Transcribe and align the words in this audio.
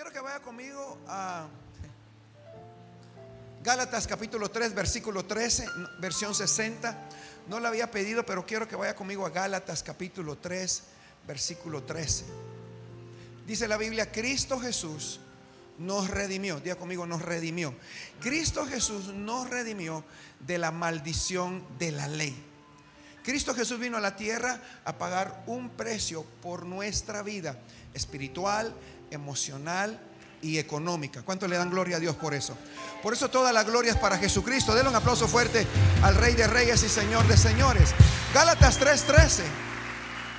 Quiero 0.00 0.14
que 0.14 0.20
vaya 0.20 0.40
conmigo 0.40 0.98
a 1.08 1.46
Gálatas 3.62 4.06
capítulo 4.06 4.50
3, 4.50 4.74
versículo 4.74 5.26
13, 5.26 5.66
versión 5.98 6.34
60. 6.34 6.96
No 7.48 7.60
la 7.60 7.68
había 7.68 7.90
pedido, 7.90 8.24
pero 8.24 8.46
quiero 8.46 8.66
que 8.66 8.76
vaya 8.76 8.96
conmigo 8.96 9.26
a 9.26 9.28
Gálatas 9.28 9.82
capítulo 9.82 10.38
3, 10.38 10.84
versículo 11.26 11.82
13. 11.82 12.24
Dice 13.46 13.68
la 13.68 13.76
Biblia, 13.76 14.10
Cristo 14.10 14.58
Jesús 14.58 15.20
nos 15.76 16.08
redimió. 16.08 16.60
Diga 16.60 16.76
conmigo, 16.76 17.04
nos 17.04 17.20
redimió. 17.20 17.74
Cristo 18.20 18.64
Jesús 18.64 19.08
nos 19.08 19.50
redimió 19.50 20.02
de 20.38 20.56
la 20.56 20.70
maldición 20.70 21.62
de 21.78 21.92
la 21.92 22.08
ley. 22.08 22.46
Cristo 23.22 23.54
Jesús 23.54 23.78
vino 23.78 23.98
a 23.98 24.00
la 24.00 24.16
tierra 24.16 24.62
a 24.86 24.96
pagar 24.96 25.44
un 25.46 25.68
precio 25.68 26.24
por 26.40 26.64
nuestra 26.64 27.22
vida 27.22 27.58
espiritual, 27.92 28.74
emocional 29.10 29.98
y 30.42 30.58
económica. 30.58 31.22
¿Cuánto 31.22 31.46
le 31.46 31.56
dan 31.56 31.70
gloria 31.70 31.96
a 31.96 32.00
Dios 32.00 32.16
por 32.16 32.34
eso? 32.34 32.56
Por 33.02 33.12
eso 33.12 33.30
toda 33.30 33.52
la 33.52 33.64
gloria 33.64 33.92
es 33.92 33.98
para 33.98 34.18
Jesucristo. 34.18 34.74
Denle 34.74 34.90
un 34.90 34.96
aplauso 34.96 35.28
fuerte 35.28 35.66
al 36.02 36.14
Rey 36.14 36.34
de 36.34 36.46
Reyes 36.46 36.82
y 36.82 36.88
Señor 36.88 37.26
de 37.26 37.36
Señores. 37.36 37.94
Gálatas 38.34 38.78
3:13. 38.78 39.42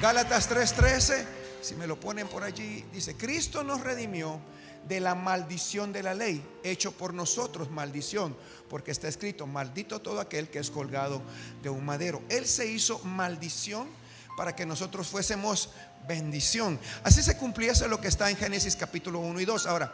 Gálatas 0.02 0.50
3:13. 0.50 1.26
Si 1.62 1.76
me 1.76 1.86
lo 1.86 2.00
ponen 2.00 2.28
por 2.28 2.44
allí, 2.44 2.84
dice, 2.92 3.16
Cristo 3.16 3.64
nos 3.64 3.82
redimió 3.82 4.40
de 4.88 5.00
la 5.00 5.14
maldición 5.14 5.94
de 5.94 6.02
la 6.02 6.16
ley, 6.16 6.44
hecho 6.64 6.92
por 6.92 7.14
nosotros 7.14 7.70
maldición, 7.70 8.36
porque 8.68 8.90
está 8.90 9.08
escrito, 9.08 9.46
maldito 9.46 10.02
todo 10.02 10.20
aquel 10.20 10.50
que 10.50 10.58
es 10.58 10.72
colgado 10.72 11.22
de 11.62 11.70
un 11.70 11.86
madero. 11.86 12.22
Él 12.30 12.48
se 12.48 12.66
hizo 12.66 12.98
maldición 13.00 13.88
para 14.36 14.56
que 14.56 14.66
nosotros 14.66 15.08
fuésemos 15.08 15.70
bendición. 16.08 16.80
Así 17.04 17.22
se 17.22 17.38
cumpliese 17.38 17.88
lo 17.88 18.00
que 18.02 18.08
está 18.08 18.30
en 18.30 18.38
Génesis 18.38 18.76
capítulo 18.76 19.20
1 19.20 19.40
y 19.40 19.46
2. 19.46 19.66
Ahora, 19.68 19.94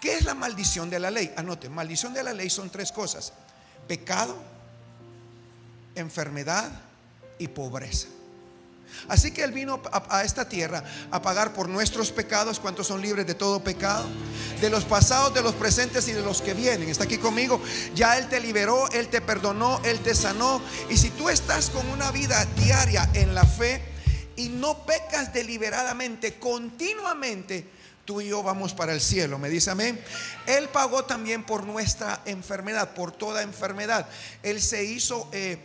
¿qué 0.00 0.16
es 0.16 0.24
la 0.24 0.34
maldición 0.34 0.90
de 0.90 0.98
la 0.98 1.10
ley? 1.10 1.32
Anote, 1.36 1.68
maldición 1.68 2.14
de 2.14 2.22
la 2.22 2.32
ley 2.32 2.50
son 2.50 2.70
tres 2.70 2.92
cosas. 2.92 3.32
Pecado, 3.86 4.36
enfermedad 5.94 6.70
y 7.38 7.48
pobreza. 7.48 8.08
Así 9.08 9.30
que 9.30 9.42
Él 9.44 9.52
vino 9.52 9.80
a, 9.92 10.24
esta 10.24 10.48
tierra 10.48 10.82
a 11.10 11.22
pagar 11.22 11.52
por 11.52 11.68
nuestros 11.68 12.10
pecados, 12.10 12.58
cuantos 12.58 12.86
son 12.86 13.00
libres 13.00 13.26
de 13.26 13.34
todo 13.34 13.62
pecado, 13.62 14.06
de 14.60 14.70
los 14.70 14.84
pasados, 14.84 15.34
de 15.34 15.42
los 15.42 15.54
presentes 15.54 16.08
y 16.08 16.12
de 16.12 16.22
los 16.22 16.42
que 16.42 16.54
vienen. 16.54 16.88
Está 16.88 17.04
aquí 17.04 17.18
conmigo. 17.18 17.60
Ya 17.94 18.18
Él 18.18 18.28
te 18.28 18.40
liberó, 18.40 18.88
Él 18.90 19.08
te 19.08 19.20
perdonó, 19.20 19.80
Él 19.84 20.00
te 20.00 20.14
sanó. 20.14 20.60
Y 20.88 20.96
si 20.96 21.10
tú 21.10 21.28
estás 21.28 21.70
con 21.70 21.86
una 21.90 22.10
vida 22.10 22.44
diaria 22.56 23.08
en 23.14 23.34
la 23.34 23.44
fe, 23.44 23.82
y 24.38 24.48
no 24.50 24.86
pecas 24.86 25.32
deliberadamente, 25.32 26.38
continuamente, 26.38 27.66
tú 28.04 28.20
y 28.20 28.28
yo 28.28 28.40
vamos 28.44 28.72
para 28.72 28.92
el 28.92 29.00
cielo. 29.00 29.36
Me 29.36 29.50
dice 29.50 29.72
amén. 29.72 30.00
Él 30.46 30.68
pagó 30.68 31.04
también 31.04 31.44
por 31.44 31.64
nuestra 31.64 32.22
enfermedad, 32.24 32.94
por 32.94 33.10
toda 33.10 33.42
enfermedad. 33.42 34.08
Él 34.44 34.62
se 34.62 34.84
hizo 34.84 35.28
eh, 35.32 35.58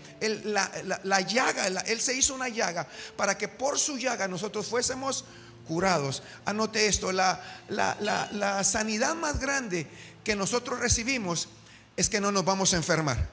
la, 0.44 1.22
llaga, 1.22 1.68
Él 1.86 2.02
se 2.02 2.16
hizo 2.16 2.34
una 2.34 2.50
llaga 2.50 2.88
para 3.16 3.38
que 3.38 3.48
por 3.48 3.78
su 3.78 4.00
llaga 4.00 4.28
nosotros 4.28 4.66
fuésemos 4.66 5.26
curados. 5.68 6.24
Anote 6.44 6.88
esto, 6.88 7.12
la, 7.12 7.40
la 7.70 8.64
sanidad 8.64 9.14
más 9.14 9.40
grande 9.40 9.86
que 10.24 10.36
nosotros 10.36 10.80
recibimos 10.80 11.48
es 11.96 12.10
que 12.10 12.20
no 12.20 12.32
nos 12.32 12.44
vamos 12.44 12.74
a 12.74 12.78
enfermar. 12.78 13.33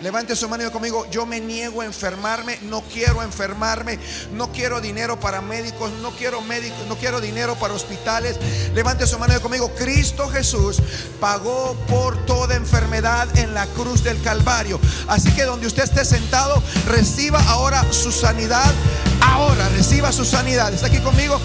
Levante 0.00 0.36
su 0.36 0.48
mano 0.48 0.70
conmigo. 0.70 1.08
Yo 1.10 1.26
me 1.26 1.40
niego 1.40 1.80
a 1.80 1.84
enfermarme. 1.84 2.58
No 2.62 2.82
quiero 2.82 3.22
enfermarme. 3.22 3.98
No 4.32 4.52
quiero 4.52 4.80
dinero 4.80 5.18
para 5.18 5.40
médicos. 5.40 5.90
No 6.00 6.12
quiero 6.12 6.40
médicos. 6.40 6.86
No 6.86 6.96
quiero 6.96 7.20
dinero 7.20 7.56
para 7.56 7.74
hospitales. 7.74 8.38
Levante 8.74 9.06
su 9.06 9.18
mano 9.18 9.40
conmigo. 9.40 9.74
Cristo 9.74 10.28
Jesús 10.28 10.80
pagó 11.20 11.74
por 11.88 12.24
toda 12.26 12.54
enfermedad 12.54 13.26
en 13.38 13.54
la 13.54 13.66
cruz 13.66 14.04
del 14.04 14.20
Calvario. 14.22 14.78
Así 15.08 15.32
que 15.32 15.44
donde 15.44 15.66
usted 15.66 15.82
esté 15.82 16.04
sentado, 16.04 16.62
reciba 16.86 17.40
ahora 17.48 17.84
su 17.92 18.12
sanidad. 18.12 18.72
Ahora 19.20 19.68
reciba 19.70 20.12
su 20.12 20.24
sanidad. 20.24 20.72
¿Está 20.72 20.86
aquí 20.86 20.98
conmigo? 20.98 21.40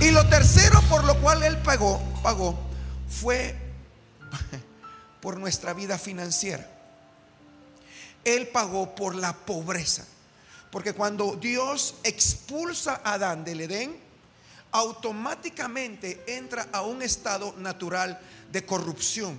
Y 0.00 0.10
lo 0.10 0.26
tercero 0.26 0.82
por 0.90 1.04
lo 1.04 1.16
cual 1.20 1.44
él 1.44 1.56
pagó, 1.58 2.02
pagó 2.22 2.58
fue 3.08 3.54
por 5.20 5.38
nuestra 5.38 5.72
vida 5.72 5.96
financiera. 5.98 6.73
Él 8.24 8.48
pagó 8.48 8.94
por 8.94 9.14
la 9.14 9.32
pobreza. 9.32 10.04
Porque 10.70 10.92
cuando 10.92 11.36
Dios 11.36 11.96
expulsa 12.02 13.00
a 13.04 13.14
Adán 13.14 13.44
del 13.44 13.60
Edén, 13.60 13.96
automáticamente 14.72 16.24
entra 16.26 16.66
a 16.72 16.82
un 16.82 17.00
estado 17.02 17.54
natural 17.58 18.20
de 18.50 18.66
corrupción. 18.66 19.38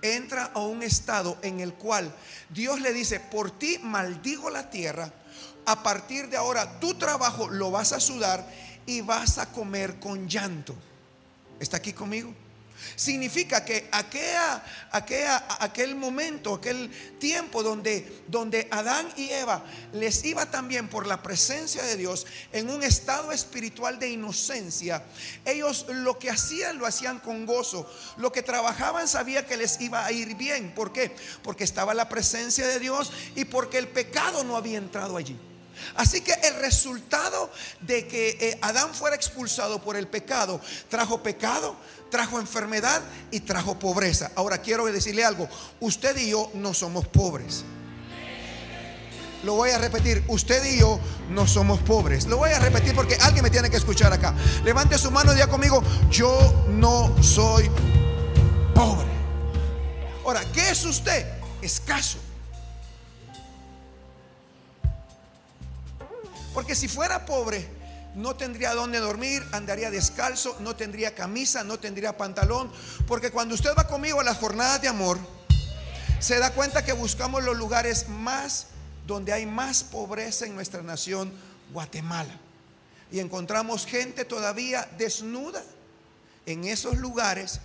Entra 0.00 0.44
a 0.54 0.60
un 0.60 0.82
estado 0.82 1.38
en 1.42 1.60
el 1.60 1.74
cual 1.74 2.14
Dios 2.50 2.80
le 2.80 2.92
dice, 2.92 3.18
por 3.18 3.50
ti 3.50 3.78
maldigo 3.82 4.50
la 4.50 4.70
tierra, 4.70 5.12
a 5.66 5.82
partir 5.82 6.28
de 6.28 6.36
ahora 6.36 6.78
tu 6.78 6.94
trabajo 6.94 7.48
lo 7.48 7.70
vas 7.70 7.92
a 7.92 8.00
sudar 8.00 8.46
y 8.86 9.00
vas 9.00 9.38
a 9.38 9.50
comer 9.50 9.98
con 9.98 10.28
llanto. 10.28 10.74
¿Está 11.58 11.78
aquí 11.78 11.92
conmigo? 11.92 12.32
Significa 12.96 13.64
que 13.64 13.88
aquel 14.90 15.96
momento, 15.96 16.54
aquel 16.54 16.90
tiempo 17.18 17.62
donde, 17.62 18.24
donde 18.28 18.68
Adán 18.70 19.08
y 19.16 19.30
Eva 19.30 19.64
les 19.92 20.24
iba 20.24 20.46
también 20.46 20.88
por 20.88 21.06
la 21.06 21.22
presencia 21.22 21.82
de 21.82 21.96
Dios 21.96 22.26
en 22.52 22.70
un 22.70 22.82
estado 22.82 23.32
espiritual 23.32 23.98
de 23.98 24.10
inocencia, 24.10 25.02
ellos 25.44 25.86
lo 25.88 26.18
que 26.18 26.30
hacían 26.30 26.78
lo 26.78 26.86
hacían 26.86 27.18
con 27.18 27.46
gozo. 27.46 27.90
Lo 28.16 28.32
que 28.32 28.42
trabajaban 28.42 29.08
sabía 29.08 29.46
que 29.46 29.56
les 29.56 29.80
iba 29.80 30.04
a 30.04 30.12
ir 30.12 30.34
bien. 30.36 30.74
¿Por 30.74 30.92
qué? 30.92 31.14
Porque 31.42 31.64
estaba 31.64 31.94
la 31.94 32.08
presencia 32.08 32.66
de 32.66 32.78
Dios 32.78 33.12
y 33.34 33.44
porque 33.44 33.78
el 33.78 33.88
pecado 33.88 34.44
no 34.44 34.56
había 34.56 34.78
entrado 34.78 35.16
allí. 35.16 35.38
Así 35.96 36.20
que 36.20 36.32
el 36.32 36.54
resultado 36.56 37.50
de 37.80 38.06
que 38.06 38.36
eh, 38.40 38.58
Adán 38.62 38.94
fuera 38.94 39.16
expulsado 39.16 39.82
por 39.82 39.96
el 39.96 40.06
pecado 40.06 40.60
trajo 40.88 41.22
pecado, 41.22 41.76
trajo 42.14 42.38
enfermedad 42.38 43.02
y 43.32 43.40
trajo 43.40 43.76
pobreza. 43.76 44.30
Ahora 44.36 44.58
quiero 44.58 44.84
decirle 44.84 45.24
algo, 45.24 45.48
usted 45.80 46.16
y 46.16 46.30
yo 46.30 46.48
no 46.54 46.72
somos 46.72 47.08
pobres. 47.08 47.64
Lo 49.42 49.54
voy 49.54 49.70
a 49.70 49.78
repetir, 49.78 50.22
usted 50.28 50.64
y 50.64 50.78
yo 50.78 51.00
no 51.30 51.48
somos 51.48 51.80
pobres. 51.80 52.26
Lo 52.26 52.36
voy 52.36 52.50
a 52.50 52.60
repetir 52.60 52.94
porque 52.94 53.16
alguien 53.16 53.42
me 53.42 53.50
tiene 53.50 53.68
que 53.68 53.78
escuchar 53.78 54.12
acá. 54.12 54.32
Levante 54.62 54.96
su 54.96 55.10
mano 55.10 55.32
y 55.32 55.34
diga 55.34 55.48
conmigo, 55.48 55.82
yo 56.08 56.66
no 56.68 57.20
soy 57.20 57.68
pobre. 58.76 59.08
Ahora, 60.24 60.40
¿qué 60.52 60.70
es 60.70 60.84
usted? 60.84 61.26
Escaso. 61.62 62.18
Porque 66.54 66.76
si 66.76 66.86
fuera 66.86 67.26
pobre, 67.26 67.68
no 68.14 68.36
tendría 68.36 68.74
dónde 68.74 68.98
dormir, 68.98 69.42
andaría 69.52 69.90
descalzo, 69.90 70.56
no 70.60 70.76
tendría 70.76 71.14
camisa, 71.14 71.64
no 71.64 71.78
tendría 71.78 72.16
pantalón. 72.16 72.70
Porque 73.06 73.30
cuando 73.30 73.54
usted 73.54 73.70
va 73.76 73.86
conmigo 73.86 74.20
a 74.20 74.24
las 74.24 74.38
jornadas 74.38 74.80
de 74.80 74.88
amor, 74.88 75.18
se 76.20 76.38
da 76.38 76.52
cuenta 76.52 76.84
que 76.84 76.92
buscamos 76.92 77.42
los 77.44 77.56
lugares 77.56 78.08
más 78.08 78.68
donde 79.06 79.32
hay 79.32 79.46
más 79.46 79.84
pobreza 79.84 80.46
en 80.46 80.54
nuestra 80.54 80.82
nación, 80.82 81.32
Guatemala. 81.72 82.38
Y 83.10 83.20
encontramos 83.20 83.86
gente 83.86 84.24
todavía 84.24 84.88
desnuda 84.96 85.62
en 86.46 86.64
esos 86.64 86.96
lugares 86.98 87.60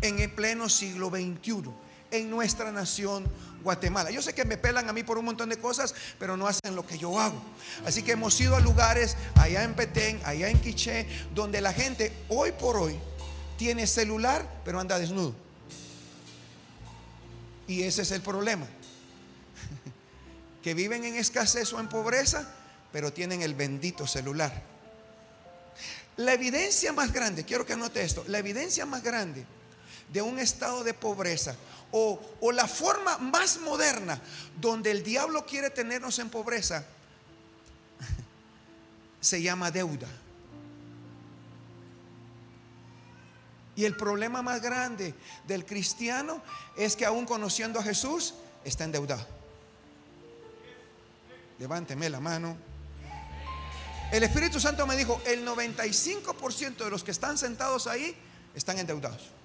en 0.00 0.18
el 0.20 0.30
pleno 0.30 0.68
siglo 0.68 1.10
XXI, 1.10 1.70
en 2.10 2.30
nuestra 2.30 2.72
nación 2.72 3.26
Guatemala. 3.62 4.10
Yo 4.10 4.22
sé 4.22 4.34
que 4.34 4.44
me 4.44 4.56
pelan 4.56 4.88
a 4.88 4.92
mí 4.92 5.02
por 5.02 5.18
un 5.18 5.24
montón 5.24 5.48
de 5.48 5.58
cosas, 5.58 5.94
pero 6.18 6.36
no 6.36 6.46
hacen 6.46 6.74
lo 6.74 6.86
que 6.86 6.98
yo 6.98 7.18
hago. 7.18 7.40
Así 7.84 8.02
que 8.02 8.12
hemos 8.12 8.40
ido 8.40 8.56
a 8.56 8.60
lugares 8.60 9.16
allá 9.36 9.62
en 9.62 9.74
Petén, 9.74 10.20
allá 10.24 10.48
en 10.48 10.60
Quiché, 10.60 11.06
donde 11.34 11.60
la 11.60 11.72
gente 11.72 12.12
hoy 12.28 12.52
por 12.52 12.76
hoy 12.76 12.98
tiene 13.56 13.86
celular, 13.86 14.46
pero 14.64 14.80
anda 14.80 14.98
desnudo. 14.98 15.34
Y 17.66 17.82
ese 17.82 18.02
es 18.02 18.10
el 18.12 18.22
problema. 18.22 18.66
Que 20.62 20.74
viven 20.74 21.04
en 21.04 21.14
escasez 21.14 21.72
o 21.72 21.80
en 21.80 21.88
pobreza, 21.88 22.46
pero 22.92 23.12
tienen 23.12 23.42
el 23.42 23.54
bendito 23.54 24.06
celular. 24.06 24.52
La 26.16 26.32
evidencia 26.32 26.92
más 26.92 27.12
grande, 27.12 27.44
quiero 27.44 27.64
que 27.64 27.74
anote 27.74 28.02
esto, 28.02 28.24
la 28.26 28.38
evidencia 28.38 28.84
más 28.84 29.02
grande 29.04 29.46
de 30.12 30.20
un 30.20 30.38
estado 30.38 30.82
de 30.82 30.94
pobreza 30.94 31.54
o, 31.92 32.52
la 32.52 32.66
forma 32.66 33.18
más 33.18 33.58
moderna 33.60 34.20
donde 34.60 34.90
el 34.90 35.02
diablo 35.02 35.46
quiere 35.46 35.70
tenernos 35.70 36.18
en 36.18 36.28
pobreza 36.28 36.84
se 39.20 39.42
llama 39.42 39.70
deuda. 39.70 40.08
Y 43.76 43.84
el 43.84 43.96
problema 43.96 44.42
más 44.42 44.60
grande 44.60 45.14
del 45.46 45.64
cristiano 45.64 46.42
es 46.76 46.96
que 46.96 47.06
aún 47.06 47.26
conociendo 47.26 47.78
a 47.78 47.82
Jesús 47.82 48.34
está 48.64 48.84
endeudado. 48.84 49.24
Levánteme 51.60 52.10
la 52.10 52.18
mano. 52.18 52.56
El 54.10 54.24
Espíritu 54.24 54.58
Santo 54.58 54.86
me 54.86 54.96
dijo, 54.96 55.20
el 55.26 55.46
95% 55.46 56.76
de 56.76 56.90
los 56.90 57.04
que 57.04 57.12
están 57.12 57.38
sentados 57.38 57.86
ahí 57.86 58.16
están 58.54 58.78
endeudados. 58.78 59.37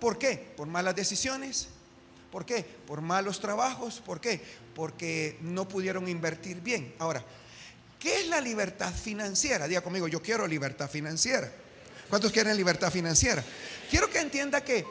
¿Por 0.00 0.18
qué? 0.18 0.52
Por 0.56 0.68
malas 0.68 0.94
decisiones. 0.94 1.68
¿Por 2.30 2.44
qué? 2.44 2.64
Por 2.86 3.00
malos 3.00 3.40
trabajos. 3.40 4.00
¿Por 4.04 4.20
qué? 4.20 4.40
Porque 4.74 5.38
no 5.40 5.68
pudieron 5.68 6.08
invertir 6.08 6.60
bien. 6.60 6.94
Ahora, 6.98 7.24
¿qué 7.98 8.20
es 8.20 8.28
la 8.28 8.40
libertad 8.40 8.92
financiera? 8.92 9.68
Diga 9.68 9.80
conmigo, 9.80 10.08
yo 10.08 10.20
quiero 10.20 10.46
libertad 10.46 10.90
financiera. 10.90 11.50
¿Cuántos 12.08 12.32
quieren 12.32 12.56
libertad 12.56 12.90
financiera? 12.90 13.42
Quiero 13.90 14.10
que 14.10 14.20
entienda 14.20 14.62
que 14.62 14.84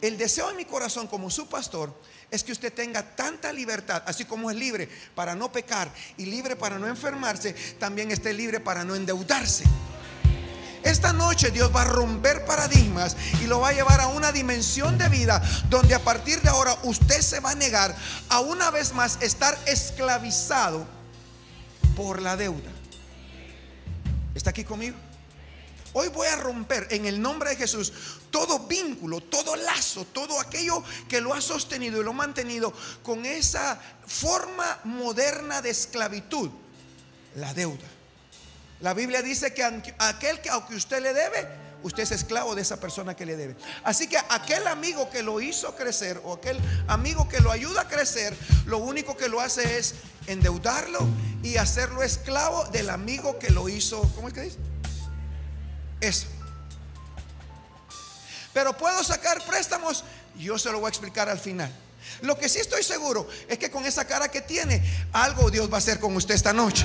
el 0.00 0.18
deseo 0.18 0.50
en 0.50 0.56
mi 0.56 0.64
corazón 0.64 1.06
como 1.06 1.30
su 1.30 1.48
pastor 1.48 1.94
es 2.30 2.44
que 2.44 2.52
usted 2.52 2.72
tenga 2.72 3.16
tanta 3.16 3.52
libertad, 3.52 4.02
así 4.06 4.24
como 4.24 4.50
es 4.50 4.56
libre 4.56 4.88
para 5.14 5.34
no 5.34 5.50
pecar 5.50 5.90
y 6.16 6.26
libre 6.26 6.56
para 6.56 6.78
no 6.78 6.86
enfermarse, 6.86 7.54
también 7.78 8.10
esté 8.10 8.32
libre 8.32 8.60
para 8.60 8.84
no 8.84 8.94
endeudarse. 8.94 9.64
Esta 10.86 11.12
noche 11.12 11.50
Dios 11.50 11.74
va 11.74 11.82
a 11.82 11.86
romper 11.86 12.44
paradigmas 12.44 13.16
y 13.42 13.48
lo 13.48 13.58
va 13.58 13.70
a 13.70 13.72
llevar 13.72 14.00
a 14.00 14.06
una 14.06 14.30
dimensión 14.30 14.96
de 14.98 15.08
vida 15.08 15.42
donde 15.68 15.96
a 15.96 15.98
partir 15.98 16.40
de 16.42 16.48
ahora 16.48 16.78
usted 16.84 17.22
se 17.22 17.40
va 17.40 17.50
a 17.50 17.54
negar 17.56 17.92
a 18.28 18.38
una 18.38 18.70
vez 18.70 18.92
más 18.92 19.18
estar 19.20 19.58
esclavizado 19.66 20.86
por 21.96 22.22
la 22.22 22.36
deuda. 22.36 22.70
¿Está 24.36 24.50
aquí 24.50 24.62
conmigo? 24.62 24.96
Hoy 25.92 26.06
voy 26.06 26.28
a 26.28 26.36
romper 26.36 26.86
en 26.92 27.06
el 27.06 27.20
nombre 27.20 27.50
de 27.50 27.56
Jesús 27.56 27.92
todo 28.30 28.60
vínculo, 28.60 29.20
todo 29.20 29.56
lazo, 29.56 30.06
todo 30.12 30.38
aquello 30.38 30.84
que 31.08 31.20
lo 31.20 31.34
ha 31.34 31.40
sostenido 31.40 32.00
y 32.00 32.04
lo 32.04 32.12
ha 32.12 32.14
mantenido 32.14 32.72
con 33.02 33.26
esa 33.26 33.80
forma 34.06 34.78
moderna 34.84 35.60
de 35.62 35.70
esclavitud, 35.70 36.48
la 37.34 37.52
deuda. 37.54 37.95
La 38.80 38.94
Biblia 38.94 39.22
dice 39.22 39.54
que 39.54 39.64
aquel 39.98 40.40
que 40.40 40.50
aunque 40.50 40.74
usted 40.74 41.02
le 41.02 41.14
debe, 41.14 41.48
usted 41.82 42.02
es 42.02 42.10
esclavo 42.10 42.54
de 42.54 42.62
esa 42.62 42.78
persona 42.78 43.14
que 43.14 43.24
le 43.24 43.36
debe. 43.36 43.56
Así 43.84 44.06
que 44.08 44.18
aquel 44.18 44.66
amigo 44.66 45.08
que 45.08 45.22
lo 45.22 45.40
hizo 45.40 45.74
crecer 45.76 46.20
o 46.24 46.34
aquel 46.34 46.58
amigo 46.88 47.28
que 47.28 47.40
lo 47.40 47.50
ayuda 47.50 47.82
a 47.82 47.88
crecer, 47.88 48.36
lo 48.66 48.78
único 48.78 49.16
que 49.16 49.28
lo 49.28 49.40
hace 49.40 49.78
es 49.78 49.94
endeudarlo 50.26 50.98
y 51.42 51.56
hacerlo 51.56 52.02
esclavo 52.02 52.64
del 52.66 52.90
amigo 52.90 53.38
que 53.38 53.50
lo 53.50 53.68
hizo, 53.68 54.02
¿cómo 54.14 54.28
es 54.28 54.34
que 54.34 54.42
dice? 54.42 54.58
Eso. 56.00 56.26
Pero 58.52 58.76
puedo 58.76 59.02
sacar 59.04 59.44
préstamos, 59.44 60.04
yo 60.36 60.58
se 60.58 60.70
lo 60.70 60.80
voy 60.80 60.86
a 60.86 60.90
explicar 60.90 61.28
al 61.28 61.38
final. 61.38 61.70
Lo 62.22 62.38
que 62.38 62.48
sí 62.48 62.58
estoy 62.58 62.82
seguro 62.82 63.28
es 63.48 63.58
que 63.58 63.70
con 63.70 63.84
esa 63.84 64.06
cara 64.06 64.30
que 64.30 64.40
tiene, 64.40 64.82
algo 65.12 65.50
Dios 65.50 65.70
va 65.70 65.76
a 65.76 65.78
hacer 65.78 65.98
con 65.98 66.16
usted 66.16 66.34
esta 66.34 66.52
noche. 66.52 66.84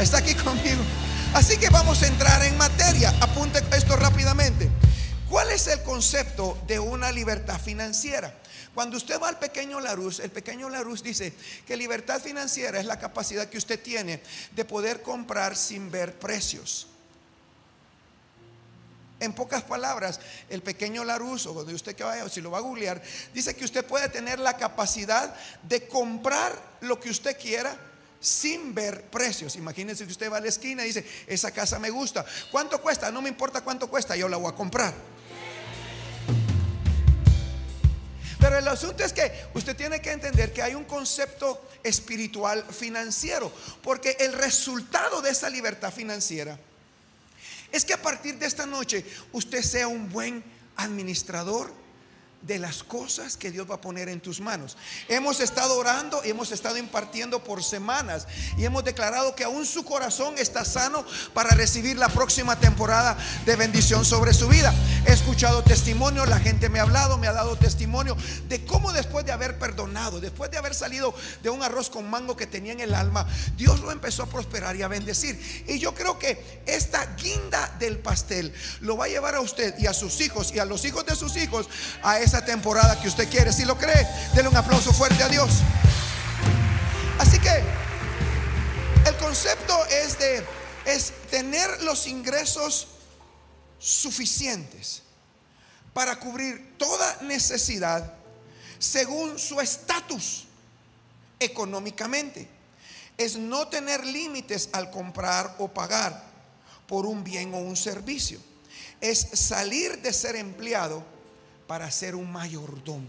Está 0.00 0.16
aquí 0.16 0.34
conmigo. 0.34 0.82
Así 1.34 1.58
que 1.58 1.68
vamos 1.68 2.02
a 2.02 2.06
entrar 2.06 2.42
en 2.44 2.56
materia. 2.56 3.10
Apunte 3.20 3.62
esto 3.76 3.96
rápidamente. 3.96 4.70
¿Cuál 5.28 5.50
es 5.50 5.66
el 5.66 5.82
concepto 5.82 6.56
de 6.66 6.78
una 6.78 7.12
libertad 7.12 7.60
financiera? 7.60 8.34
Cuando 8.74 8.96
usted 8.96 9.20
va 9.20 9.28
al 9.28 9.38
pequeño 9.38 9.78
Larus, 9.78 10.20
el 10.20 10.30
pequeño 10.30 10.70
Larus 10.70 11.02
dice 11.02 11.34
que 11.66 11.76
libertad 11.76 12.18
financiera 12.18 12.80
es 12.80 12.86
la 12.86 12.98
capacidad 12.98 13.50
que 13.50 13.58
usted 13.58 13.78
tiene 13.78 14.22
de 14.52 14.64
poder 14.64 15.02
comprar 15.02 15.54
sin 15.54 15.90
ver 15.90 16.18
precios. 16.18 16.86
En 19.20 19.34
pocas 19.34 19.62
palabras, 19.62 20.18
el 20.48 20.62
pequeño 20.62 21.04
Laruso, 21.04 21.52
donde 21.52 21.74
usted 21.74 21.94
que 21.94 22.04
vaya, 22.04 22.26
si 22.30 22.40
lo 22.40 22.50
va 22.50 22.56
a 22.56 22.62
googlear, 22.62 23.02
dice 23.34 23.54
que 23.54 23.66
usted 23.66 23.84
puede 23.84 24.08
tener 24.08 24.38
la 24.38 24.56
capacidad 24.56 25.34
de 25.64 25.86
comprar 25.88 26.58
lo 26.80 26.98
que 26.98 27.10
usted 27.10 27.36
quiera 27.38 27.89
sin 28.20 28.74
ver 28.74 29.04
precios. 29.10 29.56
Imagínense 29.56 30.04
que 30.04 30.12
usted 30.12 30.30
va 30.30 30.36
a 30.36 30.40
la 30.40 30.48
esquina 30.48 30.84
y 30.84 30.88
dice, 30.88 31.04
esa 31.26 31.50
casa 31.50 31.78
me 31.78 31.90
gusta. 31.90 32.24
¿Cuánto 32.50 32.80
cuesta? 32.80 33.10
No 33.10 33.22
me 33.22 33.30
importa 33.30 33.62
cuánto 33.62 33.88
cuesta, 33.88 34.14
yo 34.14 34.28
la 34.28 34.36
voy 34.36 34.52
a 34.52 34.54
comprar. 34.54 34.94
Pero 38.38 38.58
el 38.58 38.68
asunto 38.68 39.04
es 39.04 39.12
que 39.12 39.30
usted 39.54 39.76
tiene 39.76 40.00
que 40.00 40.12
entender 40.12 40.52
que 40.52 40.62
hay 40.62 40.74
un 40.74 40.84
concepto 40.84 41.62
espiritual 41.82 42.64
financiero, 42.70 43.52
porque 43.82 44.16
el 44.20 44.32
resultado 44.32 45.20
de 45.20 45.30
esa 45.30 45.50
libertad 45.50 45.92
financiera 45.92 46.58
es 47.70 47.84
que 47.84 47.92
a 47.92 48.02
partir 48.02 48.38
de 48.38 48.46
esta 48.46 48.66
noche 48.66 49.04
usted 49.32 49.62
sea 49.62 49.88
un 49.88 50.10
buen 50.10 50.42
administrador 50.76 51.72
de 52.42 52.58
las 52.58 52.82
cosas 52.82 53.36
que 53.36 53.50
Dios 53.50 53.70
va 53.70 53.76
a 53.76 53.80
poner 53.80 54.08
en 54.08 54.20
tus 54.20 54.40
manos. 54.40 54.76
Hemos 55.08 55.40
estado 55.40 55.76
orando, 55.76 56.22
hemos 56.24 56.52
estado 56.52 56.78
impartiendo 56.78 57.44
por 57.44 57.62
semanas 57.62 58.26
y 58.56 58.64
hemos 58.64 58.82
declarado 58.82 59.34
que 59.34 59.44
aún 59.44 59.66
su 59.66 59.84
corazón 59.84 60.34
está 60.38 60.64
sano 60.64 61.04
para 61.34 61.50
recibir 61.50 61.96
la 61.98 62.08
próxima 62.08 62.58
temporada 62.58 63.16
de 63.44 63.56
bendición 63.56 64.04
sobre 64.04 64.32
su 64.32 64.48
vida. 64.48 64.74
He 65.06 65.12
escuchado 65.12 65.62
testimonio, 65.62 66.24
la 66.24 66.38
gente 66.38 66.68
me 66.68 66.78
ha 66.78 66.82
hablado, 66.82 67.18
me 67.18 67.28
ha 67.28 67.32
dado 67.32 67.56
testimonio 67.56 68.16
de 68.48 68.64
cómo 68.64 68.92
después 68.92 69.26
de 69.26 69.32
haber 69.32 69.58
perdonado, 69.58 70.20
después 70.20 70.50
de 70.50 70.58
haber 70.58 70.74
salido 70.74 71.14
de 71.42 71.50
un 71.50 71.62
arroz 71.62 71.90
con 71.90 72.08
mango 72.08 72.36
que 72.36 72.46
tenía 72.46 72.72
en 72.72 72.80
el 72.80 72.94
alma, 72.94 73.26
Dios 73.56 73.80
lo 73.80 73.92
empezó 73.92 74.22
a 74.22 74.26
prosperar 74.26 74.76
y 74.76 74.82
a 74.82 74.88
bendecir. 74.88 75.38
Y 75.68 75.78
yo 75.78 75.94
creo 75.94 76.18
que 76.18 76.62
esta 76.66 77.04
guinda 77.16 77.74
del 77.78 77.98
pastel 77.98 78.54
lo 78.80 78.96
va 78.96 79.04
a 79.04 79.08
llevar 79.08 79.34
a 79.34 79.40
usted 79.40 79.78
y 79.78 79.86
a 79.86 79.92
sus 79.92 80.20
hijos 80.20 80.52
y 80.54 80.58
a 80.58 80.64
los 80.64 80.84
hijos 80.84 81.04
de 81.04 81.14
sus 81.16 81.36
hijos 81.36 81.68
a 82.02 82.18
esa 82.30 82.44
temporada 82.44 83.00
que 83.00 83.08
usted 83.08 83.28
quiere. 83.28 83.52
Si 83.52 83.64
lo 83.64 83.76
cree, 83.76 84.06
denle 84.34 84.50
un 84.50 84.56
aplauso 84.56 84.92
fuerte 84.92 85.20
a 85.20 85.28
Dios. 85.28 85.50
Así 87.18 87.40
que 87.40 87.64
el 89.04 89.16
concepto 89.16 89.84
es 89.86 90.16
de 90.16 90.46
es 90.84 91.12
tener 91.28 91.82
los 91.82 92.06
ingresos 92.06 92.86
suficientes 93.80 95.02
para 95.92 96.20
cubrir 96.20 96.76
toda 96.78 97.18
necesidad 97.22 98.14
según 98.78 99.36
su 99.36 99.60
estatus 99.60 100.46
económicamente. 101.40 102.48
Es 103.18 103.36
no 103.36 103.66
tener 103.66 104.06
límites 104.06 104.68
al 104.72 104.92
comprar 104.92 105.56
o 105.58 105.66
pagar 105.66 106.30
por 106.86 107.06
un 107.06 107.24
bien 107.24 107.52
o 107.54 107.58
un 107.58 107.76
servicio. 107.76 108.38
Es 109.00 109.26
salir 109.32 110.00
de 110.00 110.12
ser 110.12 110.36
empleado 110.36 111.04
para 111.70 111.88
ser 111.88 112.16
un 112.16 112.32
mayordomo. 112.32 113.06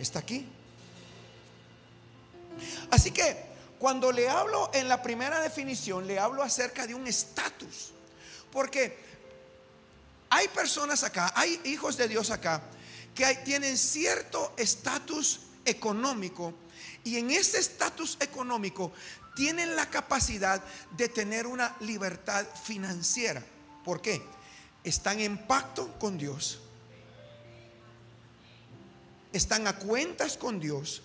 ¿Está 0.00 0.18
aquí? 0.18 0.44
Así 2.90 3.12
que 3.12 3.36
cuando 3.78 4.10
le 4.10 4.28
hablo 4.28 4.68
en 4.74 4.88
la 4.88 5.00
primera 5.00 5.38
definición, 5.38 6.08
le 6.08 6.18
hablo 6.18 6.42
acerca 6.42 6.88
de 6.88 6.96
un 6.96 7.06
estatus. 7.06 7.92
Porque 8.50 8.98
hay 10.28 10.48
personas 10.48 11.04
acá, 11.04 11.32
hay 11.36 11.60
hijos 11.66 11.96
de 11.96 12.08
Dios 12.08 12.32
acá, 12.32 12.62
que 13.14 13.32
tienen 13.44 13.78
cierto 13.78 14.52
estatus 14.56 15.42
económico 15.64 16.52
y 17.04 17.16
en 17.16 17.30
ese 17.30 17.60
estatus 17.60 18.16
económico 18.18 18.90
tienen 19.36 19.76
la 19.76 19.88
capacidad 19.88 20.60
de 20.96 21.08
tener 21.08 21.46
una 21.46 21.76
libertad 21.78 22.44
financiera. 22.64 23.40
¿Por 23.84 24.02
qué? 24.02 24.20
Están 24.82 25.20
en 25.20 25.46
pacto 25.46 25.96
con 26.00 26.18
Dios 26.18 26.62
están 29.36 29.66
a 29.66 29.76
cuentas 29.76 30.36
con 30.36 30.60
Dios. 30.60 31.02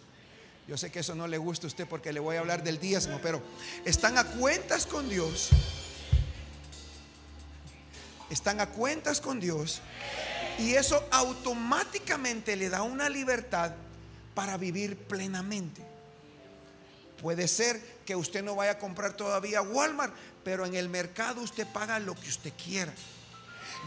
Yo 0.67 0.77
sé 0.77 0.91
que 0.91 0.99
eso 0.99 1.15
no 1.15 1.27
le 1.27 1.37
gusta 1.37 1.67
a 1.67 1.69
usted 1.69 1.87
porque 1.87 2.13
le 2.13 2.19
voy 2.19 2.37
a 2.37 2.39
hablar 2.39 2.63
del 2.63 2.79
diezmo, 2.79 3.19
pero 3.21 3.41
están 3.85 4.17
a 4.17 4.23
cuentas 4.23 4.85
con 4.85 5.09
Dios. 5.09 5.49
Están 8.29 8.61
a 8.61 8.67
cuentas 8.67 9.19
con 9.19 9.39
Dios. 9.39 9.81
Y 10.57 10.73
eso 10.73 11.03
automáticamente 11.11 12.55
le 12.55 12.69
da 12.69 12.83
una 12.83 13.09
libertad 13.09 13.73
para 14.33 14.57
vivir 14.57 14.97
plenamente. 14.97 15.81
Puede 17.21 17.47
ser 17.47 17.81
que 18.05 18.15
usted 18.15 18.43
no 18.43 18.55
vaya 18.55 18.71
a 18.71 18.79
comprar 18.79 19.13
todavía 19.13 19.61
Walmart, 19.61 20.13
pero 20.43 20.65
en 20.65 20.75
el 20.75 20.89
mercado 20.89 21.41
usted 21.41 21.67
paga 21.67 21.99
lo 21.99 22.15
que 22.15 22.29
usted 22.29 22.53
quiera. 22.63 22.93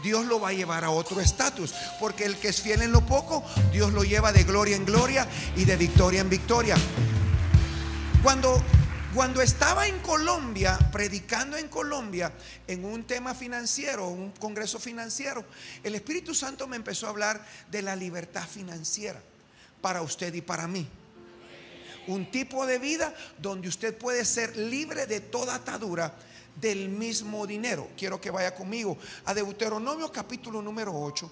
Dios 0.03 0.25
lo 0.25 0.39
va 0.39 0.49
a 0.49 0.53
llevar 0.53 0.83
a 0.83 0.89
otro 0.89 1.21
estatus. 1.21 1.73
Porque 1.99 2.25
el 2.25 2.37
que 2.37 2.49
es 2.49 2.61
fiel 2.61 2.81
en 2.81 2.91
lo 2.91 3.05
poco, 3.05 3.43
Dios 3.71 3.91
lo 3.93 4.03
lleva 4.03 4.31
de 4.31 4.43
gloria 4.43 4.75
en 4.75 4.85
gloria 4.85 5.27
y 5.55 5.65
de 5.65 5.75
victoria 5.77 6.21
en 6.21 6.29
victoria. 6.29 6.75
Cuando, 8.23 8.61
cuando 9.13 9.41
estaba 9.41 9.87
en 9.87 9.99
Colombia, 9.99 10.77
predicando 10.91 11.57
en 11.57 11.67
Colombia, 11.67 12.31
en 12.67 12.83
un 12.85 13.03
tema 13.03 13.35
financiero, 13.35 14.07
un 14.07 14.31
congreso 14.31 14.79
financiero, 14.79 15.45
el 15.83 15.95
Espíritu 15.95 16.33
Santo 16.33 16.67
me 16.67 16.75
empezó 16.75 17.07
a 17.07 17.11
hablar 17.11 17.45
de 17.69 17.81
la 17.81 17.95
libertad 17.95 18.47
financiera 18.47 19.21
para 19.81 20.01
usted 20.01 20.33
y 20.33 20.41
para 20.41 20.67
mí. 20.67 20.87
Un 22.07 22.29
tipo 22.31 22.65
de 22.65 22.79
vida 22.79 23.13
donde 23.37 23.67
usted 23.67 23.95
puede 23.95 24.25
ser 24.25 24.55
libre 24.57 25.05
de 25.05 25.19
toda 25.19 25.55
atadura 25.55 26.13
del 26.55 26.89
mismo 26.89 27.45
dinero. 27.45 27.89
Quiero 27.97 28.19
que 28.19 28.31
vaya 28.31 28.55
conmigo 28.55 28.97
a 29.25 29.33
Deuteronomio 29.33 30.11
capítulo 30.11 30.61
número 30.61 30.93
8. 30.93 31.31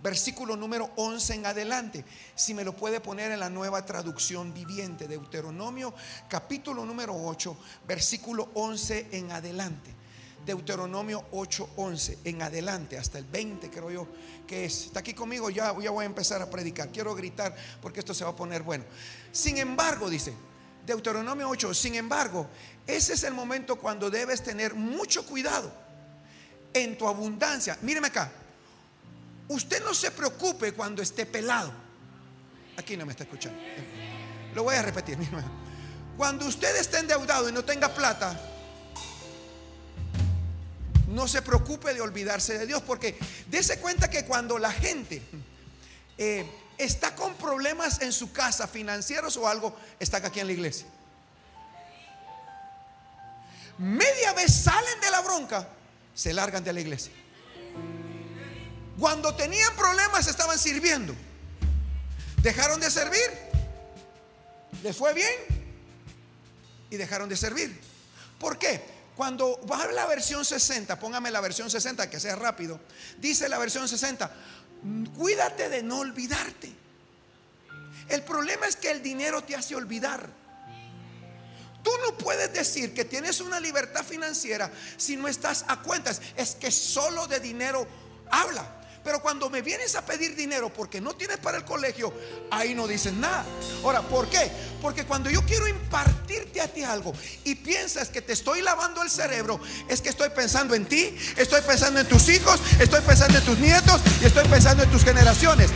versículo 0.00 0.56
número 0.56 0.90
11 0.96 1.34
en 1.34 1.46
adelante. 1.46 2.04
Si 2.36 2.54
me 2.54 2.62
lo 2.62 2.72
puede 2.76 3.00
poner 3.00 3.32
en 3.32 3.40
la 3.40 3.50
nueva 3.50 3.84
traducción 3.84 4.54
viviente, 4.54 5.08
Deuteronomio 5.08 5.92
capítulo 6.28 6.84
número 6.84 7.16
8, 7.16 7.56
versículo 7.86 8.48
11 8.54 9.08
en 9.10 9.32
adelante. 9.32 9.98
Deuteronomio 10.46 11.24
8, 11.32 11.70
11 11.76 12.18
en 12.24 12.42
adelante, 12.42 12.96
hasta 12.96 13.18
el 13.18 13.24
20 13.24 13.68
creo 13.70 13.90
yo 13.90 14.06
que 14.46 14.64
es. 14.64 14.86
Está 14.86 15.00
aquí 15.00 15.12
conmigo, 15.12 15.50
ya, 15.50 15.74
ya 15.78 15.90
voy 15.90 16.04
a 16.04 16.06
empezar 16.06 16.40
a 16.40 16.48
predicar. 16.48 16.90
Quiero 16.90 17.14
gritar 17.14 17.54
porque 17.82 18.00
esto 18.00 18.14
se 18.14 18.24
va 18.24 18.30
a 18.30 18.36
poner 18.36 18.62
bueno. 18.62 18.84
Sin 19.32 19.58
embargo, 19.58 20.08
dice 20.08 20.32
Deuteronomio 20.86 21.50
8, 21.50 21.74
sin 21.74 21.96
embargo, 21.96 22.46
ese 22.88 23.12
es 23.12 23.22
el 23.22 23.34
momento 23.34 23.76
cuando 23.76 24.10
debes 24.10 24.42
tener 24.42 24.74
mucho 24.74 25.24
cuidado 25.24 25.72
en 26.72 26.98
tu 26.98 27.06
abundancia. 27.06 27.78
Míreme 27.82 28.08
acá, 28.08 28.32
Usted 29.48 29.82
no 29.82 29.94
se 29.94 30.10
preocupe 30.10 30.72
cuando 30.72 31.02
esté 31.02 31.24
pelado. 31.24 31.72
Aquí 32.76 32.96
no 32.96 33.06
me 33.06 33.12
está 33.12 33.24
escuchando. 33.24 33.58
Lo 34.54 34.62
voy 34.62 34.76
a 34.76 34.82
repetir. 34.82 35.18
Cuando 36.16 36.46
usted 36.46 36.76
esté 36.76 36.98
endeudado 36.98 37.48
y 37.48 37.52
no 37.52 37.64
tenga 37.64 37.94
plata, 37.94 38.38
no 41.08 41.26
se 41.26 41.40
preocupe 41.40 41.94
de 41.94 42.00
olvidarse 42.00 42.58
de 42.58 42.66
Dios, 42.66 42.82
porque 42.82 43.18
dése 43.46 43.78
cuenta 43.80 44.10
que 44.10 44.26
cuando 44.26 44.58
la 44.58 44.70
gente 44.70 45.22
eh, 46.18 46.44
está 46.76 47.14
con 47.14 47.34
problemas 47.34 48.02
en 48.02 48.12
su 48.12 48.32
casa, 48.32 48.68
financieros 48.68 49.36
o 49.38 49.48
algo, 49.48 49.74
está 49.98 50.18
aquí 50.18 50.40
en 50.40 50.48
la 50.48 50.52
iglesia. 50.52 50.86
Media 53.78 54.32
vez 54.32 54.52
salen 54.52 55.00
de 55.00 55.10
la 55.10 55.20
bronca, 55.20 55.68
se 56.14 56.32
largan 56.32 56.64
de 56.64 56.72
la 56.72 56.80
iglesia. 56.80 57.12
Cuando 58.98 59.34
tenían 59.34 59.74
problemas 59.76 60.26
estaban 60.26 60.58
sirviendo. 60.58 61.14
Dejaron 62.42 62.80
de 62.80 62.90
servir. 62.90 63.30
Les 64.82 64.96
fue 64.96 65.14
bien. 65.14 65.32
Y 66.90 66.96
dejaron 66.96 67.28
de 67.28 67.36
servir. 67.36 67.80
¿Por 68.40 68.58
qué? 68.58 68.82
Cuando 69.16 69.60
va 69.66 69.86
la 69.86 70.06
versión 70.06 70.44
60, 70.44 70.98
póngame 70.98 71.30
la 71.30 71.40
versión 71.40 71.70
60 71.70 72.08
que 72.08 72.20
sea 72.20 72.36
rápido. 72.36 72.80
Dice 73.18 73.48
la 73.48 73.58
versión 73.58 73.88
60, 73.88 74.30
cuídate 75.16 75.68
de 75.68 75.82
no 75.82 75.98
olvidarte. 75.98 76.72
El 78.08 78.22
problema 78.22 78.66
es 78.66 78.76
que 78.76 78.90
el 78.90 79.02
dinero 79.02 79.42
te 79.42 79.54
hace 79.54 79.74
olvidar. 79.74 80.28
Tú 81.82 81.90
no 82.04 82.16
puedes 82.18 82.52
decir 82.52 82.92
que 82.92 83.04
tienes 83.04 83.40
una 83.40 83.60
libertad 83.60 84.04
financiera 84.04 84.70
si 84.96 85.16
no 85.16 85.28
estás 85.28 85.64
a 85.68 85.80
cuentas. 85.80 86.20
Es 86.36 86.54
que 86.54 86.70
solo 86.70 87.26
de 87.26 87.40
dinero 87.40 87.86
habla. 88.30 88.78
Pero 89.04 89.22
cuando 89.22 89.48
me 89.48 89.62
vienes 89.62 89.94
a 89.94 90.04
pedir 90.04 90.34
dinero 90.34 90.70
porque 90.70 91.00
no 91.00 91.14
tienes 91.14 91.38
para 91.38 91.56
el 91.56 91.64
colegio, 91.64 92.12
ahí 92.50 92.74
no 92.74 92.86
dices 92.86 93.14
nada. 93.14 93.44
Ahora, 93.82 94.02
¿por 94.02 94.28
qué? 94.28 94.50
Porque 94.82 95.06
cuando 95.06 95.30
yo 95.30 95.42
quiero 95.46 95.66
impartirte 95.66 96.60
a 96.60 96.68
ti 96.68 96.82
algo 96.82 97.14
y 97.44 97.54
piensas 97.54 98.10
que 98.10 98.20
te 98.20 98.34
estoy 98.34 98.60
lavando 98.60 99.02
el 99.02 99.08
cerebro, 99.08 99.60
es 99.88 100.02
que 100.02 100.10
estoy 100.10 100.30
pensando 100.30 100.74
en 100.74 100.84
ti, 100.86 101.16
estoy 101.36 101.62
pensando 101.62 102.00
en 102.00 102.08
tus 102.08 102.28
hijos, 102.28 102.60
estoy 102.80 103.00
pensando 103.00 103.38
en 103.38 103.44
tus 103.44 103.58
nietos 103.58 104.00
y 104.20 104.26
estoy 104.26 104.46
pensando 104.48 104.82
en 104.82 104.90
tus 104.90 105.04
generaciones. 105.04 105.70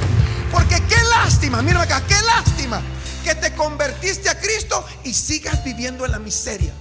Porque 0.52 0.80
qué 0.86 1.02
lástima, 1.16 1.62
mira 1.62 1.82
acá, 1.82 2.02
qué 2.06 2.20
lástima 2.20 2.80
que 3.24 3.34
te 3.34 3.52
convertiste 3.54 4.28
a 4.28 4.38
Cristo 4.38 4.84
y 5.02 5.14
sigas 5.14 5.64
viviendo 5.64 6.04
en 6.04 6.12
la 6.12 6.18
miseria. 6.18 6.72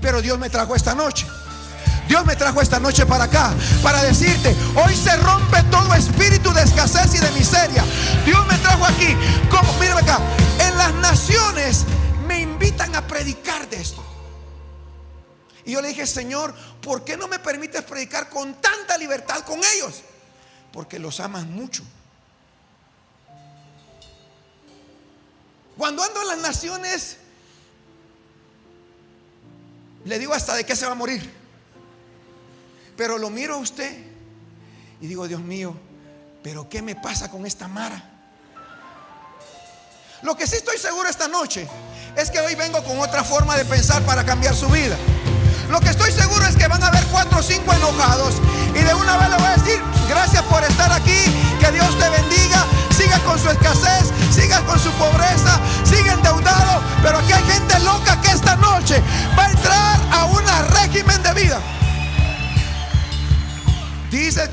Pero 0.00 0.22
Dios 0.22 0.38
me 0.38 0.48
trajo 0.48 0.74
esta 0.74 0.94
noche 0.94 1.26
Dios 2.08 2.24
me 2.24 2.34
trajo 2.36 2.62
esta 2.62 2.80
noche 2.80 3.04
para 3.04 3.24
acá 3.24 3.54
para 3.82 4.02
decirte, 4.02 4.56
hoy 4.74 4.96
se 4.96 5.14
rompe 5.18 5.62
todo 5.64 5.94
espíritu 5.94 6.52
de 6.54 6.62
escasez 6.62 7.14
y 7.14 7.18
de 7.18 7.30
miseria. 7.32 7.84
Dios 8.24 8.46
me 8.46 8.56
trajo 8.58 8.86
aquí, 8.86 9.14
como, 9.50 9.70
mírame 9.74 10.00
acá, 10.00 10.18
en 10.66 10.78
las 10.78 10.94
naciones 10.94 11.84
me 12.26 12.40
invitan 12.40 12.94
a 12.96 13.06
predicar 13.06 13.68
de 13.68 13.76
esto. 13.76 14.02
Y 15.66 15.72
yo 15.72 15.82
le 15.82 15.88
dije, 15.88 16.06
Señor, 16.06 16.54
¿por 16.80 17.04
qué 17.04 17.18
no 17.18 17.28
me 17.28 17.38
permites 17.40 17.82
predicar 17.82 18.30
con 18.30 18.54
tanta 18.54 18.96
libertad 18.96 19.40
con 19.40 19.58
ellos? 19.58 20.00
Porque 20.72 20.98
los 20.98 21.20
amas 21.20 21.44
mucho. 21.44 21.82
Cuando 25.78 26.02
ando 26.02 26.20
en 26.22 26.28
las 26.28 26.38
naciones, 26.38 27.16
le 30.04 30.18
digo 30.18 30.34
hasta 30.34 30.56
de 30.56 30.64
qué 30.64 30.74
se 30.74 30.84
va 30.84 30.92
a 30.92 30.96
morir. 30.96 31.32
Pero 32.96 33.16
lo 33.16 33.30
miro 33.30 33.54
a 33.54 33.58
usted 33.58 33.96
y 35.00 35.06
digo, 35.06 35.28
Dios 35.28 35.40
mío, 35.40 35.76
pero 36.42 36.68
¿qué 36.68 36.82
me 36.82 36.96
pasa 36.96 37.30
con 37.30 37.46
esta 37.46 37.68
Mara? 37.68 38.10
Lo 40.22 40.36
que 40.36 40.48
sí 40.48 40.56
estoy 40.56 40.78
seguro 40.78 41.08
esta 41.08 41.28
noche 41.28 41.68
es 42.16 42.28
que 42.28 42.40
hoy 42.40 42.56
vengo 42.56 42.82
con 42.82 42.98
otra 42.98 43.22
forma 43.22 43.56
de 43.56 43.64
pensar 43.64 44.02
para 44.02 44.26
cambiar 44.26 44.56
su 44.56 44.68
vida. 44.68 44.96
Lo 45.70 45.78
que 45.80 45.90
estoy 45.90 46.10
seguro 46.10 46.44
es 46.44 46.56
que 46.56 46.66
van 46.66 46.82
a 46.82 46.88
haber 46.88 47.04
cuatro 47.04 47.38
o 47.38 47.42
cinco 47.42 47.72
enojados 47.72 48.34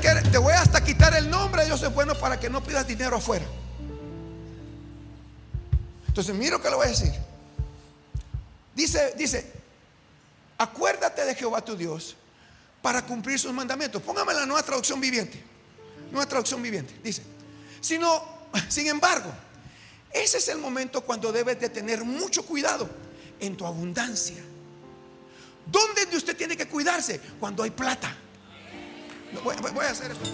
Te 0.00 0.38
voy 0.38 0.52
hasta 0.52 0.84
quitar 0.84 1.14
el 1.14 1.30
nombre, 1.30 1.64
Dios 1.64 1.82
es 1.82 1.92
bueno 1.92 2.14
para 2.14 2.38
que 2.38 2.50
no 2.50 2.62
pidas 2.62 2.86
dinero 2.86 3.16
afuera. 3.16 3.44
Entonces, 6.08 6.34
miro 6.34 6.60
que 6.60 6.70
lo 6.70 6.76
voy 6.76 6.86
a 6.86 6.90
decir. 6.90 7.12
Dice, 8.74 9.14
dice, 9.16 9.52
acuérdate 10.58 11.24
de 11.24 11.34
Jehová 11.34 11.64
tu 11.64 11.76
Dios 11.76 12.16
para 12.82 13.04
cumplir 13.04 13.38
sus 13.38 13.52
mandamientos. 13.52 14.02
Póngame 14.02 14.34
la 14.34 14.46
nueva 14.46 14.62
traducción 14.62 15.00
viviente. 15.00 15.42
Nueva 16.10 16.26
traducción 16.26 16.62
viviente. 16.62 16.98
Dice, 17.02 17.22
sino, 17.80 18.22
sin 18.68 18.86
embargo, 18.86 19.32
ese 20.12 20.38
es 20.38 20.48
el 20.48 20.58
momento 20.58 21.00
cuando 21.00 21.32
debes 21.32 21.58
de 21.58 21.68
tener 21.68 22.04
mucho 22.04 22.44
cuidado 22.44 22.88
en 23.40 23.56
tu 23.56 23.66
abundancia. 23.66 24.42
¿Dónde 25.66 26.16
usted 26.16 26.36
tiene 26.36 26.56
que 26.56 26.68
cuidarse? 26.68 27.20
Cuando 27.40 27.62
hay 27.62 27.70
plata. 27.70 28.16
Voy, 29.42 29.84
a 29.84 29.90
hacer 29.90 30.12
esto. 30.12 30.24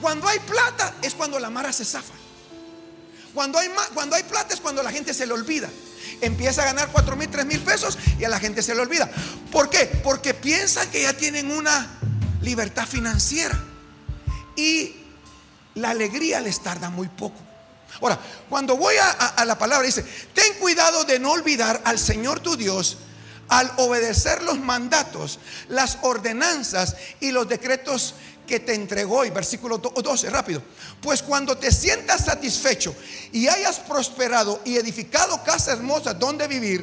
Cuando 0.00 0.28
hay 0.28 0.38
plata 0.40 0.94
es 1.02 1.14
cuando 1.14 1.38
la 1.38 1.50
mara 1.50 1.72
se 1.72 1.84
zafa. 1.84 2.14
Cuando 3.34 3.58
hay, 3.58 3.70
cuando 3.94 4.16
hay 4.16 4.22
plata 4.24 4.54
es 4.54 4.60
cuando 4.60 4.82
la 4.82 4.90
gente 4.90 5.14
se 5.14 5.26
le 5.26 5.32
olvida. 5.32 5.70
Empieza 6.20 6.62
a 6.62 6.66
ganar 6.66 6.90
4 6.92 7.16
mil, 7.16 7.28
3 7.28 7.46
mil 7.46 7.60
pesos 7.60 7.98
y 8.18 8.24
a 8.24 8.28
la 8.28 8.38
gente 8.38 8.62
se 8.62 8.74
le 8.74 8.82
olvida. 8.82 9.10
¿Por 9.50 9.70
qué? 9.70 9.86
Porque 9.86 10.34
piensan 10.34 10.90
que 10.90 11.02
ya 11.02 11.12
tienen 11.12 11.50
una 11.50 11.98
libertad 12.42 12.86
financiera. 12.86 13.58
Y 14.56 14.96
la 15.74 15.90
alegría 15.90 16.40
les 16.40 16.60
tarda 16.60 16.90
muy 16.90 17.08
poco. 17.08 17.40
Ahora, 18.00 18.18
cuando 18.48 18.76
voy 18.76 18.96
a, 18.96 19.10
a 19.10 19.44
la 19.44 19.58
palabra, 19.58 19.86
dice, 19.86 20.04
ten 20.34 20.54
cuidado 20.58 21.04
de 21.04 21.18
no 21.18 21.32
olvidar 21.32 21.80
al 21.84 21.98
Señor 21.98 22.40
tu 22.40 22.56
Dios 22.56 22.98
al 23.48 23.70
obedecer 23.76 24.42
los 24.42 24.58
mandatos, 24.58 25.38
las 25.68 25.98
ordenanzas 26.02 26.96
y 27.20 27.30
los 27.32 27.48
decretos 27.48 28.14
que 28.46 28.60
te 28.60 28.74
entregó 28.74 29.18
hoy, 29.18 29.30
versículo 29.30 29.78
12, 29.78 30.30
rápido. 30.30 30.62
Pues 31.00 31.22
cuando 31.22 31.56
te 31.56 31.70
sientas 31.72 32.24
satisfecho 32.24 32.94
y 33.32 33.48
hayas 33.48 33.78
prosperado 33.80 34.60
y 34.64 34.76
edificado 34.76 35.42
casa 35.42 35.72
hermosa 35.72 36.14
donde 36.14 36.46
vivir, 36.48 36.80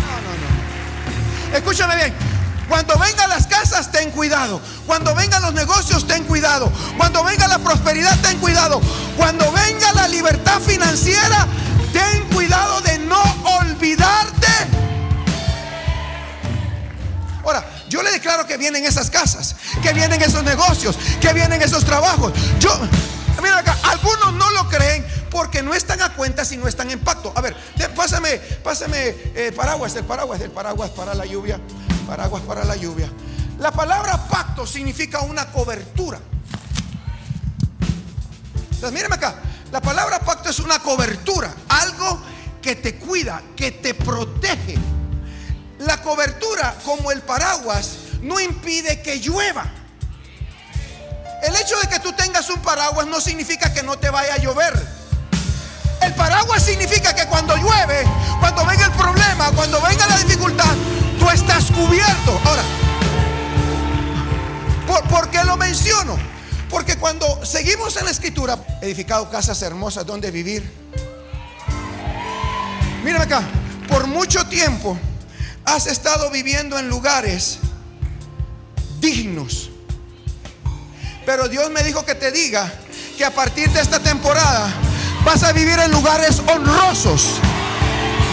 no, 0.00 0.20
no, 0.20 1.50
no. 1.50 1.56
Escúchame 1.56 1.96
bien. 1.96 2.32
Cuando 2.68 2.98
vengan 2.98 3.28
las 3.28 3.46
casas, 3.46 3.92
ten 3.92 4.10
cuidado. 4.12 4.58
Cuando 4.86 5.14
vengan 5.14 5.42
los 5.42 5.52
negocios, 5.52 6.06
ten 6.06 6.24
cuidado. 6.24 6.72
Cuando 6.96 7.22
venga 7.22 7.46
la 7.46 7.58
prosperidad, 7.58 8.18
ten 8.22 8.38
cuidado. 8.38 8.80
Cuando 9.16 9.52
venga 9.52 9.92
la 9.92 10.08
libertad 10.08 10.58
financiera, 10.60 11.46
Ten 11.92 12.28
cuidado 12.32 12.80
de 12.80 12.98
no 12.98 13.22
olvidarte. 13.58 14.46
Ahora, 17.44 17.64
yo 17.88 18.02
le 18.02 18.10
declaro 18.12 18.46
que 18.46 18.56
vienen 18.56 18.84
esas 18.84 19.10
casas, 19.10 19.56
que 19.82 19.92
vienen 19.92 20.22
esos 20.22 20.44
negocios, 20.44 20.96
que 21.20 21.32
vienen 21.32 21.60
esos 21.60 21.84
trabajos. 21.84 22.32
Yo, 22.58 22.70
mira 23.42 23.58
acá, 23.58 23.76
algunos 23.84 24.32
no 24.34 24.50
lo 24.52 24.68
creen 24.68 25.04
porque 25.30 25.62
no 25.62 25.74
están 25.74 26.00
a 26.02 26.14
cuenta 26.14 26.44
si 26.44 26.56
no 26.56 26.68
están 26.68 26.90
en 26.90 27.00
pacto. 27.00 27.32
A 27.34 27.40
ver, 27.40 27.56
pásame, 27.96 28.38
pásame 28.62 29.14
eh, 29.34 29.52
paraguas, 29.56 29.94
el 29.96 30.04
paraguas, 30.04 30.40
el 30.40 30.50
paraguas 30.50 30.90
para 30.90 31.14
la 31.14 31.26
lluvia, 31.26 31.60
paraguas 32.06 32.42
para 32.42 32.64
la 32.64 32.76
lluvia. 32.76 33.10
La 33.58 33.72
palabra 33.72 34.28
pacto 34.28 34.66
significa 34.66 35.20
una 35.20 35.50
cobertura. 35.50 36.20
Entonces, 38.70 38.92
mírenme 38.92 39.16
acá, 39.16 39.36
la 39.72 39.80
palabra 39.80 40.20
pacto 40.20 40.50
es 40.50 40.58
una 40.60 40.78
cobertura, 40.80 41.52
algo 41.70 42.20
que 42.60 42.76
te 42.76 42.96
cuida, 42.96 43.42
que 43.56 43.72
te 43.72 43.94
protege. 43.94 44.76
La 45.78 46.00
cobertura, 46.02 46.76
como 46.84 47.10
el 47.10 47.22
paraguas, 47.22 47.96
no 48.20 48.38
impide 48.38 49.00
que 49.00 49.18
llueva. 49.18 49.64
El 51.42 51.56
hecho 51.56 51.76
de 51.80 51.88
que 51.88 51.98
tú 52.00 52.12
tengas 52.12 52.50
un 52.50 52.60
paraguas 52.60 53.06
no 53.06 53.18
significa 53.20 53.72
que 53.72 53.82
no 53.82 53.98
te 53.98 54.10
vaya 54.10 54.34
a 54.34 54.38
llover. 54.38 54.74
El 56.02 56.14
paraguas 56.14 56.62
significa 56.62 57.14
que 57.14 57.26
cuando 57.26 57.56
llueve, 57.56 58.04
cuando 58.40 58.66
venga 58.66 58.84
el 58.84 58.92
problema, 58.92 59.50
cuando 59.52 59.80
venga 59.80 60.06
la 60.06 60.18
dificultad, 60.18 60.74
tú 61.18 61.30
estás 61.30 61.64
cubierto. 61.70 62.40
Ahora, 62.44 62.62
¿por, 65.08 65.30
qué 65.30 65.42
lo 65.44 65.56
menciono? 65.56 66.18
Porque 66.72 66.96
cuando 66.96 67.44
seguimos 67.44 67.98
en 67.98 68.06
la 68.06 68.10
escritura, 68.10 68.58
edificado 68.80 69.28
casas 69.28 69.60
hermosas 69.60 70.06
donde 70.06 70.30
vivir. 70.30 70.68
Mírame 73.04 73.24
acá, 73.24 73.42
por 73.88 74.06
mucho 74.06 74.46
tiempo 74.46 74.98
has 75.66 75.86
estado 75.86 76.30
viviendo 76.30 76.78
en 76.78 76.88
lugares 76.88 77.58
dignos. 79.00 79.68
Pero 81.26 81.46
Dios 81.46 81.70
me 81.70 81.82
dijo 81.82 82.06
que 82.06 82.14
te 82.14 82.32
diga 82.32 82.72
que 83.18 83.24
a 83.26 83.30
partir 83.34 83.70
de 83.70 83.82
esta 83.82 84.00
temporada 84.00 84.72
vas 85.26 85.42
a 85.42 85.52
vivir 85.52 85.78
en 85.78 85.90
lugares 85.90 86.40
honrosos, 86.48 87.34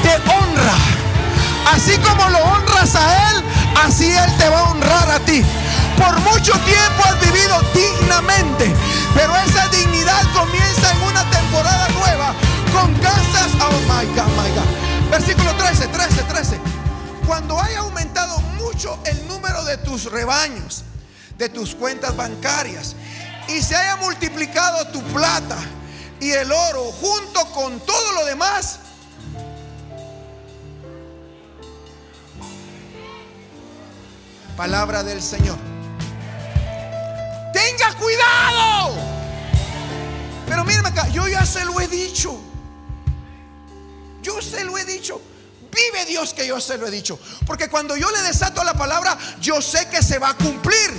de 0.01 0.15
honra. 0.31 0.75
Así 1.73 1.97
como 1.97 2.29
lo 2.29 2.39
honras 2.39 2.95
a 2.95 3.31
Él, 3.31 3.43
así 3.83 4.09
Él 4.09 4.37
te 4.37 4.47
va 4.47 4.59
a 4.61 4.71
honrar 4.71 5.11
a 5.11 5.19
ti. 5.19 5.43
Por 5.99 6.17
mucho 6.21 6.53
tiempo 6.59 7.03
has 7.03 7.19
vivido 7.19 7.61
dignamente, 7.73 8.73
pero 9.13 9.35
esa 9.35 9.67
dignidad 9.67 10.21
comienza 10.33 10.91
en 10.93 11.01
una 11.03 11.29
temporada 11.29 11.89
nueva 11.89 12.33
con 12.71 12.93
casas. 12.95 13.51
Oh 13.59 13.81
my 13.81 14.05
God, 14.15 14.27
my 14.37 14.49
God. 14.55 15.11
Versículo 15.11 15.53
13, 15.55 15.87
13, 15.89 16.23
13. 16.23 16.59
Cuando 17.27 17.59
haya 17.59 17.79
aumentado 17.79 18.39
mucho 18.57 18.97
el 19.03 19.27
número 19.27 19.63
de 19.65 19.77
tus 19.77 20.05
rebaños, 20.09 20.85
de 21.37 21.49
tus 21.49 21.75
cuentas 21.75 22.15
bancarias, 22.15 22.95
y 23.49 23.61
se 23.61 23.75
haya 23.75 23.97
multiplicado 23.97 24.87
tu 24.87 25.01
plata 25.13 25.57
y 26.21 26.31
el 26.31 26.49
oro 26.49 26.91
junto 26.93 27.45
con 27.51 27.77
todo 27.81 28.13
lo 28.13 28.25
demás, 28.25 28.79
palabra 34.55 35.03
del 35.03 35.21
Señor. 35.21 35.78
Tenga 37.53 37.93
cuidado. 37.95 38.95
Pero 40.47 40.63
mírame 40.65 40.89
acá, 40.89 41.07
yo 41.09 41.27
ya 41.27 41.45
se 41.45 41.63
lo 41.65 41.79
he 41.79 41.87
dicho. 41.87 42.39
Yo 44.21 44.41
se 44.41 44.63
lo 44.63 44.77
he 44.77 44.85
dicho. 44.85 45.21
Vive 45.71 46.05
Dios 46.05 46.33
que 46.33 46.47
yo 46.47 46.59
se 46.59 46.77
lo 46.77 46.87
he 46.87 46.91
dicho. 46.91 47.19
Porque 47.45 47.69
cuando 47.69 47.95
yo 47.95 48.09
le 48.11 48.21
desato 48.23 48.63
la 48.63 48.73
palabra, 48.73 49.17
yo 49.39 49.61
sé 49.61 49.87
que 49.89 50.01
se 50.01 50.19
va 50.19 50.29
a 50.29 50.33
cumplir. 50.33 50.91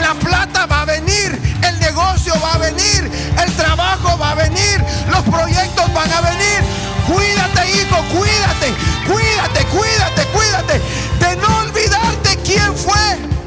La 0.00 0.14
plata 0.14 0.66
va 0.66 0.82
a 0.82 0.84
venir, 0.84 1.58
el 1.62 1.80
negocio 1.80 2.34
va 2.40 2.54
a 2.54 2.58
venir, 2.58 3.10
el 3.42 3.56
trabajo 3.56 4.16
va 4.18 4.30
a 4.30 4.34
venir, 4.34 4.84
los 5.10 5.22
proyectos 5.22 5.92
van 5.92 6.12
a 6.12 6.20
venir. 6.20 6.60
Cuídate, 7.06 7.70
hijo, 7.72 7.96
cuídate, 8.16 8.72
cuídate, 9.06 9.64
cuídate, 9.66 10.26
cuídate 10.26 10.80
de 11.18 11.36
no 11.36 11.58
olvidarte 11.58 12.36
quién 12.44 12.76
fue. 12.76 13.39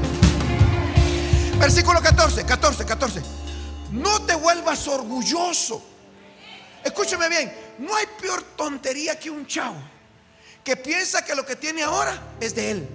Versículo 1.59 2.01
14, 2.01 2.45
14, 2.45 2.85
14. 2.85 3.21
No 3.91 4.21
te 4.23 4.35
vuelvas 4.35 4.87
orgulloso. 4.87 5.81
Escúcheme 6.83 7.29
bien, 7.29 7.53
no 7.79 7.95
hay 7.95 8.05
peor 8.19 8.43
tontería 8.57 9.17
que 9.17 9.29
un 9.29 9.47
chavo 9.47 9.77
que 10.63 10.77
piensa 10.77 11.23
que 11.25 11.35
lo 11.35 11.45
que 11.45 11.55
tiene 11.55 11.83
ahora 11.83 12.35
es 12.39 12.55
de 12.55 12.71
él. 12.71 12.89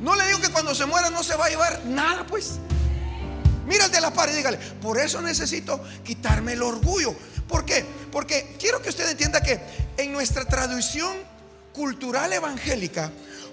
No 0.00 0.14
le 0.16 0.26
digo 0.26 0.40
que 0.40 0.50
cuando 0.50 0.74
se 0.74 0.84
muera 0.84 1.10
no 1.10 1.22
se 1.22 1.36
va 1.36 1.46
a 1.46 1.48
llevar 1.48 1.84
nada, 1.86 2.26
pues. 2.26 2.58
Mira 3.66 3.86
el 3.86 3.92
de 3.92 4.00
la 4.00 4.12
pared 4.12 4.32
y 4.32 4.36
dígale, 4.36 4.58
por 4.58 4.98
eso 4.98 5.22
necesito 5.22 5.82
quitarme 6.04 6.54
el 6.54 6.62
orgullo. 6.62 7.14
¿Por 7.48 7.64
qué? 7.64 7.86
Porque 8.10 8.56
quiero 8.58 8.82
que 8.82 8.88
usted 8.88 9.08
entienda 9.08 9.40
que 9.40 9.60
en 9.96 10.12
nuestra 10.12 10.44
tradición 10.44 11.16
cultural 11.72 12.32
evangélica, 12.32 13.10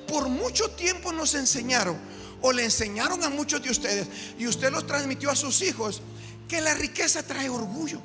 por 0.07 0.27
mucho 0.27 0.71
tiempo 0.71 1.13
nos 1.13 1.35
enseñaron, 1.35 1.97
o 2.41 2.51
le 2.51 2.63
enseñaron 2.63 3.23
a 3.23 3.29
muchos 3.29 3.61
de 3.61 3.69
ustedes, 3.69 4.07
y 4.37 4.47
usted 4.47 4.71
los 4.71 4.85
transmitió 4.87 5.29
a 5.29 5.35
sus 5.35 5.61
hijos, 5.61 6.01
que 6.47 6.61
la 6.61 6.73
riqueza 6.73 7.23
trae 7.23 7.49
orgullo. 7.49 7.99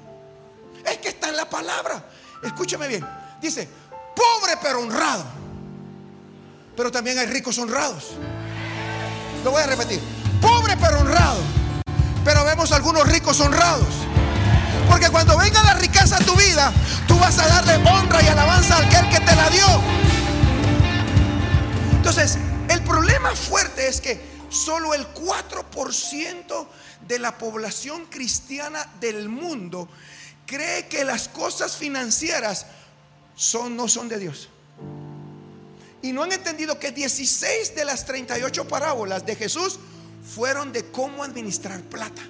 Es 0.85 0.99
que 0.99 1.09
está 1.09 1.29
en 1.31 1.37
la 1.37 1.49
palabra. 1.49 2.05
Escúchame 2.43 2.89
bien. 2.89 3.07
Dice, 3.41 3.69
pobre 4.15 4.59
pero 4.63 4.81
honrado. 4.81 5.25
Pero 6.77 6.91
también 6.91 7.19
hay 7.19 7.27
ricos 7.27 7.59
honrados. 7.59 8.13
Lo 9.45 9.51
voy 9.51 9.63
a 9.63 9.67
repetir. 9.67 10.01
Pobre 10.41 10.77
pero 10.77 11.01
honrado. 11.01 11.41
Pero 12.25 12.45
vemos 12.45 12.73
algunos 12.73 13.07
ricos 13.09 13.41
honrados. 13.41 13.89
Porque 14.89 15.09
cuando 15.09 15.39
venga 15.39 15.63
la 15.63 15.75
riqueza 15.75 16.17
a 16.17 16.21
tu 16.21 16.35
vida, 16.37 16.73
tú 17.07 17.19
vas 17.19 17.39
a 17.39 17.49
darle 17.49 17.77
honra 17.89 18.23
y 18.23 18.29
alabanza 18.29 18.77
al 18.77 18.85
aquel 18.85 19.09
que 19.09 19.21
te 19.21 19.37
la 19.37 19.51
dio. 19.51 19.67
Entonces, 21.97 22.39
el 22.69 22.83
problema 22.83 23.35
fuerte 23.35 23.89
es 23.89 24.01
que 24.01 24.21
solo 24.49 24.95
el 24.95 25.07
4% 25.15 26.67
de 27.07 27.19
la 27.19 27.37
población 27.37 28.07
cristiana 28.07 28.91
del 29.01 29.29
mundo 29.29 29.89
cree 30.47 30.87
que 30.87 31.05
las 31.05 31.29
cosas 31.29 31.77
financieras 31.77 32.67
son, 33.35 33.77
no 33.77 33.89
son 33.89 34.09
de 34.09 34.19
Dios. 34.19 34.49
Y 36.03 36.13
no 36.13 36.23
han 36.23 36.33
entendido 36.33 36.79
que 36.79 36.93
16 36.93 37.75
de 37.75 37.85
las 37.85 38.05
38 38.05 38.69
parábolas 38.69 39.25
de 39.25 39.37
Jesús 39.37 39.79
fueron 40.35 40.73
de 40.73 40.91
cómo 40.91 41.25
administrar 41.25 41.81
plata. 41.83 42.23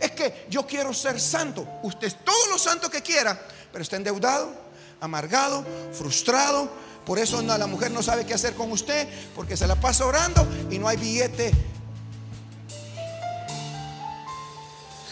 Es 0.00 0.12
que 0.12 0.46
yo 0.50 0.66
quiero 0.66 0.92
ser 0.92 1.20
santo. 1.20 1.66
Usted 1.82 2.08
es 2.08 2.24
todo 2.24 2.48
lo 2.50 2.58
santo 2.58 2.90
que 2.90 3.02
quiera, 3.02 3.40
pero 3.72 3.82
está 3.82 3.96
endeudado, 3.96 4.52
amargado, 5.00 5.64
frustrado. 5.92 6.70
Por 7.08 7.18
eso 7.18 7.40
la 7.40 7.66
mujer 7.66 7.90
no 7.90 8.02
sabe 8.02 8.26
qué 8.26 8.34
hacer 8.34 8.54
con 8.54 8.70
usted, 8.70 9.08
porque 9.34 9.56
se 9.56 9.66
la 9.66 9.76
pasa 9.76 10.04
orando 10.04 10.46
y 10.70 10.78
no 10.78 10.88
hay 10.88 10.98
billete. 10.98 11.50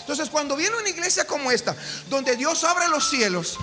Entonces, 0.01 0.29
cuando 0.29 0.57
viene 0.57 0.77
una 0.77 0.91
iglesia 0.91 1.27
como 1.27 1.51
esta, 1.51 1.75
donde 2.11 2.37
Dios 2.37 2.65
abre 2.65 2.87
los 2.89 3.09
cielos, 3.09 3.57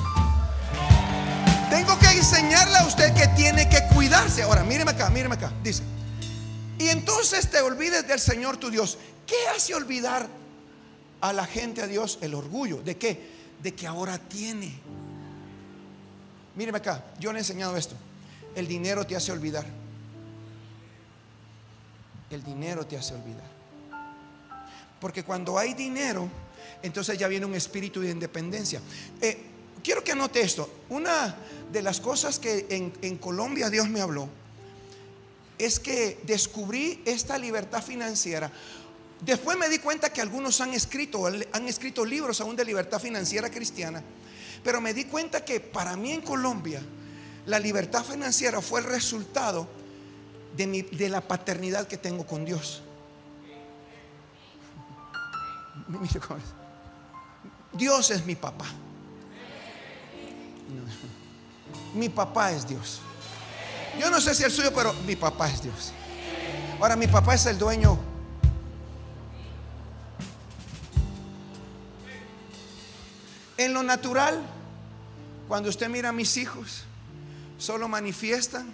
tengo 1.69 1.99
que 1.99 2.07
enseñarle 2.07 2.77
a 2.79 2.87
usted 2.87 3.13
que 3.13 3.27
tiene 3.35 3.69
que 3.69 3.83
cuidarse. 3.93 4.41
Ahora, 4.41 4.63
míreme 4.63 4.89
acá, 4.89 5.11
míreme 5.11 5.35
acá. 5.35 5.53
Dice, 5.61 5.83
y 6.79 6.89
entonces 6.89 7.51
te 7.51 7.61
olvides 7.61 8.07
del 8.07 8.19
Señor 8.19 8.57
tu 8.57 8.71
Dios. 8.71 8.97
¿Qué 9.27 9.47
hace 9.55 9.75
olvidar 9.75 10.27
a 11.21 11.33
la 11.33 11.45
gente 11.45 11.83
a 11.83 11.87
Dios 11.87 12.17
el 12.21 12.33
orgullo? 12.33 12.81
¿De 12.81 12.97
qué? 12.97 13.29
De 13.61 13.75
que 13.75 13.85
ahora 13.85 14.17
tiene. 14.17 14.73
Míreme 16.55 16.79
acá, 16.79 17.05
yo 17.19 17.31
le 17.31 17.37
he 17.37 17.41
enseñado 17.41 17.77
esto. 17.77 17.95
El 18.55 18.67
dinero 18.67 19.05
te 19.05 19.15
hace 19.15 19.31
olvidar. 19.31 19.65
El 22.29 22.43
dinero 22.43 22.85
te 22.85 22.97
hace 22.97 23.13
olvidar. 23.13 23.53
Porque 24.99 25.23
cuando 25.23 25.57
hay 25.57 25.73
dinero, 25.73 26.29
entonces 26.81 27.17
ya 27.17 27.27
viene 27.27 27.45
un 27.45 27.55
espíritu 27.55 28.01
de 28.01 28.11
independencia. 28.11 28.81
Eh, 29.21 29.37
quiero 29.83 30.03
que 30.03 30.11
anote 30.13 30.41
esto. 30.41 30.69
Una 30.89 31.35
de 31.71 31.81
las 31.81 31.99
cosas 31.99 32.39
que 32.39 32.67
en, 33.01 33.17
Colombia 33.17 33.69
Dios 33.69 33.89
me 33.89 34.01
habló 34.01 34.29
es 35.57 35.79
que 35.79 36.19
descubrí 36.23 37.01
esta 37.05 37.37
libertad 37.37 37.83
financiera. 37.83 38.51
Después 39.21 39.57
me 39.57 39.69
di 39.69 39.79
cuenta 39.79 40.11
que 40.11 40.21
algunos 40.21 40.59
han 40.61 40.73
escrito, 40.73 41.25
han 41.25 41.67
escrito 41.67 42.05
libros 42.05 42.41
aún 42.41 42.55
de 42.55 42.65
libertad 42.65 42.99
financiera 42.99 43.49
cristiana, 43.49 44.03
pero 44.63 44.81
me 44.81 44.93
di 44.93 45.05
cuenta 45.05 45.45
que 45.45 45.59
para 45.59 45.95
mí 45.95 46.11
en 46.11 46.21
Colombia 46.21 46.81
la 47.45 47.59
libertad 47.59 48.03
financiera 48.03 48.61
fue 48.61 48.79
el 48.79 48.85
resultado 48.85 49.67
de, 50.55 50.83
de 50.91 51.09
la 51.09 51.21
paternidad 51.21 51.87
que 51.87 51.97
tengo 51.97 52.25
con 52.25 52.45
Dios. 52.45 52.81
Dios 57.73 58.11
es 58.11 58.25
mi 58.25 58.35
papá. 58.35 58.65
Mi 61.93 62.09
papá 62.09 62.51
es 62.51 62.67
Dios. 62.67 63.01
Yo 63.99 64.09
no 64.09 64.19
sé 64.19 64.33
si 64.33 64.43
el 64.43 64.51
suyo, 64.51 64.73
pero 64.73 64.93
mi 65.05 65.15
papá 65.15 65.49
es 65.49 65.61
Dios. 65.61 65.91
Ahora, 66.79 66.95
mi 66.95 67.07
papá 67.07 67.35
es 67.35 67.45
el 67.45 67.57
dueño. 67.59 67.99
En 73.57 73.73
lo 73.73 73.83
natural, 73.83 74.41
cuando 75.47 75.69
usted 75.69 75.87
mira 75.89 76.09
a 76.09 76.11
mis 76.11 76.37
hijos, 76.37 76.85
solo 77.63 77.87
manifiestan 77.87 78.67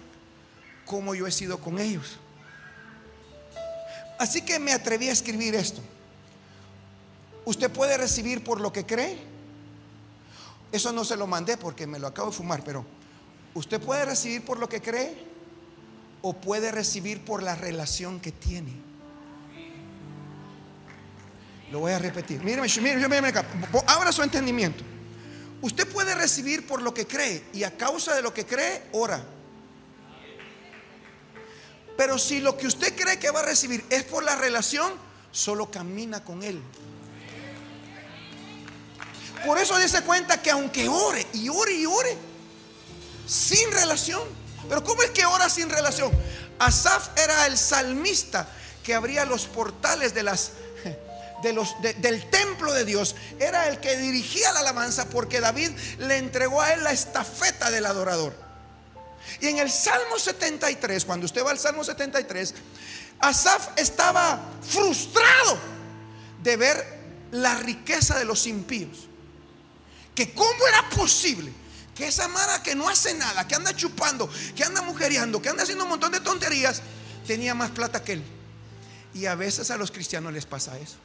como 0.84 1.14
yo 1.14 1.28
he 1.28 1.30
sido 1.30 1.60
con 1.60 1.78
ellos. 1.78 2.18
Así 4.18 4.42
que 4.42 4.58
me 4.58 4.72
atreví 4.72 5.08
a 5.08 5.12
escribir 5.12 5.54
esto. 5.54 5.80
Usted 7.44 7.70
puede 7.70 7.96
recibir 7.96 8.42
por 8.42 8.60
lo 8.60 8.72
que 8.72 8.84
cree. 8.84 9.16
Eso 10.72 10.90
no 10.90 11.04
se 11.04 11.16
lo 11.16 11.28
mandé 11.28 11.56
porque 11.56 11.86
me 11.86 12.00
lo 12.00 12.08
acabo 12.08 12.30
de 12.30 12.36
fumar, 12.36 12.64
pero 12.64 12.84
usted 13.54 13.80
puede 13.80 14.04
recibir 14.04 14.44
por 14.44 14.58
lo 14.58 14.68
que 14.68 14.82
cree 14.82 15.16
o 16.22 16.32
puede 16.32 16.72
recibir 16.72 17.24
por 17.24 17.44
la 17.44 17.54
relación 17.54 18.18
que 18.18 18.32
tiene. 18.32 18.72
Lo 21.70 21.78
voy 21.78 21.92
a 21.92 21.98
repetir. 22.00 22.42
Míreme, 22.42 22.66
míreme, 22.66 23.08
míreme 23.08 23.28
acá. 23.28 23.44
Abra 23.86 24.10
su 24.10 24.24
entendimiento. 24.24 24.82
Usted 25.62 25.86
puede 25.88 26.14
recibir 26.14 26.66
por 26.66 26.80
lo 26.80 26.94
que 26.94 27.06
cree 27.06 27.44
y 27.52 27.64
a 27.64 27.76
causa 27.76 28.14
de 28.14 28.22
lo 28.22 28.32
que 28.32 28.46
cree, 28.46 28.82
ora. 28.92 29.22
Pero 31.96 32.18
si 32.18 32.40
lo 32.40 32.56
que 32.56 32.66
usted 32.66 32.96
cree 32.96 33.18
que 33.18 33.30
va 33.30 33.40
a 33.40 33.44
recibir 33.44 33.84
es 33.90 34.04
por 34.04 34.22
la 34.24 34.36
relación, 34.36 34.92
solo 35.32 35.70
camina 35.70 36.24
con 36.24 36.42
Él. 36.42 36.62
Por 39.44 39.58
eso 39.58 39.78
dése 39.78 40.02
cuenta 40.02 40.40
que 40.40 40.50
aunque 40.50 40.88
ore 40.88 41.26
y 41.34 41.48
ore 41.48 41.72
y 41.72 41.86
ore, 41.86 42.16
sin 43.26 43.70
relación. 43.72 44.22
Pero 44.68 44.82
¿cómo 44.82 45.02
es 45.02 45.10
que 45.10 45.24
ora 45.24 45.48
sin 45.48 45.68
relación? 45.68 46.10
Asaf 46.58 47.08
era 47.18 47.46
el 47.46 47.56
salmista 47.56 48.48
que 48.82 48.94
abría 48.94 49.24
los 49.24 49.46
portales 49.46 50.14
de 50.14 50.22
las 50.22 50.52
del 51.42 52.30
templo 52.30 52.72
de 52.72 52.84
Dios, 52.84 53.16
era 53.38 53.68
el 53.68 53.80
que 53.80 53.96
dirigía 53.96 54.52
la 54.52 54.60
alabanza 54.60 55.08
porque 55.08 55.40
David 55.40 55.70
le 55.98 56.18
entregó 56.18 56.60
a 56.60 56.72
él 56.74 56.84
la 56.84 56.92
estafeta 56.92 57.70
del 57.70 57.86
adorador. 57.86 58.34
Y 59.40 59.48
en 59.48 59.58
el 59.58 59.70
Salmo 59.70 60.18
73, 60.18 61.04
cuando 61.04 61.26
usted 61.26 61.44
va 61.44 61.50
al 61.50 61.58
Salmo 61.58 61.84
73, 61.84 62.54
Asaf 63.20 63.68
estaba 63.76 64.40
frustrado 64.62 65.58
de 66.42 66.56
ver 66.56 67.00
la 67.30 67.54
riqueza 67.56 68.18
de 68.18 68.24
los 68.24 68.46
impíos. 68.46 69.08
Que 70.14 70.32
cómo 70.34 70.66
era 70.68 70.88
posible 70.90 71.52
que 71.94 72.08
esa 72.08 72.28
Mara 72.28 72.62
que 72.62 72.74
no 72.74 72.88
hace 72.88 73.14
nada, 73.14 73.46
que 73.46 73.54
anda 73.54 73.74
chupando, 73.74 74.28
que 74.56 74.64
anda 74.64 74.82
mujereando, 74.82 75.40
que 75.40 75.48
anda 75.48 75.62
haciendo 75.62 75.84
un 75.84 75.90
montón 75.90 76.12
de 76.12 76.20
tonterías, 76.20 76.82
tenía 77.26 77.54
más 77.54 77.70
plata 77.70 78.02
que 78.02 78.14
él. 78.14 78.22
Y 79.14 79.26
a 79.26 79.34
veces 79.34 79.70
a 79.70 79.76
los 79.76 79.90
cristianos 79.90 80.32
les 80.32 80.46
pasa 80.46 80.78
eso. 80.78 80.96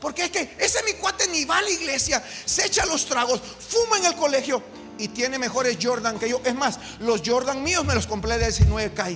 Porque 0.00 0.24
es 0.24 0.30
que 0.30 0.56
ese 0.58 0.82
mi 0.84 0.94
cuate 0.94 1.26
ni 1.28 1.44
va 1.44 1.58
a 1.58 1.62
la 1.62 1.70
iglesia, 1.70 2.22
se 2.44 2.66
echa 2.66 2.84
los 2.86 3.06
tragos, 3.06 3.40
fuma 3.40 3.98
en 3.98 4.06
el 4.06 4.14
colegio 4.16 4.62
y 4.98 5.08
tiene 5.08 5.38
mejores 5.38 5.78
Jordan 5.80 6.18
que 6.18 6.28
yo. 6.28 6.40
Es 6.44 6.54
más, 6.54 6.78
los 7.00 7.22
Jordan 7.24 7.62
míos 7.62 7.84
me 7.84 7.94
los 7.94 8.06
compré 8.06 8.38
de 8.38 8.46
19 8.46 8.92
K. 8.92 9.08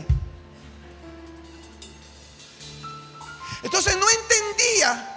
Entonces 3.62 3.96
no 3.96 4.06
entendía 4.08 5.14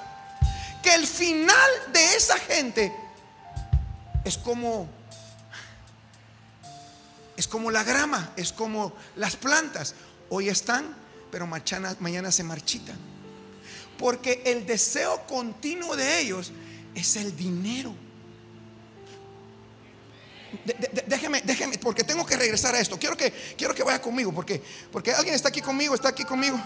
que 0.81 0.95
el 0.95 1.05
final 1.05 1.69
de 1.93 2.15
esa 2.15 2.37
gente 2.39 2.93
es 4.23 4.37
como 4.37 4.89
es 7.37 7.47
como 7.47 7.71
la 7.71 7.83
grama, 7.83 8.33
es 8.35 8.53
como 8.53 8.93
las 9.15 9.35
plantas. 9.35 9.95
Hoy 10.29 10.49
están, 10.49 10.95
pero 11.31 11.47
mañana, 11.47 11.95
mañana 11.99 12.31
se 12.31 12.43
marchitan. 12.43 12.95
Porque 14.01 14.41
el 14.45 14.65
deseo 14.65 15.27
continuo 15.27 15.95
de 15.95 16.19
ellos 16.21 16.51
es 16.95 17.15
el 17.17 17.37
dinero. 17.37 17.93
déjeme, 21.05 21.41
déjeme, 21.45 21.77
porque 21.77 22.03
tengo 22.03 22.25
que 22.25 22.35
regresar 22.35 22.73
a 22.73 22.79
esto. 22.79 22.97
Quiero 22.97 23.15
que, 23.15 23.31
quiero 23.55 23.75
que 23.75 23.83
vaya 23.83 24.01
conmigo, 24.01 24.33
porque, 24.33 24.59
porque 24.91 25.11
alguien 25.13 25.35
está 25.35 25.49
aquí 25.49 25.61
conmigo, 25.61 25.93
está 25.93 26.09
aquí 26.09 26.23
conmigo. 26.23 26.59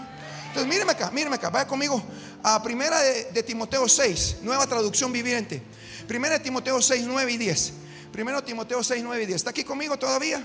Entonces, 0.46 0.66
míreme 0.66 0.92
acá, 0.92 1.10
míreme 1.10 1.36
acá, 1.36 1.50
vaya 1.50 1.66
conmigo 1.66 2.02
a 2.42 2.62
primera 2.62 2.98
de, 3.00 3.42
Timoteo 3.42 3.86
6, 3.86 4.38
nueva 4.40 4.66
traducción 4.66 5.12
viviente. 5.12 5.60
Primera 6.08 6.38
de 6.38 6.44
Timoteo 6.44 6.80
6, 6.80 7.04
9 7.06 7.32
y 7.32 7.36
10. 7.36 7.72
Primero 8.12 8.42
Timoteo 8.42 8.82
6, 8.82 9.02
9 9.04 9.22
y 9.22 9.26
10. 9.26 9.36
¿Está 9.36 9.50
aquí 9.50 9.62
conmigo 9.62 9.98
todavía? 9.98 10.42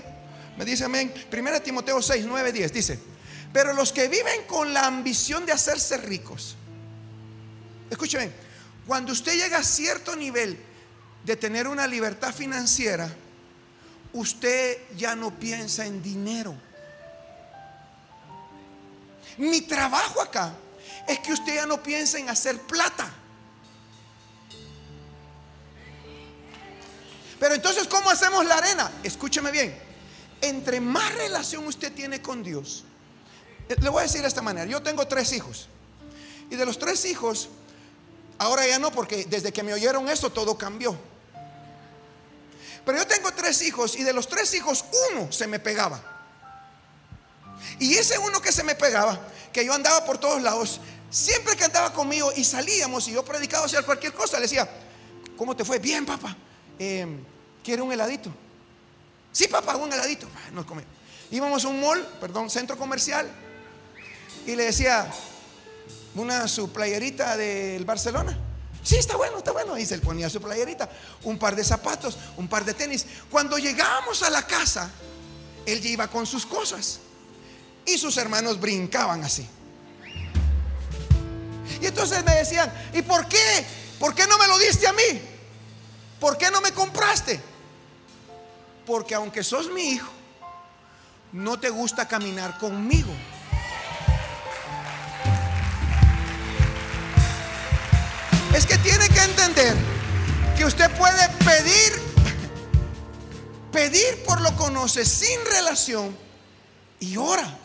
Me 0.58 0.66
dice 0.66 0.84
amén. 0.84 1.10
Primera 1.30 1.58
de 1.58 1.64
Timoteo 1.64 2.02
6, 2.02 2.26
9 2.28 2.50
y 2.50 2.52
10. 2.52 2.70
Dice, 2.70 2.98
pero 3.50 3.72
los 3.72 3.92
que 3.92 4.08
viven 4.08 4.42
con 4.46 4.74
la 4.74 4.84
ambición 4.84 5.46
de 5.46 5.52
hacerse 5.52 5.96
ricos 5.96 6.56
Escúcheme, 7.92 8.32
cuando 8.86 9.12
usted 9.12 9.34
llega 9.34 9.58
a 9.58 9.62
cierto 9.62 10.16
nivel 10.16 10.58
de 11.26 11.36
tener 11.36 11.68
una 11.68 11.86
libertad 11.86 12.32
financiera, 12.32 13.14
usted 14.14 14.78
ya 14.96 15.14
no 15.14 15.38
piensa 15.38 15.84
en 15.84 16.02
dinero. 16.02 16.54
Mi 19.36 19.60
trabajo 19.60 20.22
acá 20.22 20.54
es 21.06 21.18
que 21.18 21.34
usted 21.34 21.54
ya 21.54 21.66
no 21.66 21.82
piensa 21.82 22.18
en 22.18 22.30
hacer 22.30 22.58
plata. 22.62 23.12
Pero 27.38 27.54
entonces, 27.54 27.86
¿cómo 27.88 28.08
hacemos 28.08 28.46
la 28.46 28.56
arena? 28.56 28.90
Escúcheme 29.02 29.50
bien. 29.50 29.78
Entre 30.40 30.80
más 30.80 31.14
relación 31.16 31.66
usted 31.66 31.92
tiene 31.92 32.22
con 32.22 32.42
Dios, 32.42 32.84
eh, 33.68 33.76
le 33.82 33.90
voy 33.90 34.00
a 34.00 34.04
decir 34.04 34.22
de 34.22 34.28
esta 34.28 34.40
manera, 34.40 34.64
yo 34.64 34.80
tengo 34.80 35.06
tres 35.06 35.34
hijos. 35.34 35.68
Y 36.48 36.56
de 36.56 36.64
los 36.64 36.78
tres 36.78 37.04
hijos, 37.04 37.50
Ahora 38.42 38.66
ya 38.66 38.80
no, 38.80 38.90
porque 38.90 39.24
desde 39.26 39.52
que 39.52 39.62
me 39.62 39.72
oyeron 39.72 40.08
eso 40.08 40.28
todo 40.28 40.58
cambió. 40.58 40.98
Pero 42.84 42.98
yo 42.98 43.06
tengo 43.06 43.30
tres 43.30 43.62
hijos 43.62 43.94
y 43.94 44.02
de 44.02 44.12
los 44.12 44.26
tres 44.26 44.52
hijos 44.54 44.84
uno 45.12 45.30
se 45.30 45.46
me 45.46 45.60
pegaba. 45.60 46.02
Y 47.78 47.94
ese 47.94 48.18
uno 48.18 48.42
que 48.42 48.50
se 48.50 48.64
me 48.64 48.74
pegaba, 48.74 49.16
que 49.52 49.64
yo 49.64 49.72
andaba 49.72 50.04
por 50.04 50.18
todos 50.18 50.42
lados, 50.42 50.80
siempre 51.08 51.56
que 51.56 51.62
andaba 51.62 51.92
conmigo 51.92 52.32
y 52.34 52.42
salíamos 52.42 53.06
y 53.06 53.12
yo 53.12 53.24
predicaba 53.24 53.66
hacer 53.66 53.84
cualquier 53.84 54.12
cosa, 54.12 54.38
le 54.38 54.46
decía, 54.46 54.68
¿cómo 55.36 55.54
te 55.54 55.64
fue? 55.64 55.78
Bien, 55.78 56.04
papá. 56.04 56.36
Eh, 56.80 57.06
¿Quiere 57.62 57.80
un 57.80 57.92
heladito? 57.92 58.28
Sí, 59.30 59.46
papá, 59.46 59.76
un 59.76 59.92
heladito. 59.92 60.26
Ah, 60.34 60.50
nos 60.50 60.66
Íbamos 61.30 61.64
a 61.64 61.68
un 61.68 61.80
mall, 61.80 62.04
perdón, 62.20 62.50
centro 62.50 62.76
comercial. 62.76 63.30
Y 64.48 64.56
le 64.56 64.64
decía, 64.64 65.08
una 66.14 66.46
su 66.48 66.70
playerita 66.72 67.36
del 67.36 67.84
Barcelona. 67.84 68.38
Sí, 68.82 68.96
está 68.96 69.16
bueno, 69.16 69.38
está 69.38 69.52
bueno. 69.52 69.78
Y 69.78 69.86
se 69.86 69.96
le 69.96 70.02
ponía 70.02 70.28
su 70.28 70.40
playerita, 70.40 70.88
un 71.24 71.38
par 71.38 71.54
de 71.54 71.64
zapatos, 71.64 72.18
un 72.36 72.48
par 72.48 72.64
de 72.64 72.74
tenis. 72.74 73.06
Cuando 73.30 73.58
llegábamos 73.58 74.22
a 74.22 74.30
la 74.30 74.46
casa, 74.46 74.90
él 75.66 75.80
ya 75.80 75.88
iba 75.90 76.08
con 76.08 76.26
sus 76.26 76.44
cosas. 76.44 77.00
Y 77.86 77.98
sus 77.98 78.16
hermanos 78.16 78.60
brincaban 78.60 79.24
así. 79.24 79.46
Y 81.80 81.86
entonces 81.86 82.24
me 82.24 82.34
decían, 82.34 82.72
¿y 82.92 83.02
por 83.02 83.26
qué? 83.26 83.64
¿Por 83.98 84.14
qué 84.14 84.26
no 84.26 84.38
me 84.38 84.46
lo 84.46 84.58
diste 84.58 84.86
a 84.86 84.92
mí? 84.92 85.20
¿Por 86.20 86.38
qué 86.38 86.50
no 86.50 86.60
me 86.60 86.72
compraste? 86.72 87.40
Porque 88.86 89.14
aunque 89.14 89.42
sos 89.42 89.70
mi 89.70 89.90
hijo, 89.90 90.10
no 91.32 91.58
te 91.58 91.70
gusta 91.70 92.06
caminar 92.06 92.58
conmigo. 92.58 93.12
Que 99.22 99.34
que 99.34 99.42
entender 99.42 99.76
que 100.56 100.64
usted 100.64 100.90
puede 100.92 101.28
pedir, 101.44 101.92
pedir 103.70 104.24
por 104.24 104.40
lo 104.40 104.54
conoce 104.56 105.04
sin 105.04 105.38
relación 105.46 106.16
y 107.00 107.16
ora. 107.16 107.58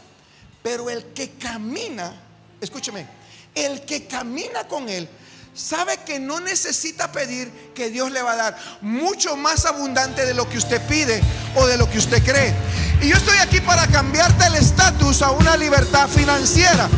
Pero 0.64 0.90
el 0.90 1.06
que 1.14 1.32
camina, 1.32 2.14
escúcheme, 2.60 3.08
el 3.56 3.86
que 3.86 4.06
camina 4.06 4.68
con 4.68 4.90
él 4.90 5.08
sabe 5.54 5.98
que 6.06 6.20
no 6.20 6.40
necesita 6.40 7.12
pedir 7.12 7.52
que 7.74 7.90
Dios 7.90 8.12
le 8.12 8.22
va 8.22 8.34
a 8.34 8.36
dar 8.36 8.58
mucho 8.82 9.36
más 9.36 9.66
abundante 9.66 10.26
de 10.26 10.34
lo 10.34 10.48
que 10.48 10.58
usted 10.58 10.82
pide 10.88 11.22
o 11.56 11.66
de 11.66 11.78
lo 11.78 11.90
que 11.90 11.98
usted 11.98 12.24
cree. 12.24 12.54
Y 13.02 13.10
yo 13.10 13.18
estoy 13.18 13.38
aquí 13.38 13.60
para 13.62 13.88
cambiarte 13.88 14.46
el 14.48 14.56
estatus 14.56 15.22
a 15.22 15.32
una 15.32 15.58
libertad 15.58 16.08
financiera. 16.08 16.90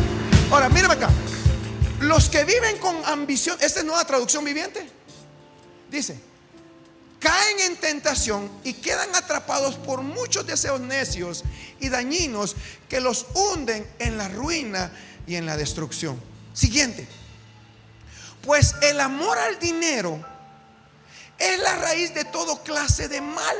Ahora, 0.50 0.68
mírame 0.68 0.94
acá. 0.94 1.08
Los 2.00 2.30
que 2.30 2.44
viven 2.44 2.78
con 2.78 3.04
ambición, 3.04 3.58
esta 3.60 3.80
es 3.80 3.84
nueva 3.84 4.06
traducción 4.06 4.42
viviente, 4.42 4.88
dice, 5.90 6.18
caen 7.18 7.60
en 7.60 7.76
tentación 7.76 8.50
y 8.64 8.72
quedan 8.72 9.14
atrapados 9.14 9.74
por 9.74 10.00
muchos 10.00 10.46
deseos 10.46 10.80
necios 10.80 11.44
y 11.78 11.90
dañinos 11.90 12.56
que 12.88 13.02
los 13.02 13.26
hunden 13.34 13.86
en 13.98 14.16
la 14.16 14.28
ruina 14.28 14.90
y 15.26 15.36
en 15.36 15.44
la 15.44 15.58
destrucción. 15.58 16.18
Siguiente, 16.54 17.06
pues 18.46 18.76
el 18.80 18.98
amor 18.98 19.36
al 19.36 19.58
dinero 19.58 20.24
es 21.38 21.58
la 21.58 21.76
raíz 21.76 22.14
de 22.14 22.24
todo 22.24 22.62
clase 22.62 23.08
de 23.08 23.20
mal. 23.20 23.56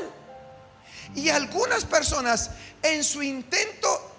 Y 1.13 1.29
algunas 1.29 1.85
personas 1.85 2.49
en 2.81 3.03
su 3.03 3.21
intento, 3.21 4.15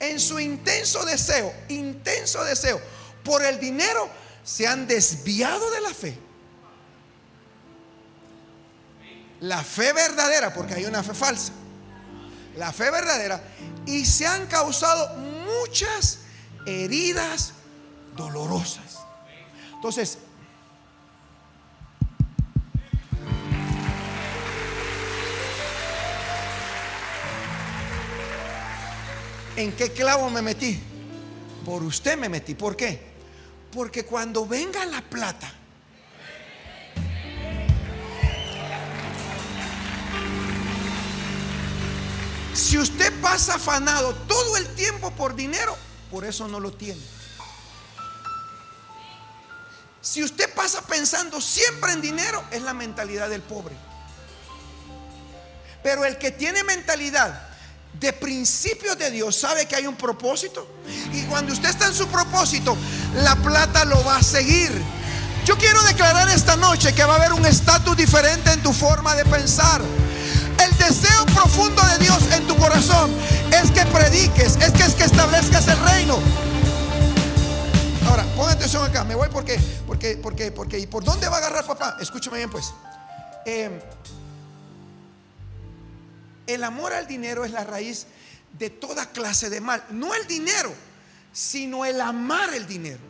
en 0.00 0.18
su 0.18 0.40
intenso 0.40 1.04
deseo, 1.04 1.52
intenso 1.68 2.42
deseo 2.44 2.80
por 3.24 3.42
el 3.44 3.58
dinero 3.58 4.08
se 4.44 4.66
han 4.66 4.86
desviado 4.86 5.70
de 5.70 5.80
la 5.80 5.90
fe. 5.90 6.18
La 9.40 9.62
fe 9.64 9.92
verdadera, 9.92 10.54
porque 10.54 10.74
hay 10.74 10.84
una 10.84 11.02
fe 11.02 11.14
falsa. 11.14 11.52
La 12.56 12.72
fe 12.72 12.90
verdadera. 12.90 13.42
Y 13.86 14.04
se 14.04 14.26
han 14.26 14.46
causado 14.46 15.16
muchas 15.16 16.20
heridas 16.66 17.54
dolorosas. 18.16 19.00
Entonces, 19.74 20.18
¿En 29.56 29.70
qué 29.72 29.92
clavo 29.92 30.30
me 30.30 30.42
metí? 30.42 30.80
Por 31.64 31.84
usted 31.84 32.18
me 32.18 32.28
metí. 32.28 32.54
¿Por 32.54 32.76
qué? 32.76 33.13
Porque 33.74 34.04
cuando 34.04 34.46
venga 34.46 34.86
la 34.86 35.02
plata, 35.02 35.52
si 42.54 42.78
usted 42.78 43.12
pasa 43.20 43.56
afanado 43.56 44.14
todo 44.28 44.56
el 44.58 44.74
tiempo 44.76 45.10
por 45.10 45.34
dinero, 45.34 45.76
por 46.08 46.24
eso 46.24 46.46
no 46.46 46.60
lo 46.60 46.72
tiene. 46.72 47.02
Si 50.00 50.22
usted 50.22 50.54
pasa 50.54 50.82
pensando 50.82 51.40
siempre 51.40 51.92
en 51.92 52.00
dinero, 52.00 52.44
es 52.52 52.62
la 52.62 52.74
mentalidad 52.74 53.28
del 53.28 53.42
pobre. 53.42 53.74
Pero 55.82 56.04
el 56.04 56.16
que 56.18 56.30
tiene 56.30 56.62
mentalidad 56.62 57.48
de 57.98 58.12
principios 58.12 58.98
de 58.98 59.10
Dios 59.10 59.36
sabe 59.36 59.66
que 59.66 59.76
hay 59.76 59.86
un 59.86 59.96
propósito. 59.96 60.68
Y 61.12 61.22
cuando 61.22 61.52
usted 61.52 61.70
está 61.70 61.86
en 61.86 61.94
su 61.94 62.06
propósito, 62.08 62.76
la 63.16 63.36
plata 63.36 63.84
lo 63.84 64.02
va 64.04 64.16
a 64.16 64.22
seguir. 64.22 64.70
Yo 65.44 65.58
quiero 65.58 65.82
declarar 65.82 66.28
esta 66.30 66.56
noche 66.56 66.94
que 66.94 67.04
va 67.04 67.14
a 67.14 67.16
haber 67.16 67.32
un 67.32 67.44
estatus 67.44 67.96
diferente 67.96 68.50
en 68.52 68.62
tu 68.62 68.72
forma 68.72 69.14
de 69.14 69.24
pensar. 69.26 69.82
El 70.62 70.78
deseo 70.78 71.26
profundo 71.26 71.82
de 71.86 71.98
Dios 71.98 72.18
en 72.32 72.46
tu 72.46 72.56
corazón 72.56 73.10
es 73.52 73.70
que 73.70 73.84
prediques, 73.86 74.56
es 74.56 74.72
que 74.72 74.82
es 74.84 74.94
que 74.94 75.04
establezcas 75.04 75.68
el 75.68 75.78
reino. 75.80 76.18
Ahora, 78.08 78.24
ponga 78.36 78.52
atención 78.52 78.84
acá, 78.84 79.04
me 79.04 79.14
voy 79.14 79.28
porque, 79.30 79.58
porque, 79.86 80.16
porque, 80.16 80.50
porque, 80.50 80.78
¿y 80.78 80.86
por 80.86 81.04
dónde 81.04 81.28
va 81.28 81.36
a 81.36 81.38
agarrar 81.40 81.66
papá? 81.66 81.96
Escúchame 82.00 82.38
bien 82.38 82.50
pues. 82.50 82.72
Eh, 83.44 83.82
el 86.46 86.64
amor 86.64 86.92
al 86.92 87.06
dinero 87.06 87.44
es 87.44 87.50
la 87.50 87.64
raíz 87.64 88.06
de 88.58 88.70
toda 88.70 89.06
clase 89.10 89.50
de 89.50 89.60
mal. 89.60 89.84
No 89.90 90.14
el 90.14 90.26
dinero, 90.26 90.72
sino 91.34 91.84
el 91.84 92.00
amar 92.00 92.54
el 92.54 92.66
dinero. 92.66 93.00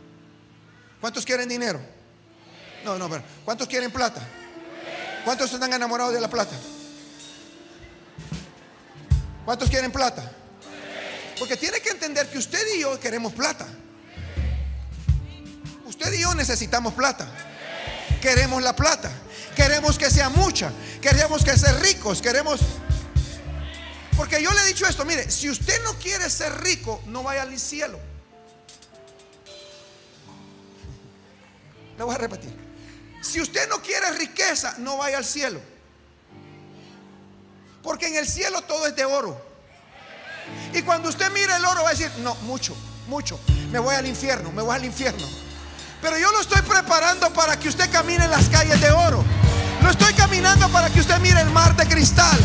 ¿Cuántos 0.99 1.23
quieren 1.23 1.47
dinero? 1.47 1.79
No, 2.83 2.97
no, 2.97 3.09
pero 3.09 3.23
¿cuántos 3.45 3.67
quieren 3.67 3.91
plata? 3.91 4.21
¿Cuántos 5.23 5.53
están 5.53 5.71
enamorados 5.71 6.13
de 6.13 6.19
la 6.19 6.29
plata? 6.29 6.55
¿Cuántos 9.45 9.69
quieren 9.69 9.91
plata? 9.91 10.29
Porque 11.37 11.55
tiene 11.55 11.79
que 11.79 11.89
entender 11.89 12.27
que 12.29 12.39
usted 12.39 12.59
y 12.75 12.81
yo 12.81 12.99
queremos 12.99 13.31
plata. 13.31 13.67
Usted 15.85 16.11
y 16.13 16.21
yo 16.21 16.33
necesitamos 16.33 16.93
plata. 16.93 17.27
Queremos 18.21 18.61
la 18.63 18.75
plata. 18.75 19.11
Queremos 19.55 19.99
que 19.99 20.09
sea 20.09 20.29
mucha. 20.29 20.71
Queremos 20.99 21.43
que 21.43 21.55
sea 21.57 21.73
ricos. 21.73 22.21
Queremos 22.21 22.59
porque 24.17 24.41
yo 24.41 24.51
le 24.53 24.61
he 24.61 24.67
dicho 24.67 24.87
esto, 24.87 25.03
mire, 25.03 25.29
si 25.29 25.49
usted 25.49 25.83
no 25.83 25.93
quiere 25.95 26.29
ser 26.29 26.61
rico, 26.61 27.01
no 27.07 27.21
vaya 27.21 27.41
al 27.41 27.59
cielo. 27.59 27.99
Le 31.97 32.03
voy 32.03 32.15
a 32.15 32.17
repetir. 32.17 32.53
Si 33.21 33.41
usted 33.41 33.67
no 33.69 33.81
quiere 33.81 34.11
riqueza, 34.11 34.75
no 34.77 34.97
vaya 34.97 35.17
al 35.17 35.25
cielo. 35.25 35.59
Porque 37.81 38.07
en 38.07 38.15
el 38.15 38.27
cielo 38.27 38.61
todo 38.61 38.87
es 38.87 38.95
de 38.95 39.05
oro. 39.05 39.39
Y 40.73 40.81
cuando 40.81 41.09
usted 41.09 41.31
mire 41.31 41.55
el 41.55 41.65
oro 41.65 41.83
va 41.83 41.89
a 41.89 41.93
decir, 41.93 42.11
no, 42.19 42.35
mucho, 42.41 42.75
mucho. 43.07 43.39
Me 43.71 43.79
voy 43.79 43.95
al 43.95 44.05
infierno, 44.05 44.51
me 44.51 44.61
voy 44.61 44.75
al 44.75 44.85
infierno. 44.85 45.25
Pero 46.01 46.17
yo 46.17 46.31
lo 46.31 46.41
estoy 46.41 46.61
preparando 46.61 47.31
para 47.33 47.57
que 47.57 47.69
usted 47.69 47.89
camine 47.91 48.25
en 48.25 48.31
las 48.31 48.49
calles 48.49 48.79
de 48.79 48.91
oro. 48.91 49.23
Lo 49.81 49.89
estoy 49.89 50.13
caminando 50.13 50.67
para 50.69 50.89
que 50.89 50.99
usted 50.99 51.19
mire 51.19 51.41
el 51.41 51.49
mar 51.51 51.75
de 51.75 51.87
cristal. 51.87 52.37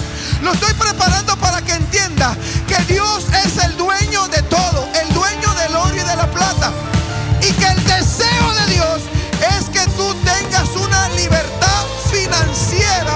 Lo 0.43 0.53
estoy 0.53 0.73
preparando 0.75 1.37
para 1.37 1.63
que 1.63 1.73
entienda 1.73 2.37
que 2.67 2.77
Dios 2.85 3.27
es 3.45 3.63
el 3.65 3.77
dueño 3.77 4.29
de 4.29 4.43
todo, 4.43 4.89
el 5.03 5.13
dueño 5.15 5.55
del 5.55 5.75
oro 5.75 5.95
y 5.95 6.01
de 6.01 6.17
la 6.17 6.31
plata. 6.31 6.73
Y 7.43 7.53
que 7.53 7.67
el 7.67 7.85
deseo 7.85 8.55
de 8.55 8.75
Dios 8.75 9.03
es 9.41 9.69
que 9.71 9.85
tú 9.97 10.15
tengas 10.25 10.69
una 10.77 11.09
libertad 11.11 11.85
financiera. 12.11 13.15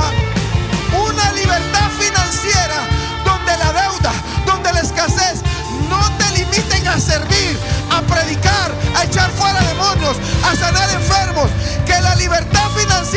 Una 0.93 1.33
libertad 1.33 1.91
financiera 1.99 2.77
donde 3.25 3.57
la 3.57 3.73
deuda, 3.73 4.13
donde 4.47 4.73
la 4.73 4.81
escasez 4.81 5.43
no 5.89 6.01
te 6.19 6.39
limiten 6.39 6.87
a 6.89 7.01
servir, 7.01 7.59
a 7.91 8.01
predicar, 8.03 8.71
a 8.97 9.05
echar 9.05 9.31
fuera 9.33 9.61
demonios, 9.61 10.17
a 10.45 10.57
sanar 10.57 10.89
enfermos. 10.91 11.51
Que 11.85 12.01
la 12.01 12.15
libertad 12.17 12.69
financiera 12.77 13.14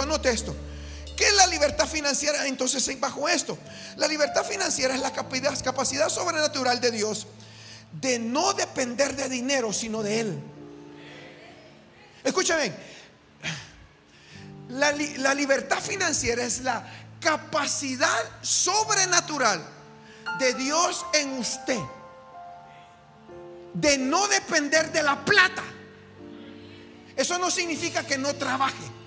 esto, 0.00 0.02
anote 0.02 0.30
esto. 0.30 0.56
¿Qué 1.16 1.26
es 1.26 1.34
la 1.34 1.46
libertad 1.46 1.86
financiera 1.86 2.46
entonces 2.46 2.98
bajo 2.98 3.28
esto? 3.28 3.58
La 3.96 4.08
libertad 4.08 4.44
financiera 4.44 4.94
es 4.94 5.00
la 5.00 5.12
capacidad 5.12 6.08
sobrenatural 6.08 6.80
de 6.80 6.90
Dios 6.90 7.26
de 8.00 8.18
no 8.18 8.54
depender 8.54 9.16
de 9.16 9.28
dinero, 9.28 9.72
sino 9.72 10.02
de 10.02 10.20
Él. 10.20 10.38
Escúchame, 12.24 12.72
la, 14.68 14.92
la 14.92 15.34
libertad 15.34 15.80
financiera 15.80 16.42
es 16.44 16.60
la 16.60 16.88
capacidad 17.20 18.40
sobrenatural 18.40 19.62
de 20.38 20.54
Dios 20.54 21.04
en 21.14 21.32
usted 21.38 21.78
de 23.74 23.98
no 23.98 24.26
depender 24.28 24.90
de 24.90 25.02
la 25.02 25.24
plata. 25.24 25.62
Eso 27.16 27.38
no 27.38 27.50
significa 27.50 28.04
que 28.04 28.16
no 28.16 28.34
trabaje. 28.34 28.99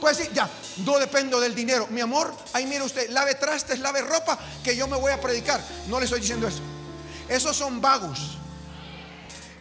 Puede 0.00 0.16
decir, 0.16 0.32
ya, 0.32 0.48
no 0.84 0.98
dependo 0.98 1.40
del 1.40 1.54
dinero. 1.54 1.86
Mi 1.90 2.00
amor, 2.00 2.34
ahí 2.52 2.66
mire 2.66 2.82
usted, 2.82 3.08
lave 3.10 3.34
trastes, 3.34 3.78
lave 3.78 4.00
ropa, 4.02 4.38
que 4.62 4.76
yo 4.76 4.86
me 4.86 4.96
voy 4.96 5.12
a 5.12 5.20
predicar. 5.20 5.60
No 5.88 5.98
le 5.98 6.04
estoy 6.04 6.20
diciendo 6.20 6.46
eso. 6.46 6.60
Esos 7.28 7.56
son 7.56 7.80
vagos. 7.80 8.38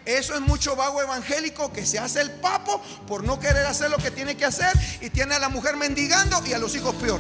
Eso 0.06 0.36
es 0.36 0.42
mucho 0.42 0.76
vago 0.76 1.02
evangélico 1.02 1.74
que 1.74 1.84
se 1.84 1.98
hace 1.98 2.22
el 2.22 2.30
papo 2.30 2.80
por 3.08 3.24
no 3.24 3.40
querer 3.40 3.66
hacer 3.66 3.90
lo 3.90 3.98
que 3.98 4.12
tiene 4.12 4.38
que 4.38 4.46
hacer 4.46 4.72
y 5.02 5.10
tiene 5.10 5.34
a 5.34 5.40
la 5.40 5.50
mujer 5.50 5.78
mendigando 5.78 6.46
y 6.46 6.54
a 6.54 6.60
los 6.60 6.76
hijos 6.76 6.94
peor. 6.96 7.20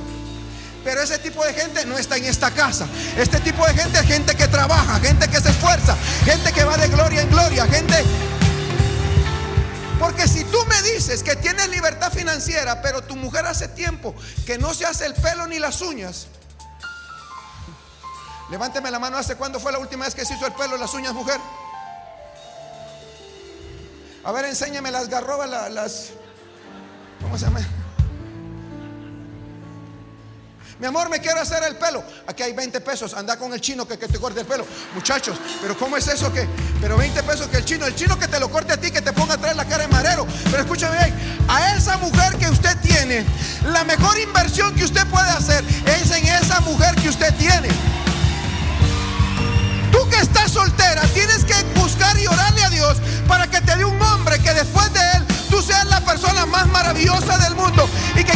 Pero 0.83 1.01
ese 1.01 1.17
tipo 1.17 1.43
de 1.43 1.51
gente 1.51 1.83
no 1.85 1.97
está 1.97 2.17
en 2.17 2.25
esta 2.25 2.51
casa. 2.51 2.87
Este 3.17 3.39
tipo 3.39 3.65
de 3.65 3.73
gente 3.73 3.97
es 3.97 4.05
gente 4.05 4.35
que 4.35 4.47
trabaja, 4.47 4.99
gente 4.99 5.27
que 5.27 5.41
se 5.41 5.49
esfuerza, 5.49 5.97
gente 6.25 6.53
que 6.53 6.63
va 6.63 6.77
de 6.77 6.87
gloria 6.89 7.23
en 7.23 7.29
gloria, 7.31 7.65
gente 7.65 8.03
porque 9.99 10.27
si 10.27 10.43
tú 10.45 10.57
me 10.65 10.81
dices 10.81 11.23
que 11.23 11.35
tienes 11.35 11.69
libertad 11.69 12.11
financiera, 12.11 12.81
pero 12.81 13.01
tu 13.01 13.15
mujer 13.15 13.45
hace 13.45 13.67
tiempo 13.67 14.15
que 14.45 14.57
no 14.57 14.73
se 14.73 14.85
hace 14.85 15.05
el 15.05 15.13
pelo 15.13 15.47
ni 15.47 15.59
las 15.59 15.81
uñas. 15.81 16.27
Levánteme 18.49 18.91
la 18.91 18.99
mano, 18.99 19.17
¿hace 19.17 19.35
cuándo 19.35 19.59
fue 19.59 19.71
la 19.71 19.79
última 19.79 20.05
vez 20.05 20.13
que 20.13 20.25
se 20.25 20.35
hizo 20.35 20.45
el 20.45 20.53
pelo 20.53 20.75
y 20.75 20.79
las 20.79 20.93
uñas, 20.93 21.13
mujer? 21.13 21.39
A 24.23 24.31
ver, 24.31 24.45
enséñame 24.45 24.91
las 24.91 25.07
garrobas, 25.07 25.49
las... 25.71 26.09
¿Cómo 27.21 27.37
se 27.37 27.45
llama? 27.45 27.61
Mi 30.77 30.87
amor, 30.87 31.09
me 31.09 31.19
quiero 31.19 31.39
hacer 31.39 31.63
el 31.63 31.77
pelo. 31.77 32.03
Aquí 32.27 32.43
hay 32.43 32.51
20 32.51 32.81
pesos. 32.81 33.13
Anda 33.13 33.37
con 33.37 33.53
el 33.53 33.61
chino 33.61 33.87
que, 33.87 33.95
te 33.95 34.19
corte 34.19 34.41
el 34.41 34.45
pelo. 34.45 34.65
Muchachos, 34.93 35.37
pero 35.61 35.77
¿cómo 35.77 35.95
es 35.95 36.05
eso 36.07 36.31
que? 36.33 36.47
Pero 36.81 36.97
20 36.97 37.23
pesos 37.23 37.47
que 37.47 37.57
el 37.57 37.65
chino, 37.65 37.85
el 37.85 37.95
chino 37.95 38.19
que 38.19 38.27
te 38.27 38.39
lo 38.41 38.49
corte 38.49 38.73
a 38.73 38.77
ti, 38.77 38.91
que 38.91 39.01
te 39.01 39.13
ponga 39.13 39.35
a 39.35 39.37
traer 39.37 39.55
la 39.55 39.63
cara 39.65 39.83
de 39.83 39.87
marero. 39.87 40.27
Pero 40.43 40.63
escúchame 40.63 40.97
bien, 40.97 41.45
a 41.47 41.75
esa 41.75 41.97
mujer 41.97 42.35
que 42.37 42.49
usted 42.49 42.77
tiene, 42.81 43.25
la 43.71 43.85
mejor 43.85 44.19
inversión 44.19 44.75
que 44.75 44.83
usted 44.83 45.07
puede 45.07 45.29
hacer 45.29 45.63
es 45.85 46.11
en 46.11 46.27
esa 46.27 46.59
mujer 46.61 46.93
que 46.95 47.07
usted 47.07 47.33
tiene. 47.35 47.69
Tú 49.93 50.09
que 50.09 50.17
estás 50.17 50.51
soltera, 50.51 51.03
tienes 51.13 51.45
que 51.45 51.55
buscar 51.79 52.19
y 52.19 52.27
orarle 52.27 52.63
a 52.63 52.69
Dios 52.69 52.97
para 53.29 53.47
que 53.49 53.61
te 53.61 53.77
dé 53.77 53.85
un 53.85 54.01
hombre 54.01 54.39
que 54.39 54.53
después 54.53 54.91
de 54.91 54.99
él 54.99 55.25
tú 55.49 55.61
seas 55.61 55.85
la 55.85 56.01
persona 56.01 56.45
más 56.45 56.67
maravillosa 56.67 57.37
del 57.37 57.55
mundo 57.55 57.87
y 58.15 58.23
que 58.25 58.34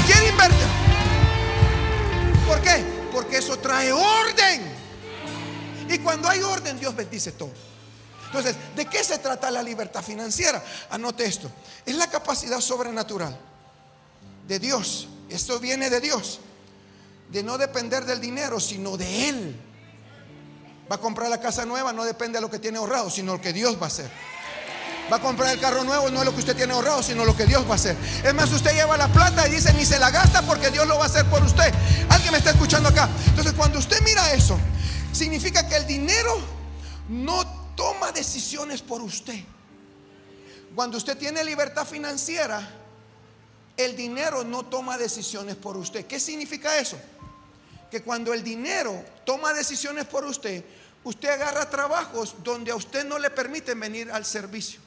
cuando 6.10 6.28
hay 6.28 6.42
orden, 6.42 6.80
Dios 6.80 6.96
bendice 6.96 7.34
todo. 7.34 7.52
Entonces, 8.26 8.56
¿de 8.76 8.88
qué 8.88 9.04
se 9.04 9.20
trata 9.20 9.52
la 9.52 9.62
libertad 9.62 10.02
financiera? 10.02 10.64
Anote 10.90 11.24
esto. 11.24 11.52
Es 11.86 11.96
la 11.96 12.10
capacidad 12.10 12.60
sobrenatural 12.62 13.38
de 14.48 14.58
Dios. 14.58 15.08
Esto 15.30 15.60
viene 15.60 15.88
de 15.92 16.02
Dios. 16.02 16.40
De 17.30 17.44
no 17.44 17.60
depender 17.60 18.06
del 18.06 18.20
dinero, 18.20 18.60
sino 18.60 18.98
de 18.98 19.30
Él. 19.30 19.56
Va 20.92 20.96
a 20.96 21.00
comprar 21.00 21.30
la 21.30 21.40
casa 21.40 21.64
nueva, 21.64 21.94
no 21.94 22.04
depende 22.04 22.40
de 22.40 22.42
lo 22.42 22.50
que 22.50 22.58
tiene 22.58 22.80
ahorrado, 22.80 23.12
sino 23.12 23.34
lo 23.34 23.42
que 23.42 23.54
Dios 23.54 23.80
va 23.80 23.84
a 23.84 23.90
hacer. 23.90 24.10
Va 25.14 25.18
a 25.18 25.22
comprar 25.22 25.54
el 25.54 25.60
carro 25.60 25.84
nuevo, 25.84 26.10
no 26.10 26.22
es 26.22 26.26
lo 26.26 26.34
que 26.34 26.40
usted 26.40 26.56
tiene 26.56 26.74
ahorrado, 26.74 27.04
sino 27.04 27.24
lo 27.24 27.38
que 27.38 27.46
Dios 27.46 27.68
va 27.68 27.74
a 27.74 27.76
hacer. 27.76 27.96
Es 28.24 28.34
más, 28.34 28.52
usted 28.52 28.74
lleva 28.74 28.98
la 28.98 29.10
plata 29.10 29.48
y 29.48 29.52
dice, 29.52 29.72
ni 29.74 29.86
se 29.86 30.00
la 30.00 30.10
gasta 30.10 30.42
porque 30.42 30.72
Dios 30.72 30.88
lo 30.88 30.98
va 30.98 31.04
a 31.04 31.08
hacer 31.08 31.26
por 31.26 31.44
usted. 31.44 31.72
Alguien 32.10 32.32
me 32.32 32.40
está 32.40 32.50
escuchando 32.50 32.90
acá. 32.90 33.08
Entonces, 33.28 33.54
cuando 33.54 33.78
usted 33.78 34.02
mira 34.02 34.34
eso, 34.34 34.60
significa 35.12 35.68
que 35.68 35.76
el 35.76 35.86
dinero 35.86 36.40
no 37.10 37.46
toma 37.76 38.12
decisiones 38.12 38.82
por 38.82 39.02
usted. 39.02 39.40
Cuando 40.76 40.98
usted 40.98 41.18
tiene 41.18 41.44
libertad 41.44 41.86
financiera, 41.86 42.68
el 43.76 43.96
dinero 43.96 44.44
no 44.44 44.66
toma 44.66 44.98
decisiones 44.98 45.56
por 45.56 45.78
usted. 45.78 46.06
¿Qué 46.06 46.20
significa 46.20 46.78
eso? 46.78 47.00
Que 47.90 48.02
cuando 48.02 48.34
el 48.34 48.44
dinero 48.44 49.04
toma 49.26 49.54
decisiones 49.54 50.06
por 50.06 50.26
usted, 50.26 50.64
usted 51.04 51.30
agarra 51.30 51.70
trabajos 51.70 52.36
donde 52.44 52.72
a 52.72 52.76
usted 52.76 53.06
no 53.06 53.18
le 53.18 53.30
permiten 53.30 53.80
venir 53.80 54.12
al 54.12 54.26
servicio. 54.26 54.82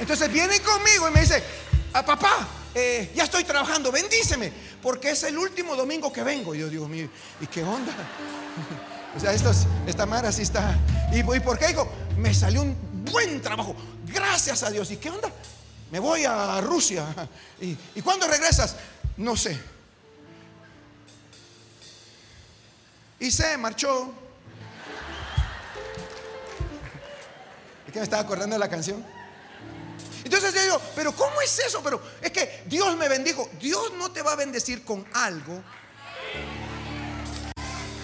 Entonces 0.00 0.32
viene 0.32 0.60
conmigo 0.60 1.08
y 1.08 1.12
me 1.12 1.20
dice, 1.20 1.42
a 1.92 1.98
ah, 1.98 2.04
papá, 2.04 2.48
eh, 2.74 3.12
ya 3.14 3.24
estoy 3.24 3.44
trabajando, 3.44 3.92
bendíceme, 3.92 4.50
porque 4.82 5.10
es 5.10 5.22
el 5.24 5.36
último 5.36 5.76
domingo 5.76 6.10
que 6.10 6.22
vengo. 6.22 6.54
Y 6.54 6.60
yo 6.60 6.70
digo, 6.70 6.88
¿y 7.40 7.46
qué 7.46 7.62
onda? 7.62 7.92
o 9.16 9.20
sea, 9.20 9.32
esta 9.86 10.06
madre 10.06 10.28
así 10.28 10.40
está. 10.42 10.78
¿Y, 11.12 11.22
por 11.22 11.58
qué? 11.58 11.68
Dijo, 11.68 11.86
me 12.16 12.32
salió 12.32 12.62
un 12.62 12.74
buen 13.12 13.42
trabajo, 13.42 13.76
gracias 14.06 14.62
a 14.62 14.70
Dios. 14.70 14.90
¿Y 14.90 14.96
qué 14.96 15.10
onda? 15.10 15.30
Me 15.90 15.98
voy 15.98 16.24
a 16.24 16.60
Rusia. 16.62 17.04
¿Y, 17.60 17.76
¿y 17.94 18.02
cuándo 18.02 18.26
regresas? 18.26 18.76
No 19.18 19.36
sé. 19.36 19.58
Y 23.18 23.30
se 23.30 23.58
marchó. 23.58 24.14
¿Es 27.86 27.92
que 27.92 27.98
me 27.98 28.04
estaba 28.04 28.22
acordando 28.22 28.54
de 28.54 28.60
la 28.60 28.70
canción? 28.70 29.19
Entonces 30.24 30.54
yo 30.54 30.62
digo, 30.62 30.82
pero 30.94 31.12
¿cómo 31.12 31.40
es 31.40 31.58
eso? 31.58 31.82
Pero 31.82 32.02
es 32.20 32.30
que 32.30 32.62
Dios 32.66 32.96
me 32.96 33.08
bendijo. 33.08 33.48
Dios 33.60 33.92
no 33.98 34.10
te 34.10 34.22
va 34.22 34.32
a 34.32 34.36
bendecir 34.36 34.84
con 34.84 35.06
algo 35.12 35.62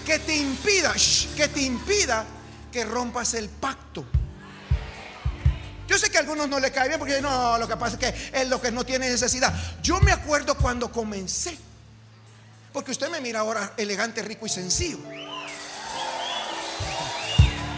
que 0.05 0.19
te 0.19 0.35
impida, 0.35 0.93
que 1.35 1.47
te 1.49 1.61
impida 1.61 2.25
que 2.71 2.85
rompas 2.85 3.33
el 3.33 3.49
pacto. 3.49 4.05
Yo 5.87 5.97
sé 5.97 6.09
que 6.09 6.17
a 6.17 6.21
algunos 6.21 6.49
no 6.49 6.59
le 6.59 6.71
cae 6.71 6.87
bien 6.87 6.99
porque 6.99 7.21
no, 7.21 7.57
lo 7.57 7.67
que 7.67 7.77
pasa 7.77 7.97
es 7.99 8.13
que 8.13 8.39
es 8.39 8.47
lo 8.49 8.61
que 8.61 8.71
no 8.71 8.85
tiene 8.85 9.09
necesidad. 9.09 9.53
Yo 9.81 9.99
me 10.01 10.11
acuerdo 10.11 10.55
cuando 10.55 10.91
comencé. 10.91 11.57
Porque 12.73 12.91
usted 12.91 13.09
me 13.09 13.21
mira 13.21 13.39
ahora 13.39 13.73
elegante, 13.77 14.21
rico 14.21 14.45
y 14.45 14.49
sencillo. 14.49 14.99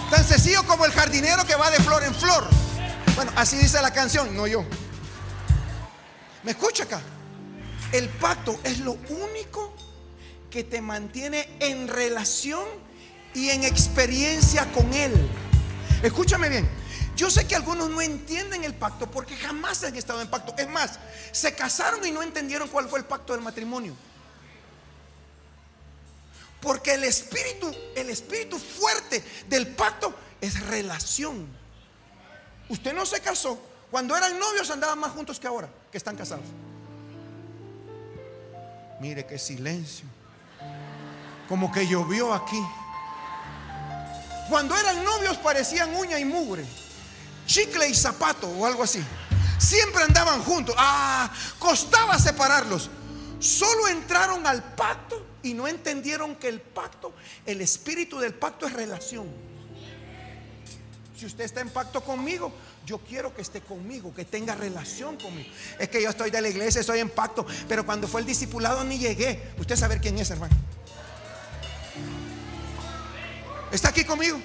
Tan 0.09 0.23
sencillo 0.27 0.65
como 0.65 0.85
el 0.85 0.91
jardinero 0.91 1.45
que 1.45 1.55
va 1.55 1.69
de 1.69 1.77
flor 1.77 2.03
en 2.03 2.13
flor. 2.15 2.68
Bueno, 3.19 3.33
así 3.35 3.57
dice 3.57 3.81
la 3.81 3.91
canción, 3.91 4.33
no 4.33 4.47
yo. 4.47 4.63
¿Me 6.43 6.51
escucha 6.51 6.83
acá? 6.83 7.01
El 7.91 8.07
pacto 8.07 8.57
es 8.63 8.79
lo 8.79 8.93
único 8.93 9.75
que 10.49 10.63
te 10.63 10.79
mantiene 10.79 11.49
en 11.59 11.89
relación 11.89 12.63
y 13.33 13.49
en 13.49 13.65
experiencia 13.65 14.71
con 14.71 14.93
Él. 14.93 15.11
Escúchame 16.01 16.47
bien. 16.47 16.69
Yo 17.17 17.29
sé 17.29 17.45
que 17.45 17.57
algunos 17.57 17.89
no 17.89 17.99
entienden 17.99 18.63
el 18.63 18.73
pacto 18.73 19.11
porque 19.11 19.35
jamás 19.35 19.83
han 19.83 19.97
estado 19.97 20.21
en 20.21 20.29
pacto. 20.29 20.55
Es 20.57 20.69
más, 20.69 20.97
se 21.33 21.53
casaron 21.53 22.05
y 22.05 22.11
no 22.11 22.23
entendieron 22.23 22.69
cuál 22.69 22.87
fue 22.87 22.99
el 22.99 23.05
pacto 23.05 23.33
del 23.33 23.41
matrimonio. 23.41 23.97
Porque 26.61 26.93
el 26.93 27.03
espíritu, 27.03 27.69
el 27.97 28.11
espíritu 28.11 28.57
fuerte 28.57 29.21
del 29.49 29.67
pacto 29.67 30.15
es 30.39 30.57
relación. 30.67 31.58
Usted 32.69 32.93
no 32.93 33.05
se 33.05 33.19
casó. 33.19 33.59
Cuando 33.91 34.15
eran 34.15 34.37
novios 34.39 34.69
andaban 34.69 34.99
más 34.99 35.11
juntos 35.11 35.39
que 35.39 35.47
ahora, 35.47 35.67
que 35.91 35.97
están 35.97 36.15
casados. 36.15 36.45
Mire 38.99 39.25
qué 39.25 39.39
silencio. 39.39 40.05
Como 41.47 41.71
que 41.71 41.87
llovió 41.87 42.31
aquí. 42.33 42.61
Cuando 44.47 44.77
eran 44.77 45.03
novios 45.03 45.37
parecían 45.37 45.95
uña 45.95 46.19
y 46.19 46.25
mugre, 46.25 46.65
chicle 47.45 47.89
y 47.89 47.95
zapato 47.95 48.47
o 48.47 48.65
algo 48.65 48.83
así. 48.83 49.03
Siempre 49.57 50.03
andaban 50.03 50.43
juntos. 50.43 50.75
Ah, 50.77 51.31
costaba 51.57 52.19
separarlos. 52.19 52.89
Solo 53.39 53.87
entraron 53.87 54.45
al 54.45 54.61
pacto 54.75 55.25
y 55.41 55.53
no 55.53 55.67
entendieron 55.67 56.35
que 56.35 56.49
el 56.49 56.61
pacto, 56.61 57.13
el 57.45 57.61
espíritu 57.61 58.19
del 58.19 58.33
pacto 58.33 58.67
es 58.67 58.73
relación. 58.73 59.27
Si 61.19 61.25
usted 61.25 61.43
está 61.43 61.59
en 61.59 61.67
pacto 61.67 61.99
conmigo, 61.99 62.49
yo 62.85 62.99
quiero 62.99 63.35
que 63.35 63.41
esté 63.41 63.59
conmigo, 63.59 64.13
que 64.15 64.23
tenga 64.23 64.55
relación 64.55 65.17
conmigo. 65.17 65.49
Es 65.77 65.89
que 65.89 66.01
yo 66.01 66.09
estoy 66.09 66.31
de 66.31 66.39
la 66.39 66.47
iglesia, 66.47 66.79
estoy 66.79 66.99
en 66.99 67.09
pacto, 67.09 67.45
pero 67.67 67.85
cuando 67.85 68.07
fue 68.07 68.21
el 68.21 68.27
discipulado 68.27 68.85
ni 68.85 68.97
llegué. 68.97 69.51
Usted 69.57 69.75
sabe 69.75 69.99
quién 69.99 70.17
es, 70.17 70.31
hermano. 70.31 70.55
¿Está 73.69 73.89
aquí 73.89 74.05
conmigo? 74.05 74.39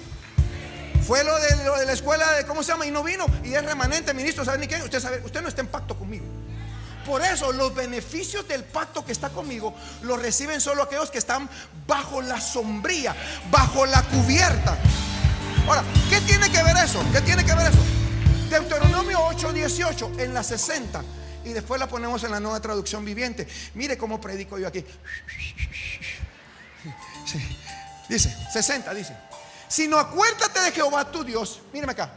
Fue 1.07 1.23
lo 1.23 1.39
de, 1.39 1.63
lo 1.63 1.77
de, 1.77 1.85
la 1.85 1.93
escuela 1.93 2.29
de 2.33 2.45
cómo 2.45 2.61
se 2.61 2.73
llama 2.73 2.85
y 2.85 2.91
no 2.91 3.03
vino 3.03 3.25
y 3.41 3.53
es 3.53 3.63
remanente 3.63 4.13
ministro, 4.13 4.43
¿sabe 4.43 4.57
ni 4.57 4.67
quién? 4.67 4.81
Usted 4.81 4.99
sabe, 4.99 5.21
usted 5.23 5.41
no 5.41 5.47
está 5.47 5.61
en 5.61 5.67
pacto 5.67 5.97
conmigo. 5.97 6.25
Por 7.05 7.21
eso 7.21 7.53
los 7.53 7.73
beneficios 7.73 8.45
del 8.49 8.65
pacto 8.65 9.05
que 9.05 9.13
está 9.13 9.29
conmigo 9.29 9.73
los 10.01 10.21
reciben 10.21 10.59
solo 10.59 10.83
aquellos 10.83 11.09
que 11.09 11.19
están 11.19 11.49
bajo 11.87 12.21
la 12.21 12.41
sombría, 12.41 13.15
bajo 13.49 13.85
la 13.85 14.01
cubierta. 14.03 14.77
Ahora, 15.67 15.83
¿qué 16.09 16.21
tiene 16.21 16.51
que 16.51 16.61
ver 16.61 16.77
eso? 16.77 17.03
¿Qué 17.11 17.21
tiene 17.21 17.43
que 17.43 17.53
ver 17.55 17.67
eso? 17.67 17.79
Deuteronomio 18.49 19.19
8:18 19.29 20.19
en 20.19 20.33
la 20.33 20.43
60 20.43 21.03
y 21.43 21.53
después 21.53 21.79
la 21.79 21.87
ponemos 21.87 22.23
en 22.23 22.31
la 22.31 22.39
nueva 22.39 22.59
traducción 22.59 23.03
viviente. 23.03 23.47
Mire 23.73 23.97
cómo 23.97 24.21
predico 24.21 24.59
yo 24.59 24.67
aquí. 24.67 24.85
Dice, 28.07 28.35
60 28.53 28.93
dice. 28.93 29.17
Si 29.67 29.87
no 29.87 29.97
acuérdate 29.97 30.59
de 30.59 30.71
Jehová 30.71 31.09
tu 31.11 31.23
Dios, 31.23 31.61
míreme 31.73 31.93
acá. 31.93 32.11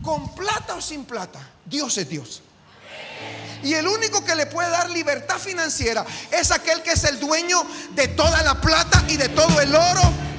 Con 0.00 0.32
plata 0.34 0.76
o 0.76 0.80
sin 0.80 1.04
plata, 1.04 1.40
Dios 1.64 1.98
es 1.98 2.08
Dios. 2.08 2.42
Y 3.64 3.74
el 3.74 3.88
único 3.88 4.24
que 4.24 4.36
le 4.36 4.46
puede 4.46 4.70
dar 4.70 4.88
libertad 4.90 5.38
financiera 5.38 6.06
es 6.30 6.52
aquel 6.52 6.82
que 6.82 6.92
es 6.92 7.02
el 7.04 7.18
dueño 7.18 7.66
de 7.94 8.06
toda 8.08 8.40
la 8.42 8.60
plata 8.60 9.04
y 9.08 9.16
de 9.16 9.28
todo 9.30 9.60
el 9.60 9.74
oro 9.74 10.29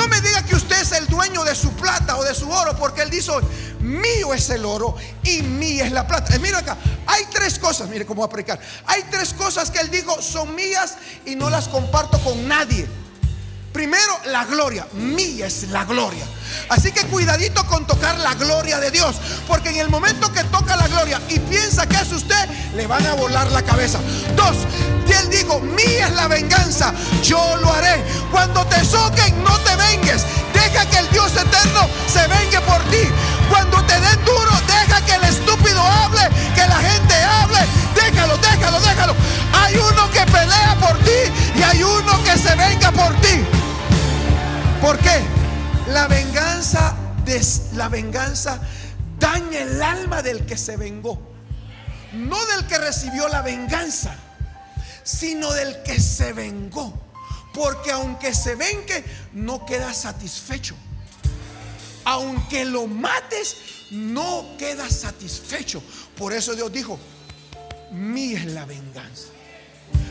no 0.00 0.08
me 0.08 0.18
diga 0.22 0.42
que 0.42 0.56
usted 0.56 0.80
es 0.80 0.92
el 0.92 1.06
dueño 1.08 1.44
de 1.44 1.54
su 1.54 1.72
plata 1.72 2.16
o 2.16 2.24
de 2.24 2.34
su 2.34 2.50
oro, 2.50 2.74
porque 2.74 3.02
él 3.02 3.10
dice, 3.10 3.32
mío 3.80 4.32
es 4.32 4.48
el 4.48 4.64
oro 4.64 4.96
y 5.22 5.42
mía 5.42 5.84
es 5.84 5.92
la 5.92 6.06
plata. 6.06 6.34
Eh, 6.34 6.38
mira 6.38 6.58
acá, 6.58 6.78
hay 7.06 7.24
tres 7.30 7.58
cosas, 7.58 7.86
mire 7.90 8.06
cómo 8.06 8.22
voy 8.22 8.28
a 8.28 8.30
predicar. 8.30 8.58
Hay 8.86 9.02
tres 9.10 9.34
cosas 9.34 9.70
que 9.70 9.78
él 9.78 9.90
dijo, 9.90 10.22
son 10.22 10.54
mías 10.54 10.94
y 11.26 11.34
no 11.36 11.50
las 11.50 11.68
comparto 11.68 12.18
con 12.20 12.48
nadie. 12.48 12.88
Primero, 13.72 14.20
la 14.26 14.44
gloria. 14.44 14.86
Mía 14.92 15.46
es 15.46 15.68
la 15.68 15.84
gloria. 15.84 16.24
Así 16.68 16.92
que 16.92 17.04
cuidadito 17.06 17.64
con 17.66 17.86
tocar 17.86 18.18
la 18.18 18.34
gloria 18.34 18.80
de 18.80 18.90
Dios. 18.90 19.16
Porque 19.46 19.70
en 19.70 19.76
el 19.76 19.88
momento 19.88 20.32
que 20.32 20.44
toca 20.44 20.76
la 20.76 20.88
gloria 20.88 21.20
y 21.28 21.38
piensa 21.38 21.86
que 21.86 21.96
es 21.96 22.12
usted, 22.12 22.48
le 22.74 22.86
van 22.86 23.06
a 23.06 23.14
volar 23.14 23.50
la 23.52 23.62
cabeza. 23.62 23.98
Dos, 24.36 24.56
él 25.20 25.30
dijo, 25.30 25.60
mía 25.60 26.08
es 26.08 26.14
la 26.14 26.28
venganza. 26.28 26.94
Yo 27.22 27.56
lo 27.56 27.72
haré. 27.72 28.02
Cuando 28.30 28.64
te 28.66 28.84
soquen, 28.84 29.42
no 29.44 29.58
te 29.60 29.76
vengues. 29.76 30.24
Deja 30.52 30.86
que 30.88 30.98
el 30.98 31.10
Dios 31.10 31.32
eterno 31.32 31.88
se 32.06 32.26
vengue 32.26 32.60
por 32.62 32.80
ti. 32.90 33.08
Cuando 33.48 33.82
te 33.84 34.00
den 34.00 34.24
duro, 34.24 34.50
deja 34.66 35.04
que 35.04 35.14
el 35.14 35.24
estúpido 35.24 35.82
hable, 35.82 36.28
que 36.54 36.66
la 36.66 36.78
gente 36.78 37.14
hable. 37.14 37.60
Déjalo, 38.04 38.36
déjalo, 38.38 38.80
déjalo. 38.80 39.14
Hay 39.52 39.76
uno 39.76 40.10
que 40.10 40.24
pelea 40.26 40.76
por 40.80 40.98
ti 40.98 41.58
y 41.58 41.62
hay 41.62 41.82
uno 41.82 42.24
que 42.24 42.38
se 42.38 42.54
venga 42.56 42.90
por 42.92 43.14
ti. 43.20 43.44
¿Por 44.80 44.98
qué? 44.98 45.20
La 45.88 46.06
venganza, 46.08 46.94
la 47.74 47.88
venganza 47.88 48.60
daña 49.18 49.60
el 49.60 49.82
alma 49.82 50.22
del 50.22 50.46
que 50.46 50.56
se 50.56 50.76
vengó. 50.76 51.20
No 52.12 52.44
del 52.46 52.66
que 52.66 52.78
recibió 52.78 53.28
la 53.28 53.42
venganza, 53.42 54.14
sino 55.04 55.52
del 55.52 55.82
que 55.82 56.00
se 56.00 56.32
vengó. 56.32 56.92
Porque 57.52 57.92
aunque 57.92 58.34
se 58.34 58.54
vengue, 58.54 59.04
no 59.32 59.66
queda 59.66 59.92
satisfecho. 59.92 60.74
Aunque 62.04 62.64
lo 62.64 62.86
mates, 62.86 63.56
no 63.90 64.56
queda 64.58 64.88
satisfecho. 64.88 65.82
Por 66.16 66.32
eso 66.32 66.54
Dios 66.54 66.72
dijo, 66.72 66.98
mí 67.90 68.34
es 68.34 68.46
la 68.46 68.64
venganza. 68.64 69.28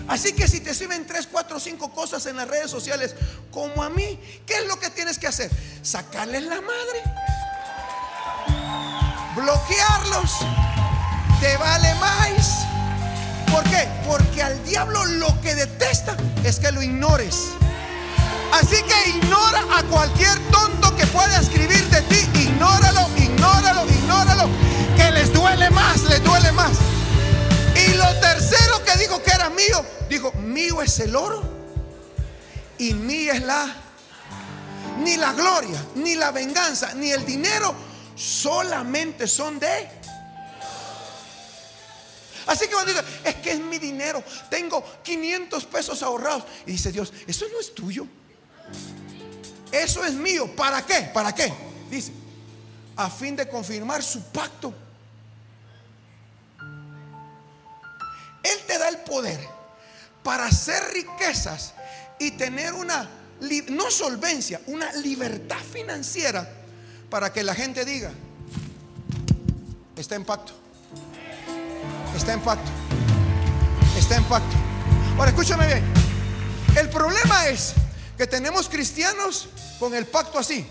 Así 0.07 0.33
que 0.33 0.47
si 0.47 0.59
te 0.59 0.73
sirven 0.73 1.05
3, 1.05 1.27
4, 1.31 1.59
5 1.59 1.93
cosas 1.93 2.25
en 2.25 2.35
las 2.35 2.47
redes 2.47 2.71
sociales 2.71 3.15
como 3.51 3.83
a 3.83 3.89
mí, 3.89 4.19
¿qué 4.45 4.55
es 4.55 4.65
lo 4.65 4.79
que 4.79 4.89
tienes 4.89 5.19
que 5.19 5.27
hacer? 5.27 5.51
Sacarles 5.83 6.43
la 6.43 6.61
madre. 6.61 7.03
Bloquearlos. 9.35 10.31
Te 11.39 11.55
vale 11.57 11.93
más. 11.95 12.65
¿Por 13.51 13.63
qué? 13.65 13.87
Porque 14.07 14.41
al 14.41 14.63
diablo 14.65 15.05
lo 15.05 15.39
que 15.41 15.53
detesta 15.53 16.17
es 16.43 16.59
que 16.59 16.71
lo 16.71 16.81
ignores. 16.81 17.49
Así 18.51 18.77
que 18.83 19.09
ignora 19.09 19.63
a 19.77 19.83
cualquier 19.83 20.37
tonto 20.51 20.95
que 20.95 21.05
pueda 21.07 21.39
escribir 21.39 21.87
de 21.89 22.01
ti. 22.03 22.27
Ignóralo, 22.39 23.09
ignóralo, 23.15 23.85
ignóralo. 23.85 24.49
Que 24.97 25.11
les 25.11 25.31
duele 25.31 25.69
más, 25.69 26.01
les 26.03 26.23
duele 26.23 26.51
más. 26.51 26.71
Lo 27.99 28.19
tercero 28.21 28.83
que 28.85 28.97
dijo 28.97 29.21
que 29.21 29.31
era 29.31 29.49
mío, 29.49 29.85
dijo, 30.09 30.31
mío 30.33 30.81
es 30.81 30.99
el 30.99 31.15
oro 31.15 31.43
y 32.77 32.93
mía 32.93 33.33
es 33.33 33.43
la... 33.43 33.75
Ni 34.99 35.17
la 35.17 35.33
gloria, 35.33 35.81
ni 35.95 36.15
la 36.15 36.31
venganza, 36.31 36.93
ni 36.93 37.11
el 37.11 37.25
dinero, 37.25 37.73
solamente 38.15 39.27
son 39.27 39.59
de... 39.59 39.87
Así 42.47 42.67
que 42.67 42.73
cuando 42.73 42.91
dice, 42.91 43.03
es 43.23 43.35
que 43.35 43.51
es 43.51 43.59
mi 43.59 43.77
dinero, 43.77 44.23
tengo 44.49 44.83
500 45.03 45.65
pesos 45.65 46.01
ahorrados. 46.01 46.45
Y 46.65 46.71
dice 46.71 46.91
Dios, 46.91 47.13
eso 47.27 47.45
no 47.51 47.59
es 47.59 47.75
tuyo. 47.75 48.07
Eso 49.71 50.03
es 50.03 50.13
mío. 50.13 50.53
¿Para 50.55 50.85
qué? 50.85 51.11
¿Para 51.13 51.35
qué? 51.35 51.53
Dice, 51.91 52.11
a 52.95 53.09
fin 53.09 53.35
de 53.35 53.47
confirmar 53.47 54.01
su 54.01 54.21
pacto. 54.31 54.73
Él 58.43 58.57
te 58.67 58.77
da 58.77 58.89
el 58.89 58.97
poder 58.99 59.39
para 60.23 60.45
hacer 60.45 60.81
riquezas 60.93 61.73
y 62.19 62.31
tener 62.31 62.73
una, 62.73 63.09
no 63.69 63.89
solvencia, 63.89 64.61
una 64.67 64.91
libertad 64.93 65.59
financiera 65.59 66.47
para 67.09 67.31
que 67.31 67.43
la 67.43 67.55
gente 67.55 67.85
diga, 67.85 68.11
está 69.95 70.15
en 70.15 70.25
pacto, 70.25 70.53
está 72.15 72.33
en 72.33 72.41
pacto, 72.41 72.69
está 73.97 74.15
en 74.15 74.23
pacto. 74.25 74.55
Ahora 75.17 75.31
escúchame 75.31 75.65
bien, 75.65 75.83
el 76.77 76.89
problema 76.89 77.47
es 77.47 77.73
que 78.17 78.27
tenemos 78.27 78.69
cristianos 78.69 79.49
con 79.79 79.95
el 79.95 80.05
pacto 80.05 80.39
así. 80.39 80.67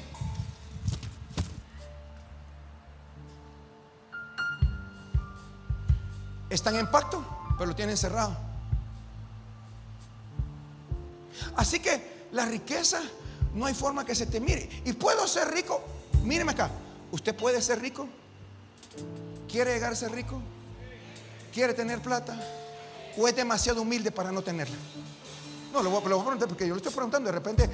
Están 6.50 6.76
en 6.76 6.90
pacto, 6.90 7.37
pero 7.58 7.70
lo 7.70 7.76
tienen 7.76 7.96
cerrado. 7.96 8.36
Así 11.56 11.80
que 11.80 12.28
la 12.32 12.46
riqueza 12.46 13.00
no 13.54 13.66
hay 13.66 13.74
forma 13.74 14.06
que 14.06 14.14
se 14.14 14.26
te 14.26 14.40
mire. 14.40 14.68
Y 14.84 14.92
puedo 14.92 15.26
ser 15.26 15.52
rico. 15.52 15.82
Míreme 16.22 16.52
acá. 16.52 16.70
¿Usted 17.10 17.34
puede 17.34 17.60
ser 17.60 17.80
rico? 17.80 18.08
¿Quiere 19.50 19.74
llegar 19.74 19.92
a 19.92 19.96
ser 19.96 20.12
rico? 20.12 20.40
¿Quiere 21.52 21.74
tener 21.74 22.00
plata? 22.00 22.38
¿O 23.16 23.26
es 23.26 23.34
demasiado 23.34 23.82
humilde 23.82 24.12
para 24.12 24.30
no 24.30 24.42
tenerla? 24.42 24.76
No, 25.72 25.82
lo 25.82 25.90
voy, 25.90 26.00
a 26.00 26.04
preguntar 26.04 26.48
porque 26.48 26.66
yo 26.66 26.74
le 26.74 26.78
estoy 26.78 26.92
preguntando. 26.92 27.26
De 27.26 27.32
repente, 27.32 27.68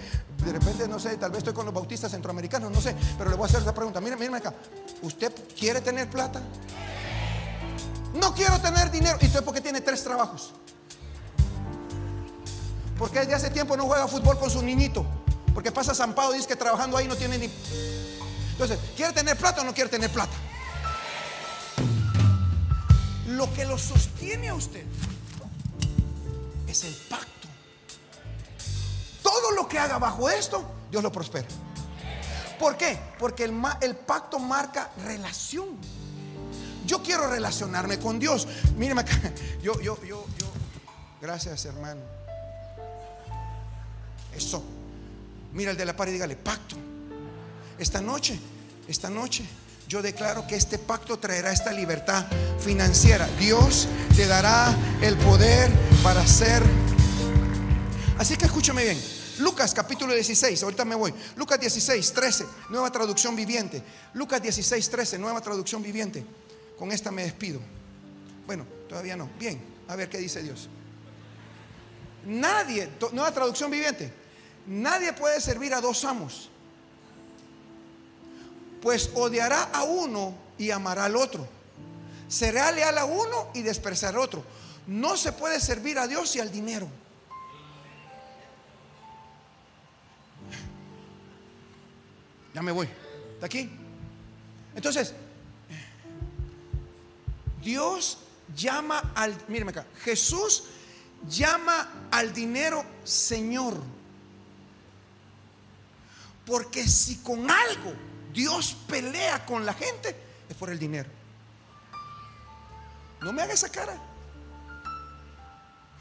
de 0.44 0.52
repente, 0.52 0.88
no 0.88 0.98
sé, 0.98 1.16
tal 1.16 1.30
vez 1.30 1.38
estoy 1.38 1.52
con 1.54 1.64
los 1.64 1.74
bautistas 1.74 2.10
centroamericanos, 2.10 2.70
no 2.70 2.80
sé, 2.80 2.94
pero 3.16 3.30
le 3.30 3.36
voy 3.36 3.44
a 3.44 3.48
hacer 3.48 3.60
esa 3.62 3.74
pregunta. 3.74 4.00
Mire, 4.00 4.16
míreme 4.16 4.38
acá. 4.38 4.54
¿Usted 5.02 5.32
quiere 5.58 5.80
tener 5.80 6.08
plata? 6.08 6.40
No 8.14 8.34
quiero 8.34 8.60
tener 8.60 8.90
dinero. 8.90 9.18
¿Y 9.20 9.26
usted 9.26 9.42
por 9.44 9.54
qué 9.54 9.60
tiene 9.60 9.80
tres 9.80 10.02
trabajos? 10.02 10.52
Porque 12.98 13.20
desde 13.20 13.34
hace 13.34 13.50
tiempo 13.50 13.76
no 13.76 13.86
juega 13.86 14.06
fútbol 14.06 14.38
con 14.38 14.50
su 14.50 14.62
niñito. 14.62 15.04
Porque 15.52 15.72
pasa 15.72 15.94
zampado 15.94 16.32
y 16.32 16.36
dice 16.36 16.48
que 16.48 16.56
trabajando 16.56 16.96
ahí 16.96 17.08
no 17.08 17.16
tiene 17.16 17.38
ni. 17.38 17.50
Entonces, 18.52 18.78
¿quiere 18.96 19.12
tener 19.12 19.36
plata 19.36 19.62
o 19.62 19.64
no 19.64 19.74
quiere 19.74 19.90
tener 19.90 20.10
plata? 20.10 20.32
Lo 23.26 23.52
que 23.52 23.64
lo 23.64 23.76
sostiene 23.78 24.48
a 24.48 24.54
usted 24.54 24.84
es 26.68 26.84
el 26.84 26.94
pacto. 27.08 27.48
Todo 29.22 29.52
lo 29.52 29.68
que 29.68 29.78
haga 29.78 29.98
bajo 29.98 30.30
esto, 30.30 30.64
Dios 30.90 31.02
lo 31.02 31.10
prospera. 31.10 31.48
¿Por 32.58 32.76
qué? 32.76 32.98
Porque 33.18 33.44
el, 33.44 33.60
el 33.80 33.96
pacto 33.96 34.38
marca 34.38 34.90
relación. 35.04 35.78
Yo 36.86 37.02
quiero 37.02 37.28
relacionarme 37.28 37.98
con 37.98 38.18
Dios. 38.18 38.46
Míreme 38.76 39.02
acá. 39.02 39.18
Yo, 39.62 39.80
yo, 39.80 39.98
yo, 40.04 40.26
yo. 40.38 40.46
Gracias, 41.20 41.64
hermano. 41.64 42.00
Eso. 44.36 44.62
Mira 45.52 45.70
el 45.70 45.76
de 45.76 45.84
la 45.84 45.96
par 45.96 46.08
y 46.08 46.12
dígale, 46.12 46.36
pacto. 46.36 46.76
Esta 47.78 48.00
noche, 48.00 48.38
esta 48.88 49.08
noche, 49.08 49.44
yo 49.88 50.02
declaro 50.02 50.46
que 50.46 50.56
este 50.56 50.78
pacto 50.78 51.18
traerá 51.18 51.52
esta 51.52 51.72
libertad 51.72 52.26
financiera. 52.58 53.26
Dios 53.38 53.88
te 54.16 54.26
dará 54.26 54.74
el 55.00 55.16
poder 55.16 55.70
para 56.02 56.20
hacer. 56.20 56.62
Así 58.18 58.36
que 58.36 58.46
escúchame 58.46 58.84
bien. 58.84 59.00
Lucas 59.38 59.74
capítulo 59.74 60.14
16, 60.14 60.62
ahorita 60.62 60.84
me 60.84 60.94
voy. 60.94 61.12
Lucas 61.36 61.58
16, 61.58 62.12
13, 62.12 62.46
nueva 62.70 62.90
traducción 62.90 63.34
viviente. 63.34 63.82
Lucas 64.14 64.40
16, 64.40 64.90
13, 64.90 65.18
nueva 65.18 65.40
traducción 65.40 65.82
viviente. 65.82 66.24
Con 66.78 66.92
esta 66.92 67.10
me 67.10 67.22
despido. 67.22 67.60
Bueno, 68.46 68.66
todavía 68.88 69.16
no. 69.16 69.28
Bien, 69.38 69.60
a 69.88 69.96
ver 69.96 70.08
qué 70.08 70.18
dice 70.18 70.42
Dios. 70.42 70.68
Nadie, 72.26 72.88
nueva 73.12 73.32
traducción 73.32 73.70
viviente. 73.70 74.12
Nadie 74.66 75.12
puede 75.12 75.40
servir 75.40 75.74
a 75.74 75.80
dos 75.80 76.04
amos. 76.04 76.50
Pues 78.80 79.10
odiará 79.14 79.64
a 79.64 79.84
uno 79.84 80.34
y 80.58 80.70
amará 80.70 81.04
al 81.04 81.16
otro. 81.16 81.46
Será 82.28 82.72
leal 82.72 82.98
a 82.98 83.04
uno 83.04 83.50
y 83.54 83.62
despreciará 83.62 84.18
al 84.18 84.24
otro. 84.24 84.44
No 84.86 85.16
se 85.16 85.32
puede 85.32 85.60
servir 85.60 85.98
a 85.98 86.06
Dios 86.06 86.34
y 86.36 86.40
al 86.40 86.50
dinero. 86.50 86.88
Ya 92.54 92.62
me 92.62 92.72
voy. 92.72 92.88
¿Está 93.34 93.46
aquí? 93.46 93.70
Entonces, 94.74 95.14
Dios 97.64 98.18
llama 98.54 99.12
al, 99.14 99.34
míreme 99.48 99.70
acá, 99.70 99.86
Jesús 100.02 100.64
llama 101.28 102.08
al 102.10 102.32
dinero 102.32 102.84
Señor. 103.02 103.74
Porque 106.46 106.86
si 106.86 107.16
con 107.16 107.50
algo 107.50 107.94
Dios 108.32 108.76
pelea 108.86 109.44
con 109.46 109.64
la 109.64 109.72
gente, 109.72 110.14
es 110.48 110.56
por 110.56 110.68
el 110.68 110.78
dinero. 110.78 111.08
No 113.22 113.32
me 113.32 113.42
haga 113.42 113.54
esa 113.54 113.70
cara. 113.70 113.96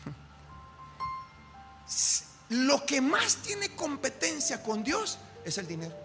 Lo 2.50 2.86
que 2.86 3.00
más 3.00 3.38
tiene 3.38 3.74
competencia 3.74 4.62
con 4.62 4.84
Dios 4.84 5.18
es 5.46 5.58
el 5.58 5.66
dinero. 5.66 5.96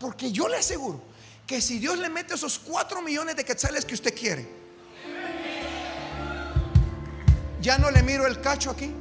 Porque 0.00 0.32
yo 0.32 0.48
le 0.48 0.56
aseguro 0.56 1.02
que 1.48 1.62
si 1.62 1.78
Dios 1.78 1.98
le 1.98 2.10
mete 2.10 2.34
esos 2.34 2.58
cuatro 2.58 3.00
millones 3.00 3.34
de 3.34 3.42
quetzales 3.42 3.86
que 3.86 3.94
usted 3.94 4.14
quiere, 4.14 4.46
ya 7.62 7.78
no 7.78 7.90
le 7.90 8.02
miro 8.02 8.26
el 8.26 8.38
cacho 8.42 8.70
aquí. 8.70 8.92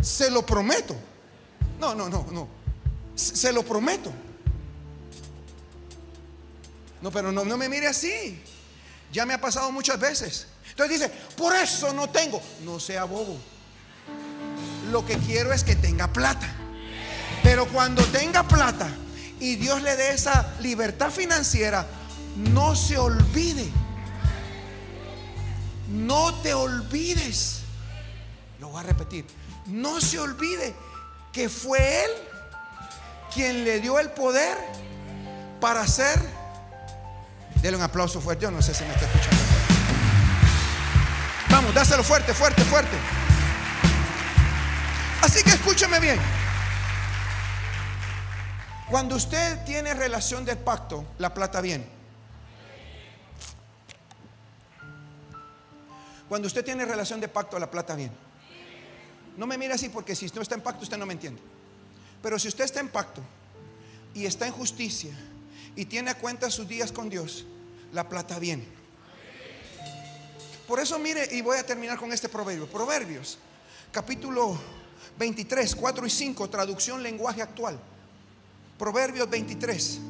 Se 0.00 0.28
lo 0.28 0.44
prometo. 0.44 0.96
No, 1.78 1.94
no, 1.94 2.08
no, 2.08 2.26
no. 2.32 2.48
Se 3.14 3.52
lo 3.52 3.62
prometo. 3.62 4.12
No, 7.00 7.12
pero 7.12 7.30
no, 7.30 7.44
no 7.44 7.56
me 7.56 7.68
mire 7.68 7.86
así. 7.86 8.42
Ya 9.12 9.24
me 9.24 9.34
ha 9.34 9.40
pasado 9.40 9.70
muchas 9.70 10.00
veces. 10.00 10.48
Entonces 10.70 10.98
dice, 10.98 11.12
por 11.36 11.54
eso 11.54 11.92
no 11.92 12.10
tengo. 12.10 12.42
No 12.64 12.80
sea 12.80 13.04
bobo. 13.04 13.38
Lo 14.90 15.06
que 15.06 15.16
quiero 15.18 15.52
es 15.52 15.62
que 15.62 15.76
tenga 15.76 16.12
plata. 16.12 16.48
Pero 17.44 17.68
cuando 17.68 18.04
tenga 18.06 18.42
plata, 18.42 18.90
y 19.40 19.56
Dios 19.56 19.82
le 19.82 19.96
dé 19.96 20.12
esa 20.12 20.54
libertad 20.60 21.10
financiera, 21.10 21.86
no 22.36 22.74
se 22.74 22.98
olvide. 22.98 23.68
No 25.88 26.34
te 26.42 26.54
olvides. 26.54 27.60
Lo 28.60 28.68
voy 28.68 28.80
a 28.80 28.82
repetir. 28.84 29.26
No 29.66 30.00
se 30.00 30.18
olvide 30.18 30.74
que 31.32 31.48
fue 31.48 32.04
Él 32.04 32.10
quien 33.34 33.64
le 33.64 33.80
dio 33.80 33.98
el 33.98 34.10
poder 34.10 34.56
para 35.60 35.82
hacer. 35.82 36.18
Dele 37.62 37.76
un 37.76 37.82
aplauso 37.82 38.20
fuerte. 38.20 38.44
Yo 38.44 38.50
no 38.50 38.62
sé 38.62 38.74
si 38.74 38.84
me 38.84 38.92
está 38.92 39.06
escuchando. 39.06 39.36
Vamos, 41.50 41.74
dáselo 41.74 42.02
fuerte, 42.02 42.34
fuerte, 42.34 42.62
fuerte. 42.64 42.96
Así 45.22 45.42
que 45.42 45.50
escúcheme 45.50 46.00
bien. 46.00 46.18
Cuando 48.90 49.16
usted 49.16 49.64
tiene 49.64 49.94
relación 49.94 50.44
de 50.44 50.54
pacto, 50.54 51.04
la 51.18 51.34
plata 51.34 51.60
viene. 51.60 51.86
Cuando 56.28 56.46
usted 56.46 56.64
tiene 56.64 56.84
relación 56.84 57.20
de 57.20 57.28
pacto, 57.28 57.58
la 57.58 57.68
plata 57.68 57.96
viene. 57.96 58.14
No 59.36 59.46
me 59.46 59.58
mire 59.58 59.74
así 59.74 59.88
porque 59.88 60.14
si 60.14 60.26
no 60.34 60.42
está 60.42 60.54
en 60.54 60.60
pacto, 60.60 60.84
usted 60.84 60.96
no 60.98 61.06
me 61.06 61.14
entiende. 61.14 61.40
Pero 62.22 62.38
si 62.38 62.46
usted 62.46 62.64
está 62.64 62.78
en 62.78 62.88
pacto 62.88 63.22
y 64.14 64.24
está 64.24 64.46
en 64.46 64.52
justicia 64.52 65.12
y 65.74 65.86
tiene 65.86 66.10
a 66.10 66.18
cuenta 66.18 66.48
sus 66.48 66.68
días 66.68 66.92
con 66.92 67.08
Dios, 67.08 67.44
la 67.92 68.08
plata 68.08 68.38
viene. 68.38 68.66
Por 70.68 70.78
eso 70.78 70.98
mire, 70.98 71.28
y 71.32 71.42
voy 71.42 71.58
a 71.58 71.66
terminar 71.66 71.98
con 71.98 72.12
este 72.12 72.28
proverbio. 72.28 72.66
Proverbios, 72.66 73.38
capítulo 73.90 74.58
23, 75.18 75.74
4 75.74 76.06
y 76.06 76.10
5, 76.10 76.50
traducción 76.50 77.02
lenguaje 77.02 77.42
actual. 77.42 77.78
Proverbios 78.78 79.28
23, 79.30 80.00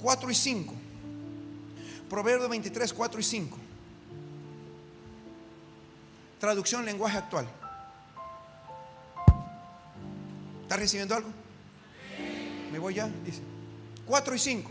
4 0.00 0.30
y 0.30 0.34
5. 0.34 0.74
Proverbios 2.08 2.48
23, 2.48 2.92
4 2.92 3.20
y 3.20 3.22
5. 3.22 3.58
Traducción 6.40 6.84
lenguaje 6.84 7.18
actual. 7.18 7.48
¿Está 10.62 10.76
recibiendo 10.76 11.14
algo? 11.14 11.28
Me 12.72 12.78
voy 12.78 12.94
ya, 12.94 13.08
dice. 13.24 13.40
4 14.06 14.34
y 14.34 14.38
5. 14.38 14.70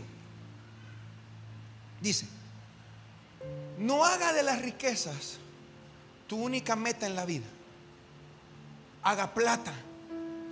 Dice, 2.00 2.26
no 3.78 4.04
haga 4.04 4.32
de 4.32 4.42
las 4.42 4.60
riquezas 4.62 5.38
tu 6.26 6.36
única 6.36 6.76
meta 6.76 7.06
en 7.06 7.14
la 7.14 7.24
vida. 7.24 7.46
Haga 9.02 9.32
plata, 9.32 9.72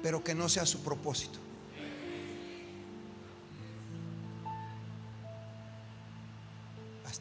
pero 0.03 0.23
que 0.23 0.35
no 0.35 0.49
sea 0.49 0.65
su 0.67 0.83
propósito. 0.83 1.44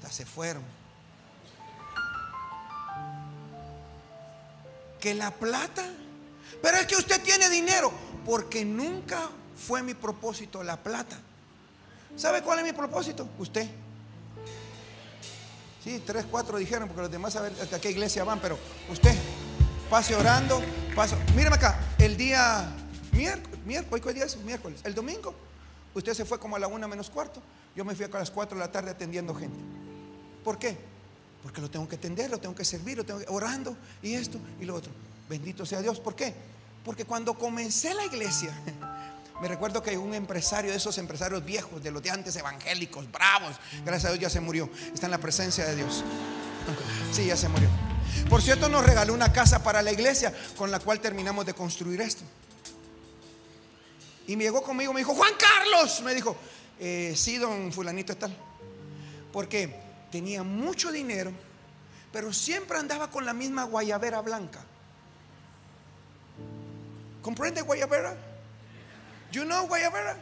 Se 0.09 0.25
fueron. 0.25 0.63
Que 4.99 5.13
la 5.13 5.31
plata, 5.31 5.83
pero 6.61 6.77
es 6.77 6.85
que 6.85 6.95
usted 6.95 7.21
tiene 7.21 7.49
dinero, 7.49 7.91
porque 8.25 8.63
nunca 8.63 9.29
fue 9.55 9.81
mi 9.81 9.93
propósito 9.93 10.63
la 10.63 10.77
plata. 10.77 11.17
¿Sabe 12.15 12.41
cuál 12.41 12.59
es 12.59 12.65
mi 12.65 12.73
propósito? 12.73 13.27
Usted. 13.39 13.67
Sí, 15.83 16.01
tres, 16.05 16.25
cuatro 16.29 16.57
dijeron, 16.57 16.87
porque 16.87 17.01
los 17.01 17.11
demás 17.11 17.33
saben 17.33 17.53
hasta 17.61 17.81
qué 17.81 17.91
iglesia 17.91 18.23
van, 18.23 18.39
pero 18.39 18.57
usted 18.89 19.13
pase 19.89 20.15
orando, 20.15 20.61
pase. 20.95 21.17
Mírame 21.35 21.57
acá, 21.57 21.77
el 21.97 22.15
día 22.15 22.71
miércoles, 23.11 23.59
miércoles, 23.65 24.05
¿qué 24.05 24.13
día 24.13 24.25
es? 24.25 24.37
Miércoles, 24.37 24.79
el 24.85 24.95
domingo, 24.95 25.35
usted 25.93 26.13
se 26.13 26.23
fue 26.23 26.39
como 26.39 26.55
a 26.55 26.59
la 26.59 26.67
una 26.67 26.87
menos 26.87 27.09
cuarto, 27.09 27.41
yo 27.75 27.83
me 27.83 27.95
fui 27.95 28.05
a 28.05 28.07
las 28.07 28.31
cuatro 28.31 28.57
de 28.57 28.63
la 28.63 28.71
tarde 28.71 28.91
atendiendo 28.91 29.35
gente. 29.35 29.82
¿Por 30.43 30.59
qué? 30.59 30.77
Porque 31.41 31.61
lo 31.61 31.69
tengo 31.69 31.87
que 31.87 31.95
atender, 31.95 32.29
lo 32.29 32.39
tengo 32.39 32.55
que 32.55 32.65
servir, 32.65 32.97
lo 32.97 33.03
tengo 33.03 33.19
que, 33.19 33.25
orando 33.27 33.75
y 34.01 34.13
esto 34.13 34.37
y 34.59 34.65
lo 34.65 34.75
otro. 34.75 34.91
Bendito 35.29 35.65
sea 35.65 35.81
Dios. 35.81 35.99
¿Por 35.99 36.15
qué? 36.15 36.33
Porque 36.85 37.05
cuando 37.05 37.37
comencé 37.37 37.93
la 37.93 38.05
iglesia, 38.05 38.53
me 39.41 39.47
recuerdo 39.47 39.81
que 39.81 39.97
un 39.97 40.13
empresario 40.13 40.71
de 40.71 40.77
esos 40.77 40.97
empresarios 40.97 41.43
viejos, 41.43 41.83
de 41.83 41.91
los 41.91 42.01
de 42.01 42.11
antes 42.11 42.35
evangélicos, 42.35 43.11
bravos, 43.11 43.55
gracias 43.85 44.05
a 44.05 44.13
Dios 44.13 44.21
ya 44.21 44.29
se 44.29 44.39
murió, 44.39 44.69
está 44.93 45.07
en 45.07 45.11
la 45.11 45.17
presencia 45.17 45.65
de 45.65 45.75
Dios. 45.75 46.03
Sí, 47.11 47.27
ya 47.27 47.37
se 47.37 47.47
murió. 47.47 47.69
Por 48.27 48.41
cierto, 48.41 48.69
nos 48.69 48.83
regaló 48.83 49.13
una 49.13 49.31
casa 49.31 49.61
para 49.61 49.83
la 49.83 49.91
iglesia 49.91 50.33
con 50.57 50.71
la 50.71 50.79
cual 50.79 50.99
terminamos 50.99 51.45
de 51.45 51.53
construir 51.53 52.01
esto. 52.01 52.23
Y 54.25 54.35
me 54.35 54.45
llegó 54.45 54.63
conmigo, 54.63 54.93
me 54.93 55.01
dijo, 55.01 55.13
Juan 55.13 55.33
Carlos, 55.37 56.01
me 56.01 56.15
dijo, 56.15 56.35
eh, 56.79 57.13
sí, 57.15 57.37
don 57.37 57.71
fulanito 57.71 58.15
tal. 58.15 58.35
Porque 59.31 59.82
tenía 60.13 60.43
mucho 60.43 60.91
dinero, 60.91 61.31
pero 62.11 62.31
siempre 62.31 62.77
andaba 62.77 63.09
con 63.09 63.25
la 63.25 63.33
misma 63.33 63.63
guayabera 63.63 64.21
blanca. 64.21 64.63
¿Comprende 67.23 67.63
guayabera? 67.63 68.15
You 69.31 69.41
know 69.41 69.65
guayabera? 69.65 70.15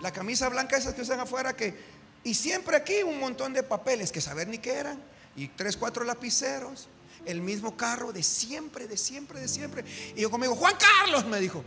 La 0.00 0.12
camisa 0.12 0.48
blanca 0.50 0.76
esas 0.76 0.94
que 0.94 1.02
usan 1.02 1.18
afuera 1.18 1.56
que 1.56 1.74
y 2.22 2.34
siempre 2.34 2.76
aquí 2.76 3.02
un 3.02 3.18
montón 3.18 3.52
de 3.52 3.64
papeles 3.64 4.12
que 4.12 4.20
saber 4.20 4.46
ni 4.46 4.58
qué 4.58 4.74
eran 4.74 5.02
y 5.34 5.48
tres 5.48 5.76
cuatro 5.76 6.04
lapiceros, 6.04 6.86
el 7.26 7.40
mismo 7.40 7.76
carro 7.76 8.12
de 8.12 8.22
siempre, 8.22 8.86
de 8.86 8.96
siempre, 8.96 9.40
de 9.40 9.48
siempre. 9.48 9.84
Y 10.14 10.20
yo 10.20 10.30
conmigo, 10.30 10.54
Juan 10.54 10.76
Carlos 10.78 11.26
me 11.26 11.40
dijo, 11.40 11.64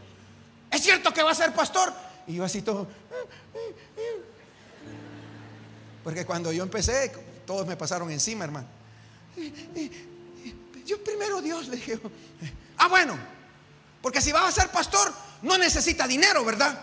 ¿es 0.72 0.82
cierto 0.82 1.14
que 1.14 1.22
va 1.22 1.32
a 1.32 1.36
ser 1.36 1.54
pastor? 1.54 1.94
Y 2.28 2.36
yo 2.36 2.46
así 2.46 2.62
todo 2.62 2.88
Porque 6.08 6.26
cuando 6.26 6.54
yo 6.54 6.64
empecé, 6.64 7.12
todos 7.46 7.68
me 7.68 7.76
pasaron 7.76 8.10
encima, 8.10 8.46
hermano. 8.46 8.66
Yo 10.86 11.04
primero 11.04 11.42
Dios 11.42 11.68
le 11.68 11.76
dije, 11.76 12.00
ah, 12.78 12.88
bueno, 12.88 13.20
porque 14.02 14.22
si 14.22 14.32
va 14.32 14.48
a 14.48 14.52
ser 14.54 14.70
pastor, 14.70 15.14
no 15.42 15.58
necesita 15.58 16.08
dinero, 16.08 16.46
¿verdad? 16.46 16.80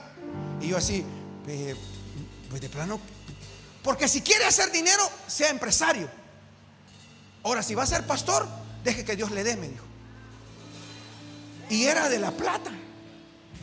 Y 0.60 0.68
yo 0.68 0.76
así, 0.76 1.02
eh, 1.46 1.74
pues 2.50 2.60
de 2.60 2.68
plano, 2.68 3.00
porque 3.82 4.08
si 4.08 4.20
quiere 4.20 4.44
hacer 4.44 4.70
dinero, 4.70 5.10
sea 5.26 5.48
empresario. 5.48 6.06
Ahora, 7.44 7.62
si 7.62 7.74
va 7.74 7.84
a 7.84 7.86
ser 7.86 8.06
pastor, 8.06 8.46
deje 8.84 9.06
que 9.06 9.16
Dios 9.16 9.30
le 9.30 9.42
dé, 9.42 9.56
me 9.56 9.70
dijo. 9.70 9.86
Y 11.70 11.84
era 11.84 12.10
de 12.10 12.18
la 12.18 12.30
plata, 12.30 12.72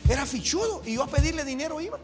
era 0.08 0.26
fichudo, 0.26 0.82
y 0.84 0.94
yo 0.94 1.04
a 1.04 1.06
pedirle 1.06 1.44
dinero 1.44 1.80
iba. 1.80 2.00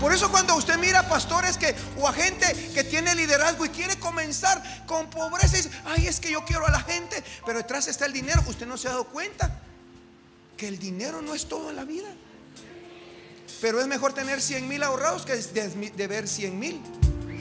Por 0.00 0.12
eso 0.12 0.30
cuando 0.30 0.54
usted 0.56 0.76
mira 0.76 1.08
pastores 1.08 1.56
que 1.56 1.74
o 1.98 2.06
a 2.06 2.12
gente 2.12 2.46
que 2.74 2.84
tiene 2.84 3.14
liderazgo 3.14 3.64
y 3.64 3.70
quiere 3.70 3.98
comenzar 3.98 4.62
con 4.86 5.08
pobreza, 5.08 5.56
dice, 5.56 5.70
ay, 5.86 6.06
es 6.06 6.20
que 6.20 6.30
yo 6.30 6.44
quiero 6.44 6.66
a 6.66 6.70
la 6.70 6.80
gente, 6.80 7.22
pero 7.46 7.58
detrás 7.58 7.88
está 7.88 8.04
el 8.04 8.12
dinero. 8.12 8.42
Usted 8.46 8.66
no 8.66 8.76
se 8.76 8.88
ha 8.88 8.90
dado 8.90 9.04
cuenta 9.04 9.62
que 10.56 10.68
el 10.68 10.78
dinero 10.78 11.22
no 11.22 11.34
es 11.34 11.48
todo 11.48 11.70
en 11.70 11.76
la 11.76 11.84
vida. 11.84 12.08
Pero 13.62 13.80
es 13.80 13.86
mejor 13.86 14.12
tener 14.12 14.42
100 14.42 14.68
mil 14.68 14.82
ahorrados 14.82 15.24
que 15.24 15.34
de, 15.34 16.06
ver 16.06 16.28
100 16.28 16.58
mil. 16.58 16.82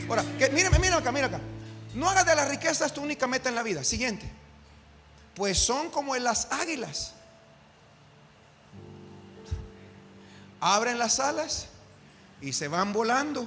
Ahora, 0.08 0.24
que, 0.38 0.49
mírame, 0.49 0.80
mira 0.80 0.95
acá, 0.95 1.12
mira 1.12 1.28
acá. 1.28 1.41
No 1.93 2.10
hagas 2.10 2.26
de 2.26 2.36
las 2.36 2.47
riquezas 2.47 2.93
tu 2.93 3.01
única 3.01 3.28
meta 3.28 3.49
en 3.49 3.56
la 3.56 3.64
vida. 3.64 3.84
Siguiente. 3.84 4.32
Pues 5.34 5.58
son 5.58 5.89
como 5.89 6.16
las 6.16 6.47
águilas. 6.51 7.14
Abren 10.62 10.97
las 10.97 11.20
alas 11.20 11.68
y 12.41 12.53
se 12.53 12.67
van 12.67 12.93
volando. 12.93 13.45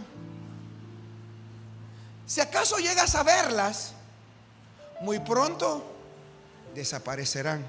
Si 2.26 2.40
acaso 2.40 2.78
llegas 2.78 3.14
a 3.14 3.22
verlas, 3.22 3.92
muy 5.00 5.18
pronto 5.20 5.84
desaparecerán. 6.74 7.64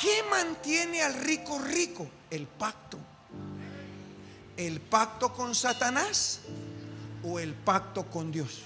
¿Qué 0.00 0.22
mantiene 0.30 1.02
al 1.02 1.14
rico 1.14 1.58
rico? 1.58 2.08
El 2.30 2.46
pacto. 2.46 2.98
¿El 4.56 4.80
pacto 4.80 5.32
con 5.32 5.54
Satanás 5.54 6.40
o 7.24 7.38
el 7.38 7.54
pacto 7.54 8.04
con 8.06 8.30
Dios? 8.30 8.60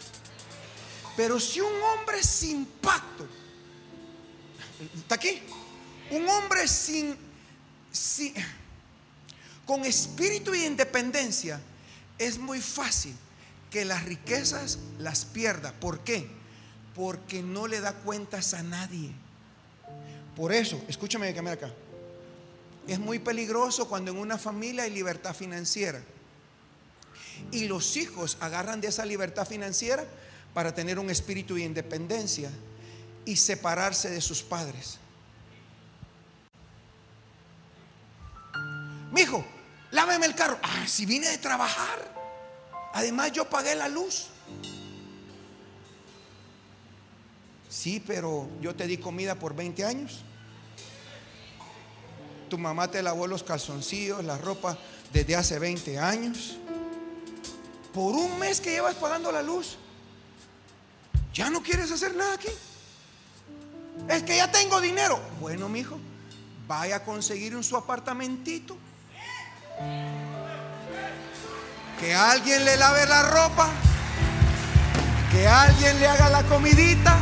Pero 1.16 1.38
si 1.38 1.60
un 1.60 1.72
hombre 1.82 2.22
sin 2.22 2.66
pacto, 2.66 3.26
¿está 4.96 5.14
aquí? 5.14 5.42
Un 6.10 6.28
hombre 6.28 6.66
sin, 6.66 7.16
sin 7.92 8.34
con 9.66 9.84
espíritu 9.84 10.54
y 10.54 10.64
independencia, 10.64 11.60
es 12.18 12.38
muy 12.38 12.60
fácil 12.60 13.14
que 13.70 13.84
las 13.84 14.04
riquezas 14.04 14.78
las 14.98 15.24
pierda. 15.24 15.72
¿Por 15.72 16.00
qué? 16.00 16.28
Porque 16.94 17.42
no 17.42 17.66
le 17.66 17.80
da 17.80 17.92
cuentas 17.92 18.54
a 18.54 18.62
nadie. 18.62 19.10
Por 20.36 20.52
eso, 20.52 20.82
escúchame 20.88 21.32
que 21.32 21.40
acá. 21.40 21.72
Es 22.86 22.98
muy 22.98 23.18
peligroso 23.18 23.88
cuando 23.88 24.10
en 24.10 24.18
una 24.18 24.36
familia 24.36 24.84
hay 24.84 24.90
libertad 24.90 25.34
financiera. 25.34 26.02
Y 27.50 27.64
los 27.64 27.96
hijos 27.96 28.36
agarran 28.40 28.80
de 28.80 28.88
esa 28.88 29.04
libertad 29.04 29.46
financiera 29.46 30.04
para 30.52 30.74
tener 30.74 30.98
un 30.98 31.10
espíritu 31.10 31.54
de 31.54 31.62
independencia 31.62 32.50
y 33.24 33.36
separarse 33.36 34.10
de 34.10 34.20
sus 34.20 34.42
padres. 34.42 34.98
Mi 39.10 39.22
hijo, 39.22 39.44
láveme 39.94 40.26
el 40.26 40.34
carro. 40.34 40.58
Ah, 40.62 40.86
si 40.86 41.06
vine 41.06 41.28
de 41.28 41.38
trabajar. 41.38 42.12
Además 42.92 43.32
yo 43.32 43.48
pagué 43.48 43.74
la 43.74 43.88
luz. 43.88 44.26
Sí, 47.68 48.02
pero 48.06 48.48
yo 48.60 48.74
te 48.74 48.86
di 48.86 48.98
comida 48.98 49.36
por 49.36 49.54
20 49.54 49.84
años. 49.84 50.22
Tu 52.50 52.58
mamá 52.58 52.88
te 52.90 53.02
lavó 53.02 53.26
los 53.26 53.42
calzoncillos, 53.42 54.22
la 54.22 54.36
ropa 54.36 54.76
desde 55.12 55.34
hace 55.34 55.58
20 55.58 55.98
años. 55.98 56.56
Por 57.92 58.14
un 58.14 58.38
mes 58.38 58.60
que 58.60 58.70
llevas 58.70 58.96
pagando 58.96 59.32
la 59.32 59.42
luz, 59.42 59.76
ya 61.32 61.50
no 61.50 61.62
quieres 61.62 61.90
hacer 61.90 62.14
nada 62.14 62.34
aquí. 62.34 62.48
Es 64.08 64.22
que 64.24 64.36
ya 64.36 64.50
tengo 64.50 64.80
dinero. 64.80 65.20
Bueno, 65.40 65.68
mi 65.68 65.80
hijo, 65.80 65.98
vaya 66.66 66.96
a 66.96 67.04
conseguir 67.04 67.56
un 67.56 67.64
su 67.64 67.76
apartamentito 67.76 68.76
que 72.00 72.14
alguien 72.14 72.64
le 72.64 72.76
lave 72.76 73.06
la 73.06 73.22
ropa. 73.22 73.68
Que 75.32 75.48
alguien 75.48 75.98
le 75.98 76.06
haga 76.06 76.28
la 76.28 76.42
comidita. 76.44 77.16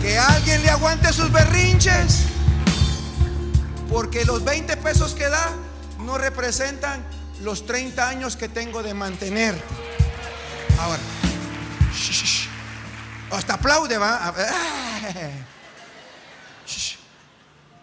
Que 0.00 0.18
alguien 0.18 0.62
le 0.62 0.70
aguante 0.70 1.12
sus 1.12 1.30
berrinches. 1.30 2.24
Porque 3.90 4.24
los 4.24 4.42
20 4.42 4.76
pesos 4.78 5.14
que 5.14 5.28
da 5.28 5.52
no 5.98 6.18
representan 6.18 7.04
los 7.42 7.66
30 7.66 8.08
años 8.08 8.36
que 8.36 8.48
tengo 8.48 8.82
de 8.82 8.94
mantenerte. 8.94 9.62
Ahora, 10.78 10.98
hasta 13.30 13.54
aplaude, 13.54 13.98
va. 13.98 14.34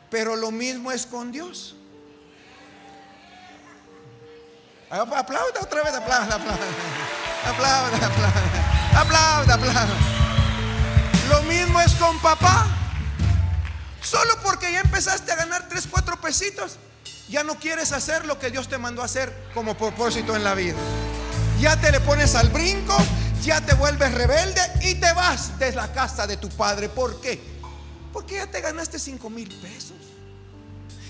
Pero 0.10 0.36
lo 0.36 0.51
mismo 0.51 0.91
es 0.91 1.05
con 1.05 1.32
Dios. 1.32 1.76
Aplauda 4.90 5.62
otra 5.62 5.84
vez, 5.84 5.94
aplauda, 5.94 6.36
aplauda. 6.36 6.66
Aplauda, 7.46 7.98
aplauda. 8.08 9.00
Aplauda, 9.00 9.54
aplauda. 9.54 9.88
Lo 11.30 11.44
mismo 11.44 11.80
es 11.80 11.94
con 11.94 12.20
papá. 12.22 12.68
Solo 14.02 14.36
porque 14.42 14.72
ya 14.72 14.80
empezaste 14.80 15.32
a 15.32 15.36
ganar 15.36 15.68
3, 15.70 15.88
4 15.92 16.20
pesitos, 16.20 16.78
ya 17.28 17.44
no 17.44 17.60
quieres 17.60 17.92
hacer 17.92 18.26
lo 18.26 18.40
que 18.40 18.50
Dios 18.50 18.68
te 18.68 18.80
mandó 18.80 19.04
a 19.04 19.06
hacer 19.06 19.32
como 19.54 19.78
propósito 19.78 20.36
en 20.36 20.44
la 20.44 20.56
vida. 20.56 20.78
Ya 21.60 21.80
te 21.80 21.92
le 21.92 22.00
pones 22.00 22.34
al 22.34 22.50
brinco, 22.50 22.98
ya 23.44 23.62
te 23.62 23.76
vuelves 23.76 24.12
rebelde 24.14 24.62
y 24.82 24.96
te 24.96 25.14
vas 25.14 25.60
de 25.60 25.72
la 25.74 25.92
casa 25.94 26.26
de 26.26 26.38
tu 26.38 26.50
padre. 26.50 26.90
¿Por 26.90 27.22
qué? 27.22 27.40
Porque 28.12 28.36
ya 28.38 28.48
te 28.48 28.62
ganaste 28.62 28.98
5 28.98 29.30
mil 29.30 29.50
pesos. 29.60 29.98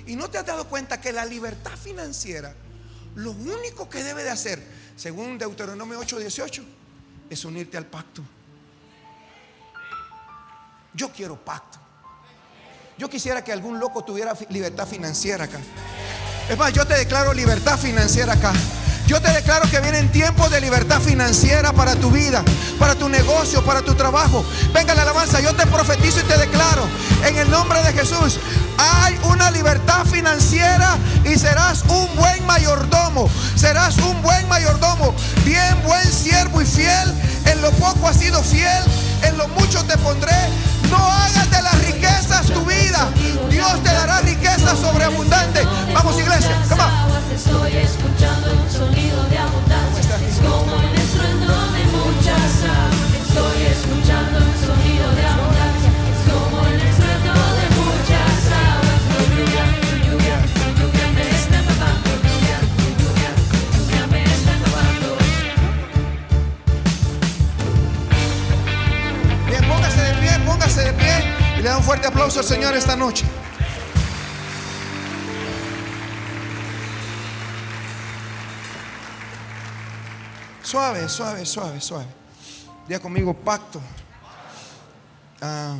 Y 0.05 0.17
no 0.17 0.29
te 0.29 0.37
has 0.37 0.45
dado 0.45 0.67
cuenta 0.67 0.99
que 0.99 1.13
la 1.13 1.23
libertad 1.23 1.77
financiera 1.81 2.53
lo 3.15 3.31
único 3.31 3.89
que 3.89 4.03
debe 4.03 4.23
de 4.23 4.29
hacer, 4.29 4.61
según 4.95 5.37
Deuteronomio 5.37 5.99
8:18, 5.99 6.63
es 7.29 7.45
unirte 7.45 7.77
al 7.77 7.85
pacto. 7.85 8.21
Yo 10.93 11.11
quiero 11.11 11.35
pacto. 11.37 11.77
Yo 12.97 13.09
quisiera 13.09 13.43
que 13.43 13.53
algún 13.53 13.79
loco 13.79 14.03
tuviera 14.03 14.33
libertad 14.49 14.87
financiera 14.87 15.45
acá. 15.45 15.59
Es 16.49 16.57
más, 16.57 16.73
yo 16.73 16.85
te 16.85 16.95
declaro 16.95 17.33
libertad 17.33 17.77
financiera 17.77 18.33
acá. 18.33 18.53
Yo 19.09 19.19
te 19.19 19.31
declaro 19.31 19.67
que 19.71 19.79
vienen 19.79 20.11
tiempos 20.11 20.51
de 20.51 20.61
libertad 20.61 21.01
financiera 21.01 21.73
para 21.73 21.95
tu 21.95 22.11
vida, 22.11 22.43
para 22.77 22.93
tu 22.93 23.09
negocio, 23.09 23.65
para 23.65 23.81
tu 23.81 23.95
trabajo. 23.95 24.45
Venga 24.71 24.93
la 24.93 25.01
alabanza, 25.01 25.41
yo 25.41 25.55
te 25.55 25.65
profetizo 25.65 26.19
y 26.19 26.23
te 26.25 26.37
declaro 26.37 26.87
en 27.25 27.35
el 27.35 27.49
nombre 27.49 27.81
de 27.81 27.91
Jesús. 27.91 28.37
Hay 28.77 29.19
una 29.23 29.49
libertad 29.49 30.05
financiera 30.05 30.95
y 31.25 31.39
serás 31.39 31.85
un 31.87 32.15
buen 32.17 32.45
mayordomo. 32.45 33.27
Serás 33.55 33.97
un 33.97 34.21
buen 34.21 34.47
mayordomo, 34.47 35.15
bien 35.43 35.75
buen 35.85 36.05
siervo 36.05 36.61
y 36.61 36.65
fiel. 36.67 37.11
En 37.45 37.63
lo 37.63 37.71
poco 37.71 38.09
has 38.09 38.17
sido 38.17 38.43
fiel, 38.43 38.83
en 39.23 39.39
lo 39.39 39.47
mucho 39.47 39.83
te 39.85 39.97
pondré. 39.97 40.37
No 40.91 40.97
hagas 40.97 41.49
de 41.49 41.61
las 41.63 41.79
riquezas 41.79 42.38
esta 72.75 72.95
noche. 72.95 73.25
Suave, 80.61 81.09
suave, 81.09 81.45
suave, 81.45 81.81
suave. 81.81 82.05
Diga 82.87 82.99
conmigo 82.99 83.33
pacto. 83.33 83.81
Ah. 85.41 85.77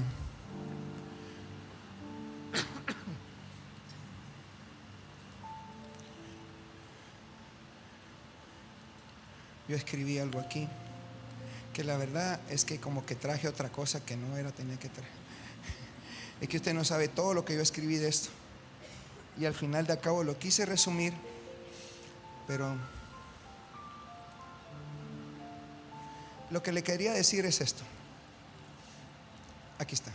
Yo 9.67 9.75
escribí 9.75 10.17
algo 10.17 10.39
aquí 10.39 10.67
que 11.73 11.83
la 11.83 11.95
verdad 11.97 12.39
es 12.49 12.65
que 12.65 12.79
como 12.79 13.05
que 13.05 13.15
traje 13.15 13.47
otra 13.47 13.69
cosa 13.69 14.03
que 14.03 14.17
no 14.17 14.35
era 14.37 14.51
tenía 14.51 14.79
que 14.79 14.89
traer. 14.89 15.18
Es 16.41 16.47
que 16.47 16.57
usted 16.57 16.73
no 16.73 16.83
sabe 16.83 17.07
todo 17.07 17.33
lo 17.33 17.43
que 17.43 17.55
yo 17.55 17.61
escribí 17.61 17.97
de 17.97 18.07
esto. 18.07 18.29
Y 19.39 19.45
al 19.45 19.53
final 19.53 19.85
de 19.85 19.93
acabo 19.93 20.23
lo 20.23 20.37
quise 20.37 20.65
resumir, 20.65 21.13
pero 22.47 22.75
lo 26.49 26.63
que 26.63 26.71
le 26.71 26.83
quería 26.83 27.13
decir 27.13 27.45
es 27.45 27.61
esto. 27.61 27.83
Aquí 29.77 29.95
está. 29.95 30.11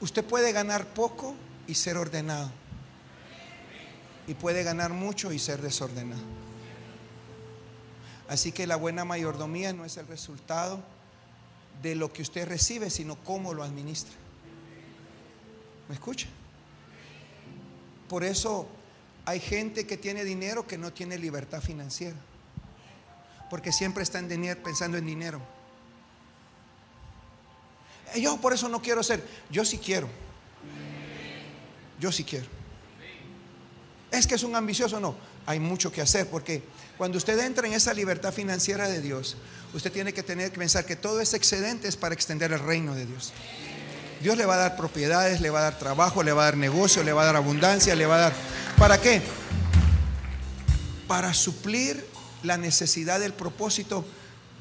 Usted 0.00 0.24
puede 0.24 0.52
ganar 0.52 0.86
poco 0.86 1.34
y 1.66 1.74
ser 1.74 1.96
ordenado. 1.96 2.50
Y 4.26 4.34
puede 4.34 4.62
ganar 4.62 4.90
mucho 4.92 5.32
y 5.32 5.38
ser 5.38 5.62
desordenado. 5.62 6.22
Así 8.28 8.50
que 8.50 8.66
la 8.66 8.76
buena 8.76 9.04
mayordomía 9.04 9.72
no 9.72 9.84
es 9.84 9.96
el 9.96 10.06
resultado 10.06 10.80
de 11.82 11.94
lo 11.94 12.12
que 12.12 12.22
usted 12.22 12.48
recibe, 12.48 12.88
sino 12.88 13.16
cómo 13.16 13.52
lo 13.52 13.62
administra. 13.62 14.14
¿Me 15.92 15.96
escucha? 15.96 16.26
Por 18.08 18.24
eso 18.24 18.66
hay 19.26 19.40
gente 19.40 19.86
que 19.86 19.98
tiene 19.98 20.24
dinero 20.24 20.66
que 20.66 20.78
no 20.78 20.90
tiene 20.90 21.18
libertad 21.18 21.60
financiera. 21.60 22.16
Porque 23.50 23.72
siempre 23.72 24.02
está 24.02 24.18
en 24.18 24.26
dinero, 24.26 24.58
pensando 24.62 24.96
en 24.96 25.04
dinero. 25.04 25.38
Eh, 28.14 28.22
Yo 28.22 28.38
por 28.38 28.54
eso 28.54 28.70
no 28.70 28.80
quiero 28.80 29.02
ser. 29.02 29.22
Yo 29.50 29.66
sí 29.66 29.76
quiero. 29.76 30.08
Yo 32.00 32.10
sí 32.10 32.24
quiero. 32.24 32.46
Es 34.10 34.26
que 34.26 34.36
es 34.36 34.44
un 34.44 34.56
ambicioso, 34.56 34.98
no. 34.98 35.14
Hay 35.44 35.60
mucho 35.60 35.92
que 35.92 36.00
hacer 36.00 36.26
porque 36.26 36.62
cuando 36.96 37.18
usted 37.18 37.38
entra 37.38 37.66
en 37.66 37.74
esa 37.74 37.92
libertad 37.92 38.32
financiera 38.32 38.88
de 38.88 39.02
Dios, 39.02 39.36
usted 39.74 39.92
tiene 39.92 40.14
que 40.14 40.22
tener 40.22 40.52
que 40.52 40.58
pensar 40.58 40.86
que 40.86 40.96
todo 40.96 41.20
ese 41.20 41.36
excedente 41.36 41.86
es 41.86 41.98
para 41.98 42.14
extender 42.14 42.50
el 42.50 42.60
reino 42.60 42.94
de 42.94 43.04
Dios. 43.04 43.34
Dios 44.22 44.36
le 44.36 44.46
va 44.46 44.54
a 44.54 44.58
dar 44.58 44.76
propiedades, 44.76 45.40
le 45.40 45.50
va 45.50 45.58
a 45.58 45.62
dar 45.62 45.78
trabajo, 45.78 46.22
le 46.22 46.32
va 46.32 46.42
a 46.42 46.44
dar 46.46 46.56
negocio, 46.56 47.02
le 47.02 47.12
va 47.12 47.22
a 47.22 47.26
dar 47.26 47.36
abundancia, 47.36 47.96
le 47.96 48.06
va 48.06 48.14
a 48.14 48.18
dar... 48.18 48.32
¿Para 48.78 49.00
qué? 49.00 49.20
Para 51.08 51.34
suplir 51.34 52.06
la 52.44 52.56
necesidad 52.56 53.18
del 53.18 53.32
propósito 53.32 54.04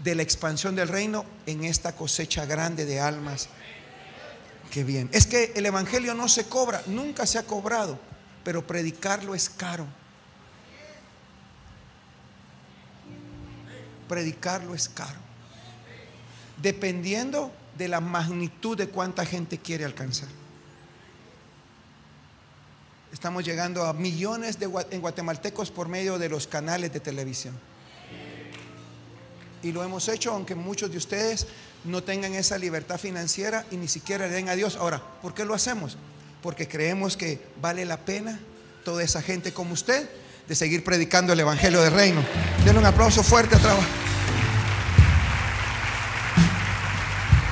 de 0.04 0.16
la 0.16 0.24
expansión 0.24 0.76
del 0.76 0.88
reino 0.88 1.26
en 1.46 1.64
esta 1.64 1.96
cosecha 1.96 2.46
grande 2.46 2.86
de 2.86 3.00
almas 3.00 3.50
que 4.72 4.84
bien. 4.84 5.10
Es 5.12 5.28
que 5.28 5.52
el 5.56 5.66
Evangelio 5.66 6.16
no 6.16 6.28
se 6.28 6.46
cobra, 6.46 6.82
nunca 6.88 7.28
se 7.28 7.38
ha 7.38 7.44
cobrado, 7.44 8.00
pero 8.44 8.66
predicarlo 8.66 9.36
es 9.36 9.50
caro. 9.50 9.86
Predicarlo 14.08 14.74
es 14.74 14.90
caro. 14.90 15.20
Dependiendo 16.58 17.52
de 17.78 17.88
la 17.88 18.00
magnitud 18.00 18.78
de 18.78 18.88
cuánta 18.88 19.26
gente 19.26 19.58
quiere 19.58 19.86
alcanzar. 19.86 20.30
Estamos 23.12 23.44
llegando 23.44 23.86
a 23.86 23.94
millones 23.94 24.58
de 24.58 24.68
guatemaltecos 24.68 25.70
por 25.70 25.90
medio 25.90 26.18
de 26.18 26.30
los 26.30 26.48
canales 26.48 26.94
de 26.94 27.00
televisión. 27.00 27.58
Y 29.64 29.72
lo 29.72 29.84
hemos 29.84 30.08
hecho 30.08 30.32
aunque 30.32 30.56
muchos 30.56 30.92
de 30.92 30.98
ustedes 30.98 31.48
no 31.84 32.04
tengan 32.04 32.34
esa 32.34 32.58
libertad 32.58 32.98
financiera 32.98 33.66
y 33.70 33.78
ni 33.78 33.88
siquiera 33.88 34.28
le 34.28 34.34
den 34.34 34.50
a 34.50 34.56
Dios. 34.56 34.76
Ahora, 34.76 35.02
¿por 35.22 35.34
qué 35.34 35.46
lo 35.46 35.54
hacemos? 35.54 35.98
Porque 36.42 36.68
creemos 36.68 37.18
que 37.18 37.40
vale 37.62 37.86
la 37.86 37.98
pena 37.98 38.40
toda 38.86 39.04
esa 39.04 39.22
gente 39.22 39.54
como 39.54 39.74
usted 39.74 40.10
de 40.48 40.56
seguir 40.56 40.84
predicando 40.84 41.34
el 41.34 41.40
Evangelio 41.40 41.82
del 41.82 41.94
Reino. 41.94 42.24
Denle 42.66 42.80
un 42.80 42.86
aplauso 42.86 43.24
fuerte 43.24 43.56
a 43.56 43.60
trabajo. 43.60 44.11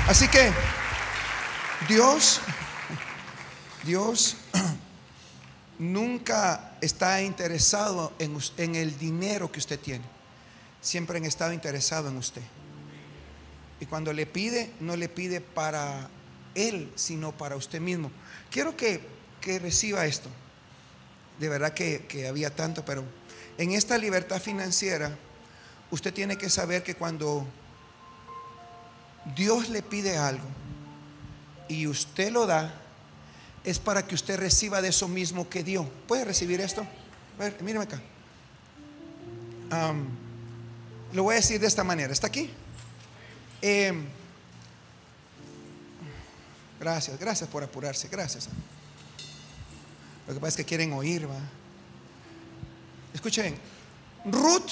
Así 0.10 0.28
que 0.28 0.52
Dios, 1.88 2.42
Dios 3.84 4.38
nunca 5.78 6.76
está 6.82 7.22
interesado 7.22 8.12
en, 8.18 8.76
el 8.76 8.98
dinero 8.98 9.52
que 9.52 9.60
usted 9.60 9.80
tiene. 9.80 10.04
Siempre 10.82 11.20
han 11.20 11.26
estado 11.26 11.54
interesado 11.54 12.10
en 12.10 12.18
usted. 12.18 12.42
Y 13.80 13.86
cuando 13.86 14.12
le 14.12 14.26
pide, 14.26 14.72
no 14.80 14.96
le 14.96 15.10
pide 15.10 15.42
para 15.42 16.10
él, 16.56 16.92
sino 16.96 17.32
para 17.32 17.56
usted 17.56 17.80
mismo. 17.80 18.10
Quiero 18.50 18.76
que, 18.76 19.02
que 19.40 19.60
reciba 19.60 20.08
esto. 20.08 20.32
De 21.40 21.50
verdad 21.50 21.76
que 21.76 22.28
había 22.28 22.56
tanto, 22.56 22.84
pero 22.84 23.04
en 23.60 23.74
esta 23.74 23.96
libertad 24.00 24.42
financiera, 24.42 25.16
usted 25.92 26.12
tiene 26.12 26.36
que 26.36 26.50
saber 26.50 26.82
que 26.82 26.96
cuando 26.96 27.46
Dios 29.36 29.70
le 29.70 29.82
pide 29.82 30.18
algo 30.18 30.46
y 31.68 31.88
usted 31.88 32.32
lo 32.32 32.46
da, 32.46 32.74
es 33.64 33.80
para 33.80 34.06
que 34.06 34.16
usted 34.16 34.40
reciba 34.40 34.82
de 34.82 34.90
eso 34.90 35.08
mismo 35.08 35.50
que 35.50 35.64
dio. 35.64 35.84
¿Puede 36.08 36.26
recibir 36.26 36.60
esto? 36.62 36.82
A 36.82 37.44
ver, 37.44 37.62
míreme 37.62 37.86
acá. 37.86 38.02
Lo 41.14 41.24
voy 41.24 41.34
a 41.34 41.38
decir 41.38 41.60
de 41.60 41.68
esta 41.68 41.84
manera. 41.84 42.12
¿Está 42.12 42.28
aquí? 42.28 42.50
Em, 43.62 44.06
gracias, 46.80 47.20
gracias 47.20 47.50
por 47.50 47.64
apurarse. 47.64 48.08
Gracias. 48.08 48.50
Lo 50.28 50.34
que 50.34 50.40
pasa 50.40 50.50
es 50.50 50.58
que 50.58 50.66
quieren 50.66 50.94
oír, 50.94 51.30
va. 51.30 51.40
Escuchen, 53.14 53.56
Ruth 54.26 54.72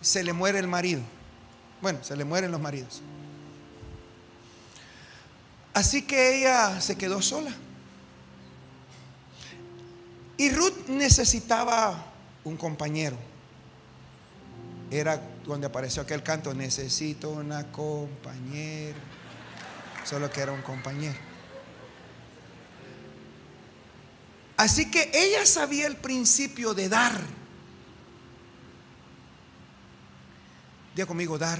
se 0.00 0.22
le 0.22 0.32
muere 0.32 0.58
el 0.58 0.68
marido. 0.68 1.02
Bueno, 1.82 2.02
se 2.02 2.16
le 2.16 2.24
mueren 2.24 2.50
los 2.50 2.60
maridos. 2.60 3.02
Así 5.76 6.00
que 6.00 6.38
ella 6.38 6.80
se 6.80 6.96
quedó 6.96 7.20
sola. 7.20 7.50
Y 10.38 10.48
Ruth 10.48 10.88
necesitaba 10.88 12.02
un 12.44 12.56
compañero. 12.56 13.18
Era 14.90 15.20
donde 15.44 15.66
apareció 15.66 16.00
aquel 16.00 16.22
canto, 16.22 16.54
necesito 16.54 17.28
una 17.28 17.70
compañera. 17.72 18.96
Solo 20.02 20.30
que 20.30 20.40
era 20.40 20.52
un 20.52 20.62
compañero. 20.62 21.18
Así 24.56 24.90
que 24.90 25.10
ella 25.12 25.44
sabía 25.44 25.86
el 25.88 25.96
principio 25.96 26.72
de 26.72 26.88
dar. 26.88 27.20
Diga 30.94 31.04
conmigo, 31.04 31.36
dar. 31.36 31.58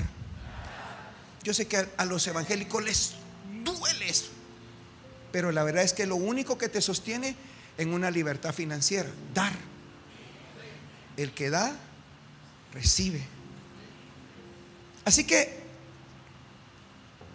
Yo 1.42 1.52
sé 1.52 1.68
que 1.68 1.76
a, 1.76 1.86
a 1.98 2.06
los 2.06 2.26
evangélicos 2.26 2.82
les 2.82 3.25
duele. 3.74 4.12
Pero 5.32 5.52
la 5.52 5.64
verdad 5.64 5.82
es 5.82 5.92
que 5.92 6.06
lo 6.06 6.16
único 6.16 6.56
que 6.56 6.68
te 6.68 6.80
sostiene 6.80 7.36
en 7.78 7.92
una 7.92 8.10
libertad 8.10 8.54
financiera, 8.54 9.10
dar. 9.34 9.52
El 11.16 11.32
que 11.32 11.50
da, 11.50 11.76
recibe. 12.72 13.22
Así 15.04 15.24
que 15.24 15.60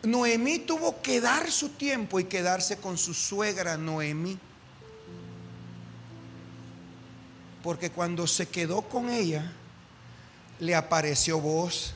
Noemí 0.03 0.59
tuvo 0.59 1.01
que 1.01 1.21
dar 1.21 1.51
su 1.51 1.69
tiempo 1.69 2.19
y 2.19 2.25
quedarse 2.25 2.77
con 2.77 2.97
su 2.97 3.13
suegra 3.13 3.77
Noemí. 3.77 4.37
Porque 7.63 7.91
cuando 7.91 8.25
se 8.25 8.47
quedó 8.47 8.81
con 8.81 9.09
ella, 9.09 9.51
le 10.59 10.75
apareció 10.75 11.39
voz. 11.39 11.93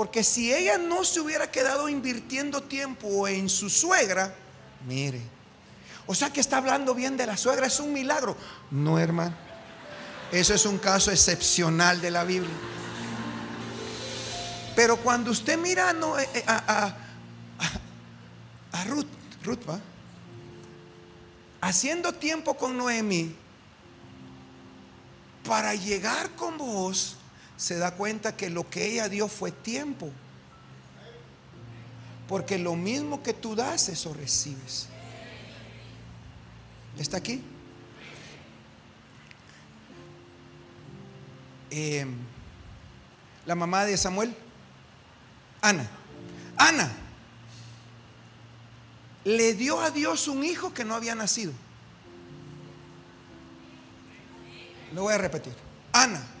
Porque 0.00 0.24
si 0.24 0.50
ella 0.50 0.78
no 0.78 1.04
se 1.04 1.20
hubiera 1.20 1.50
quedado 1.50 1.86
invirtiendo 1.86 2.62
tiempo 2.62 3.28
en 3.28 3.50
su 3.50 3.68
suegra, 3.68 4.34
mire, 4.86 5.20
o 6.06 6.14
sea 6.14 6.32
que 6.32 6.40
está 6.40 6.56
hablando 6.56 6.94
bien 6.94 7.18
de 7.18 7.26
la 7.26 7.36
suegra, 7.36 7.66
es 7.66 7.78
un 7.80 7.92
milagro. 7.92 8.34
No, 8.70 8.98
hermano, 8.98 9.36
eso 10.32 10.54
es 10.54 10.64
un 10.64 10.78
caso 10.78 11.10
excepcional 11.10 12.00
de 12.00 12.10
la 12.12 12.24
Biblia. 12.24 12.54
Pero 14.74 14.96
cuando 14.96 15.32
usted 15.32 15.58
mira 15.58 15.90
a, 15.90 15.92
Noé- 15.92 16.26
eh, 16.32 16.44
a, 16.46 16.94
a- 18.72 18.84
Ruth, 18.86 19.04
Ruth 19.44 19.68
va, 19.68 19.78
haciendo 21.60 22.14
tiempo 22.14 22.56
con 22.56 22.74
Noemí, 22.78 23.36
para 25.44 25.74
llegar 25.74 26.30
con 26.36 26.56
vos, 26.56 27.16
se 27.60 27.76
da 27.76 27.90
cuenta 27.90 28.34
que 28.34 28.48
lo 28.48 28.70
que 28.70 28.86
ella 28.86 29.10
dio 29.10 29.28
fue 29.28 29.52
tiempo. 29.52 30.10
Porque 32.26 32.58
lo 32.58 32.74
mismo 32.74 33.22
que 33.22 33.34
tú 33.34 33.54
das, 33.54 33.90
eso 33.90 34.14
recibes. 34.14 34.88
¿Está 36.98 37.18
aquí? 37.18 37.42
Eh, 41.70 42.06
la 43.44 43.54
mamá 43.54 43.84
de 43.84 43.98
Samuel, 43.98 44.34
Ana. 45.60 45.86
Ana 46.56 46.90
le 49.24 49.52
dio 49.52 49.82
a 49.82 49.90
Dios 49.90 50.28
un 50.28 50.44
hijo 50.44 50.72
que 50.72 50.86
no 50.86 50.94
había 50.94 51.14
nacido. 51.14 51.52
Lo 54.94 55.02
voy 55.02 55.12
a 55.12 55.18
repetir. 55.18 55.52
Ana 55.92 56.39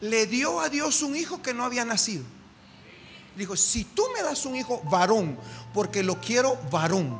le 0.00 0.26
dio 0.26 0.60
a 0.60 0.68
Dios 0.68 1.02
un 1.02 1.16
hijo 1.16 1.42
que 1.42 1.54
no 1.54 1.64
había 1.64 1.84
nacido. 1.84 2.24
Dijo, 3.36 3.56
si 3.56 3.84
tú 3.84 4.02
me 4.14 4.22
das 4.22 4.44
un 4.46 4.56
hijo 4.56 4.82
varón, 4.90 5.38
porque 5.72 6.02
lo 6.02 6.20
quiero 6.20 6.58
varón. 6.70 7.18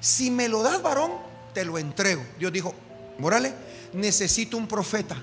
Si 0.00 0.30
me 0.30 0.48
lo 0.48 0.62
das 0.62 0.80
varón, 0.82 1.12
te 1.52 1.64
lo 1.64 1.78
entrego. 1.78 2.24
Dios 2.38 2.52
dijo, 2.52 2.74
Morales, 3.18 3.52
necesito 3.92 4.56
un 4.56 4.68
profeta. 4.68 5.16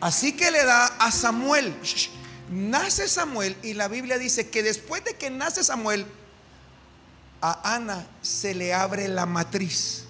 Así 0.00 0.32
que 0.32 0.50
le 0.50 0.64
da 0.64 0.86
a 0.86 1.10
Samuel. 1.10 1.74
Nace 2.50 3.08
Samuel 3.08 3.56
y 3.62 3.74
la 3.74 3.88
Biblia 3.88 4.18
dice 4.18 4.50
que 4.50 4.62
después 4.62 5.04
de 5.04 5.14
que 5.14 5.30
nace 5.30 5.62
Samuel, 5.62 6.04
a 7.40 7.74
Ana 7.74 8.06
se 8.22 8.54
le 8.54 8.74
abre 8.74 9.08
la 9.08 9.26
matriz. 9.26 10.04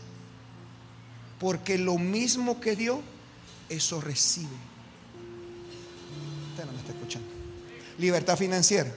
Porque 1.39 1.79
lo 1.79 1.99
mismo 1.99 2.61
que 2.61 2.77
dio, 2.77 3.01
eso 3.69 4.01
recibe. 4.01 4.70
No 6.65 6.73
me 6.73 6.79
está 6.79 6.93
escuchando. 6.93 7.29
Libertad 7.99 8.37
financiera. 8.37 8.91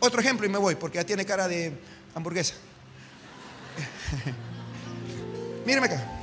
Otro 0.00 0.20
ejemplo 0.20 0.46
y 0.46 0.48
me 0.48 0.58
voy 0.58 0.74
porque 0.74 0.96
ya 0.96 1.04
tiene 1.04 1.24
cara 1.24 1.48
de 1.48 1.72
hamburguesa. 2.14 2.54
Míreme 5.66 5.86
acá. 5.86 6.18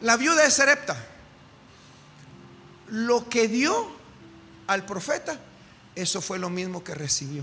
La 0.00 0.16
viuda 0.16 0.44
de 0.44 0.50
Serepta, 0.50 0.96
lo 2.88 3.28
que 3.28 3.48
dio 3.48 3.90
al 4.68 4.86
profeta, 4.86 5.38
eso 5.96 6.20
fue 6.20 6.38
lo 6.38 6.50
mismo 6.50 6.84
que 6.84 6.94
recibió. 6.94 7.42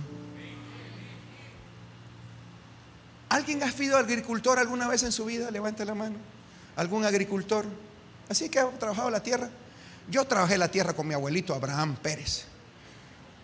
¿Alguien 3.28 3.62
ha 3.64 3.72
sido 3.72 3.98
agricultor 3.98 4.60
alguna 4.60 4.88
vez 4.88 5.04
en 5.04 5.12
su 5.12 5.26
vida? 5.26 5.52
Levante 5.52 5.84
la 5.84 5.96
mano. 5.96 6.16
¿Algún 6.78 7.04
agricultor? 7.04 7.66
Así 8.30 8.50
que 8.50 8.60
ha 8.60 8.70
trabajado 8.72 9.10
la 9.10 9.22
tierra. 9.22 9.50
Yo 10.10 10.26
trabajé 10.26 10.58
la 10.58 10.70
tierra 10.70 10.94
con 10.94 11.08
mi 11.08 11.14
abuelito 11.14 11.54
Abraham 11.54 11.96
Pérez. 11.96 12.46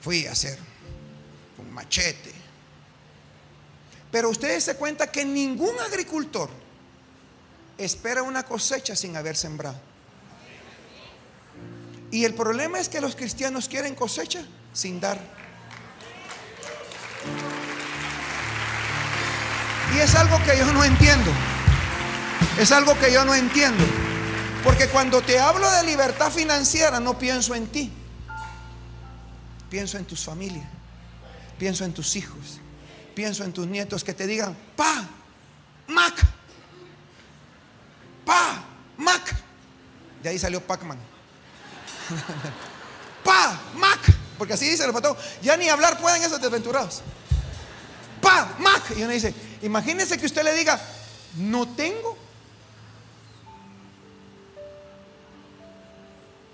Fui 0.01 0.25
a 0.27 0.31
hacer 0.31 0.57
un 1.57 1.71
machete. 1.71 2.31
Pero 4.11 4.29
ustedes 4.29 4.63
se 4.63 4.75
cuenta 4.75 5.07
que 5.07 5.23
ningún 5.23 5.79
agricultor 5.79 6.49
espera 7.77 8.23
una 8.23 8.43
cosecha 8.43 8.95
sin 8.95 9.15
haber 9.15 9.35
sembrado. 9.37 9.79
Y 12.11 12.25
el 12.25 12.33
problema 12.33 12.79
es 12.79 12.89
que 12.89 12.99
los 12.99 13.15
cristianos 13.15 13.69
quieren 13.69 13.95
cosecha 13.95 14.43
sin 14.73 14.99
dar. 14.99 15.19
Y 19.95 19.99
es 19.99 20.13
algo 20.15 20.37
que 20.43 20.57
yo 20.57 20.71
no 20.73 20.83
entiendo. 20.83 21.31
Es 22.59 22.71
algo 22.71 22.97
que 22.99 23.11
yo 23.13 23.23
no 23.23 23.33
entiendo. 23.33 23.83
Porque 24.63 24.87
cuando 24.89 25.21
te 25.21 25.39
hablo 25.39 25.69
de 25.71 25.83
libertad 25.83 26.31
financiera 26.31 26.99
no 26.99 27.17
pienso 27.17 27.55
en 27.55 27.67
ti. 27.67 27.91
Pienso 29.69 29.97
en 29.97 30.05
tus 30.05 30.23
familias. 30.23 30.67
Pienso 31.57 31.83
en 31.85 31.93
tus 31.93 32.15
hijos. 32.15 32.59
Pienso 33.15 33.43
en 33.43 33.53
tus 33.53 33.67
nietos 33.67 34.03
que 34.03 34.13
te 34.13 34.27
digan, 34.27 34.55
pa, 34.75 35.07
Mac. 35.87 36.13
Pa, 38.25 38.63
Mac. 38.97 39.35
De 40.21 40.29
ahí 40.29 40.39
salió 40.39 40.61
Pac-Man. 40.61 40.97
Pa, 43.23 43.59
Mac. 43.75 43.99
Porque 44.37 44.53
así 44.53 44.69
dice 44.69 44.85
el 44.85 44.93
patrón. 44.93 45.15
Ya 45.41 45.57
ni 45.57 45.69
hablar 45.69 45.99
pueden 45.99 46.21
esos 46.23 46.41
desventurados. 46.41 47.01
Pa, 48.21 48.55
Mac. 48.59 48.83
Y 48.95 49.03
uno 49.03 49.11
dice, 49.11 49.33
imagínese 49.61 50.17
que 50.17 50.25
usted 50.25 50.43
le 50.43 50.53
diga, 50.53 50.79
no 51.37 51.67
tengo. 51.69 52.17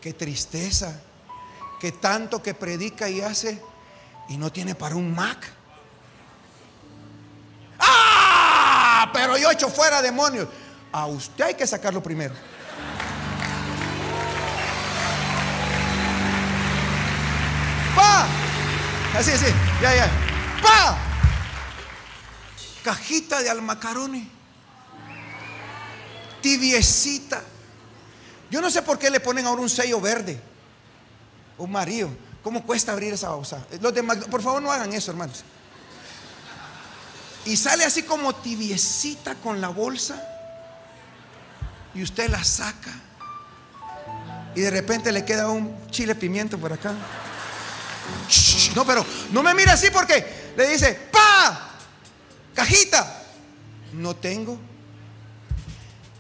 Qué 0.08 0.14
tristeza. 0.14 1.02
Que 1.82 1.92
tanto 1.92 2.42
que 2.42 2.54
predica 2.54 3.10
y 3.10 3.20
hace 3.20 3.62
y 4.30 4.38
no 4.38 4.54
tiene 4.54 4.74
para 4.74 4.96
un 4.96 5.14
Mac. 5.14 5.46
¡Ah! 7.78 9.10
Pero 9.12 9.38
yo 9.38 9.52
echo 9.52 9.68
fuera 9.68 10.02
demonios. 10.02 10.48
A 10.94 11.08
usted 11.08 11.44
hay 11.44 11.56
que 11.56 11.68
sacarlo 11.68 12.02
primero. 12.02 12.34
¡Pa! 17.94 18.28
Así, 19.14 19.32
así. 19.32 19.54
Ya, 19.82 19.94
ya. 19.94 20.10
¡Pa! 20.64 20.98
Cajita 22.82 23.42
de 23.42 23.50
almacarones. 23.50 24.26
Tibiecita. 26.42 27.44
Yo 28.50 28.62
no 28.62 28.70
sé 28.70 28.82
por 28.82 28.98
qué 28.98 29.10
le 29.10 29.20
ponen 29.20 29.46
ahora 29.46 29.62
un 29.62 29.70
sello 29.70 30.00
verde. 30.00 30.40
Un 31.58 31.72
marido. 31.72 32.10
¿Cómo 32.44 32.64
cuesta 32.64 32.94
abrir 32.94 33.14
esa 33.14 33.32
bolsa? 33.32 33.66
Los 33.82 33.94
de 33.94 34.04
por 34.04 34.42
favor, 34.42 34.62
no 34.62 34.72
hagan 34.72 34.94
eso, 34.94 35.12
hermanos. 35.12 35.44
y 37.46 37.58
sale 37.58 37.84
así 37.84 38.04
como 38.04 38.36
tibiecita 38.36 39.36
con 39.36 39.60
la 39.62 39.70
bolsa 39.70 40.22
y 41.94 42.04
usted 42.04 42.30
la 42.30 42.44
saca 42.44 42.92
y 44.58 44.62
de 44.62 44.70
repente 44.72 45.12
le 45.12 45.24
queda 45.24 45.50
un 45.50 45.88
chile 45.92 46.16
pimiento 46.16 46.58
por 46.58 46.74
acá. 46.74 46.94
No, 48.76 48.86
pero 48.86 49.06
no 49.32 49.44
me 49.44 49.54
mire 49.54 49.70
así 49.70 49.90
porque 49.92 50.54
le 50.58 50.68
dice, 50.68 50.94
pa, 51.12 51.70
cajita. 52.56 53.24
No 53.94 54.16
tengo. 54.16 54.58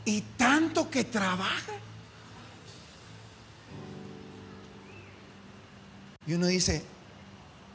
Y 0.05 0.21
tanto 0.37 0.89
que 0.89 1.05
trabaja. 1.05 1.73
Y 6.27 6.33
uno 6.33 6.47
dice, 6.47 6.83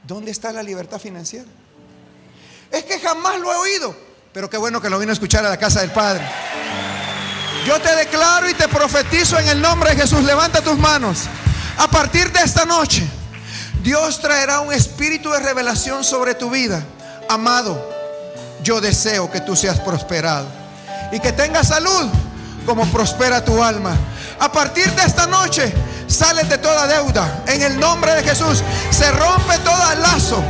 ¿dónde 0.06 0.30
está 0.30 0.52
la 0.52 0.62
libertad 0.62 1.00
financiera? 1.00 1.48
Es 2.70 2.84
que 2.84 3.00
jamás 3.00 3.40
lo 3.40 3.52
he 3.52 3.56
oído. 3.56 3.96
Pero 4.32 4.48
qué 4.48 4.56
bueno 4.56 4.80
que 4.80 4.88
lo 4.88 4.98
vino 4.98 5.10
a 5.10 5.14
escuchar 5.14 5.44
a 5.44 5.50
la 5.50 5.58
casa 5.58 5.80
del 5.80 5.90
Padre. 5.90 6.24
Yo 7.66 7.80
te 7.80 7.94
declaro 7.94 8.48
y 8.48 8.54
te 8.54 8.68
profetizo 8.68 9.38
en 9.38 9.48
el 9.48 9.60
nombre 9.60 9.90
de 9.90 10.02
Jesús. 10.02 10.22
Levanta 10.24 10.62
tus 10.62 10.78
manos. 10.78 11.20
A 11.78 11.88
partir 11.88 12.30
de 12.32 12.40
esta 12.40 12.64
noche, 12.64 13.06
Dios 13.82 14.20
traerá 14.20 14.60
un 14.60 14.72
espíritu 14.72 15.30
de 15.30 15.40
revelación 15.40 16.04
sobre 16.04 16.34
tu 16.34 16.50
vida. 16.50 16.82
Amado, 17.28 17.90
yo 18.62 18.80
deseo 18.80 19.30
que 19.30 19.40
tú 19.40 19.56
seas 19.56 19.80
prosperado 19.80 20.46
y 21.12 21.20
que 21.20 21.32
tengas 21.32 21.68
salud 21.68 22.08
como 22.66 22.86
prospera 22.90 23.44
tu 23.44 23.62
alma. 23.62 23.96
A 24.40 24.50
partir 24.50 24.90
de 24.92 25.02
esta 25.02 25.26
noche, 25.26 25.72
sales 26.08 26.48
de 26.48 26.58
toda 26.58 26.86
deuda. 26.86 27.42
En 27.46 27.62
el 27.62 27.78
nombre 27.78 28.14
de 28.14 28.22
Jesús, 28.22 28.62
se 28.90 29.10
rompe 29.12 29.58
todo 29.64 29.82
lazo. 30.00 30.42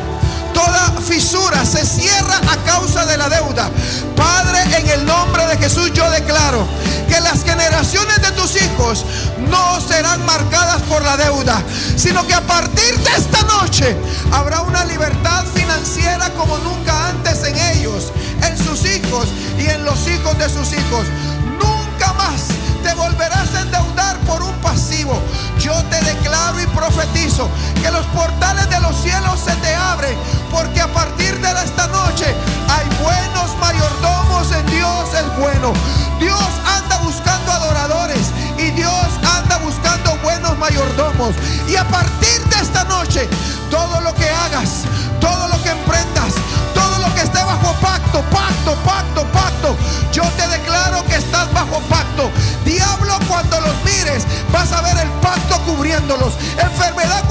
Toda 0.53 0.93
fisura 1.01 1.65
se 1.65 1.85
cierra 1.87 2.37
a 2.51 2.57
causa 2.65 3.07
de 3.07 3.17
la 3.17 3.29
deuda. 3.29 3.71
Padre, 4.17 4.61
en 4.79 4.89
el 4.91 5.07
nombre 5.07 5.47
de 5.47 5.57
Jesús 5.57 5.93
yo 5.93 6.09
declaro 6.11 6.67
que 7.09 7.21
las 7.21 7.43
generaciones 7.43 8.21
de 8.21 8.31
tus 8.33 8.61
hijos 8.61 9.05
no 9.49 9.81
serán 9.81 10.25
marcadas 10.27 10.83
por 10.83 11.03
la 11.03 11.17
deuda, 11.17 11.63
sino 11.97 12.27
que 12.27 12.35
a 12.35 12.43
partir 12.43 12.99
de 12.99 13.11
esta 13.17 13.43
noche 13.45 13.97
habrá 14.33 14.61
una 14.61 14.85
libertad 14.85 15.45
financiera 15.55 16.31
como 16.31 16.59
nunca 16.59 17.09
antes 17.09 17.45
en 17.45 17.57
ellos, 17.77 18.13
en 18.43 18.59
sus 18.59 18.85
hijos 18.85 19.29
y 19.59 19.67
en 19.67 19.85
los 19.85 20.07
hijos 20.07 20.39
de 20.39 20.49
sus 20.49 20.73
hijos. 20.73 21.07
Nunca 21.59 22.13
más 22.15 22.62
te 22.83 22.95
volverás 22.95 23.55
a 23.55 23.61
endeudar 23.61 24.17
por 24.21 24.43
un 24.43 24.55
pasivo. 24.57 25.21
Yo 25.59 25.75
te 25.85 26.01
declaro 26.05 26.61
y 26.61 26.67
profetizo 26.67 27.49
que 27.83 27.91
los 27.91 28.05
portales 28.07 28.69
de 28.69 28.81
los 28.81 28.97
cielos 28.97 29.41
se 29.41 29.55
te 29.57 29.75
abren, 29.75 30.17
porque 30.51 30.81
a 30.81 30.89
partir 30.89 31.41
de 31.41 31.51
esta 31.65 31.87
noche 31.89 32.27
hay 32.69 32.87
buenos 33.03 33.57
mayordomos 33.59 34.53
en 34.53 34.67
Dios 34.67 35.09
es 35.15 35.39
bueno. 35.39 35.73
Dios 36.19 36.49
anda 36.77 36.99
buscando 36.99 37.53
adoradores 37.53 38.31
y 38.59 38.71
Dios 38.71 39.07
anda 39.37 39.59
buscando 39.59 40.17
buenos 40.23 40.57
mayordomos. 40.59 41.35
Y 41.69 41.77
a 41.77 41.87
partir 41.89 42.41
de 42.45 42.57
esta 42.57 42.85
noche, 42.85 43.29
todo 43.71 44.01
lo 44.01 44.15
que 44.15 44.29
hagas, 44.29 44.83
todo 45.21 45.49
lo 45.49 45.63
que 45.63 45.71
emprendas, 45.71 46.22
esté 47.33 47.45
bajo 47.45 47.73
pacto, 47.81 48.23
pacto, 48.31 48.75
pacto, 48.85 49.25
pacto, 49.33 49.77
yo 50.13 50.23
te 50.37 50.47
declaro 50.49 51.05
que 51.07 51.17
estás 51.17 51.53
bajo 51.53 51.81
pacto. 51.89 52.31
Diablo, 52.65 53.19
cuando 53.27 53.61
los 53.61 53.75
mires, 53.85 54.27
vas 54.53 54.73
a 54.73 54.83
ver 54.83 54.99
el 54.99 55.09
pacto 55.21 55.59
cubriéndolos. 55.65 56.35
Enfermedad, 56.59 57.25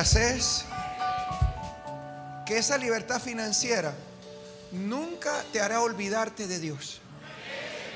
escasez, 0.00 0.64
que 2.46 2.58
esa 2.58 2.78
libertad 2.78 3.20
financiera 3.20 3.92
nunca 4.72 5.44
te 5.52 5.60
hará 5.60 5.82
olvidarte 5.82 6.46
de 6.46 6.58
Dios. 6.58 7.00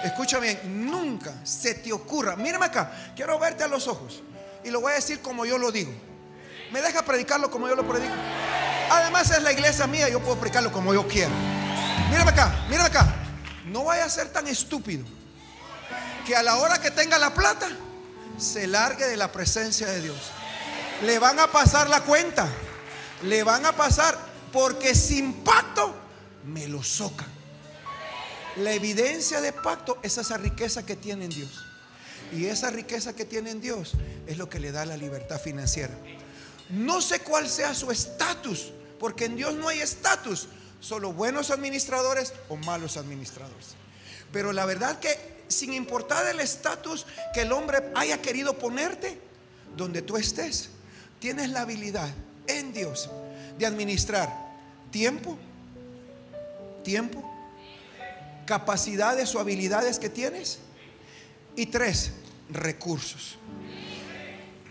Escucha 0.02 0.38
bien, 0.38 0.86
nunca 0.86 1.32
se 1.44 1.74
te 1.74 1.92
ocurra. 1.92 2.36
Mírame 2.36 2.66
acá, 2.66 3.12
quiero 3.16 3.38
verte 3.38 3.64
a 3.64 3.68
los 3.68 3.88
ojos 3.88 4.22
y 4.62 4.70
lo 4.70 4.82
voy 4.82 4.92
a 4.92 4.96
decir 4.96 5.20
como 5.20 5.46
yo 5.46 5.56
lo 5.56 5.72
digo. 5.72 5.92
Me 6.72 6.82
deja 6.82 7.02
predicarlo 7.04 7.50
como 7.50 7.68
yo 7.68 7.74
lo 7.74 7.88
predico. 7.88 8.12
Además 8.90 9.30
es 9.30 9.42
la 9.42 9.52
iglesia 9.52 9.86
mía, 9.86 10.08
yo 10.10 10.20
puedo 10.20 10.38
predicarlo 10.38 10.70
como 10.70 10.92
yo 10.92 11.08
quiero. 11.08 11.32
Mírame 12.10 12.30
acá, 12.30 12.66
mírame 12.68 12.88
acá. 12.88 13.14
No 13.66 13.84
vaya 13.84 14.04
a 14.04 14.10
ser 14.10 14.28
tan 14.28 14.46
estúpido 14.46 15.06
que 16.26 16.36
a 16.36 16.42
la 16.42 16.56
hora 16.56 16.80
que 16.80 16.90
tenga 16.90 17.18
la 17.18 17.32
plata 17.32 17.68
se 18.36 18.66
largue 18.66 19.06
de 19.06 19.16
la 19.16 19.32
presencia 19.32 19.86
de 19.86 20.02
Dios. 20.02 20.32
Le 21.02 21.18
van 21.18 21.38
a 21.38 21.50
pasar 21.50 21.88
la 21.88 22.00
cuenta. 22.02 22.48
Le 23.22 23.42
van 23.42 23.66
a 23.66 23.72
pasar 23.72 24.18
porque 24.52 24.94
sin 24.94 25.44
pacto 25.44 25.94
me 26.44 26.68
lo 26.68 26.82
socan. 26.82 27.28
La 28.56 28.72
evidencia 28.72 29.40
de 29.40 29.52
pacto 29.52 29.98
es 30.02 30.16
esa 30.16 30.36
riqueza 30.36 30.86
que 30.86 30.96
tiene 30.96 31.24
en 31.24 31.30
Dios. 31.30 31.64
Y 32.32 32.46
esa 32.46 32.70
riqueza 32.70 33.14
que 33.14 33.24
tiene 33.24 33.50
en 33.50 33.60
Dios 33.60 33.92
es 34.26 34.38
lo 34.38 34.48
que 34.48 34.60
le 34.60 34.72
da 34.72 34.84
la 34.84 34.96
libertad 34.96 35.40
financiera. 35.40 35.94
No 36.70 37.00
sé 37.00 37.20
cuál 37.20 37.48
sea 37.48 37.74
su 37.74 37.90
estatus, 37.90 38.72
porque 38.98 39.26
en 39.26 39.36
Dios 39.36 39.54
no 39.54 39.68
hay 39.68 39.80
estatus, 39.80 40.48
solo 40.80 41.12
buenos 41.12 41.50
administradores 41.50 42.32
o 42.48 42.56
malos 42.56 42.96
administradores. 42.96 43.74
Pero 44.32 44.52
la 44.52 44.64
verdad 44.64 44.98
que 44.98 45.44
sin 45.48 45.72
importar 45.74 46.26
el 46.26 46.40
estatus 46.40 47.06
que 47.32 47.42
el 47.42 47.52
hombre 47.52 47.92
haya 47.94 48.22
querido 48.22 48.58
ponerte, 48.58 49.20
donde 49.76 50.02
tú 50.02 50.16
estés, 50.16 50.70
tienes 51.20 51.50
la 51.50 51.62
habilidad 51.62 52.08
en 52.46 52.72
Dios 52.72 53.10
de 53.58 53.66
administrar 53.66 54.32
tiempo, 54.90 55.38
tiempo, 56.82 57.22
capacidades 58.46 59.34
o 59.34 59.40
habilidades 59.40 59.98
que 59.98 60.08
tienes 60.08 60.58
y 61.56 61.66
tres, 61.66 62.12
recursos. 62.50 63.36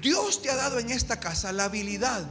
Dios 0.02 0.42
te 0.42 0.50
ha 0.50 0.56
dado 0.56 0.80
en 0.80 0.90
esta 0.90 1.20
casa 1.20 1.52
la 1.52 1.66
habilidad 1.66 2.26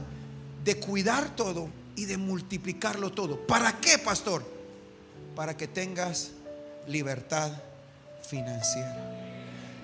de 0.64 0.76
cuidar 0.76 1.34
todo 1.34 1.68
y 1.96 2.04
de 2.04 2.16
multiplicarlo 2.16 3.12
todo. 3.12 3.46
¿Para 3.46 3.80
qué, 3.80 3.98
pastor? 3.98 4.44
Para 5.34 5.56
que 5.56 5.66
tengas 5.66 6.32
libertad 6.86 7.50
financiera. 8.28 9.22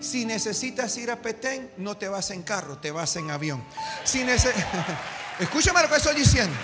Si 0.00 0.24
necesitas 0.24 0.96
ir 0.96 1.10
a 1.10 1.16
Petén, 1.16 1.70
no 1.76 1.96
te 1.96 2.08
vas 2.08 2.30
en 2.30 2.42
carro, 2.42 2.78
te 2.78 2.90
vas 2.90 3.16
en 3.16 3.30
avión. 3.30 3.62
Si 4.04 4.20
nece- 4.24 4.52
Escúchame 5.40 5.82
lo 5.82 5.88
que 5.88 5.96
estoy 5.96 6.14
diciendo. 6.14 6.54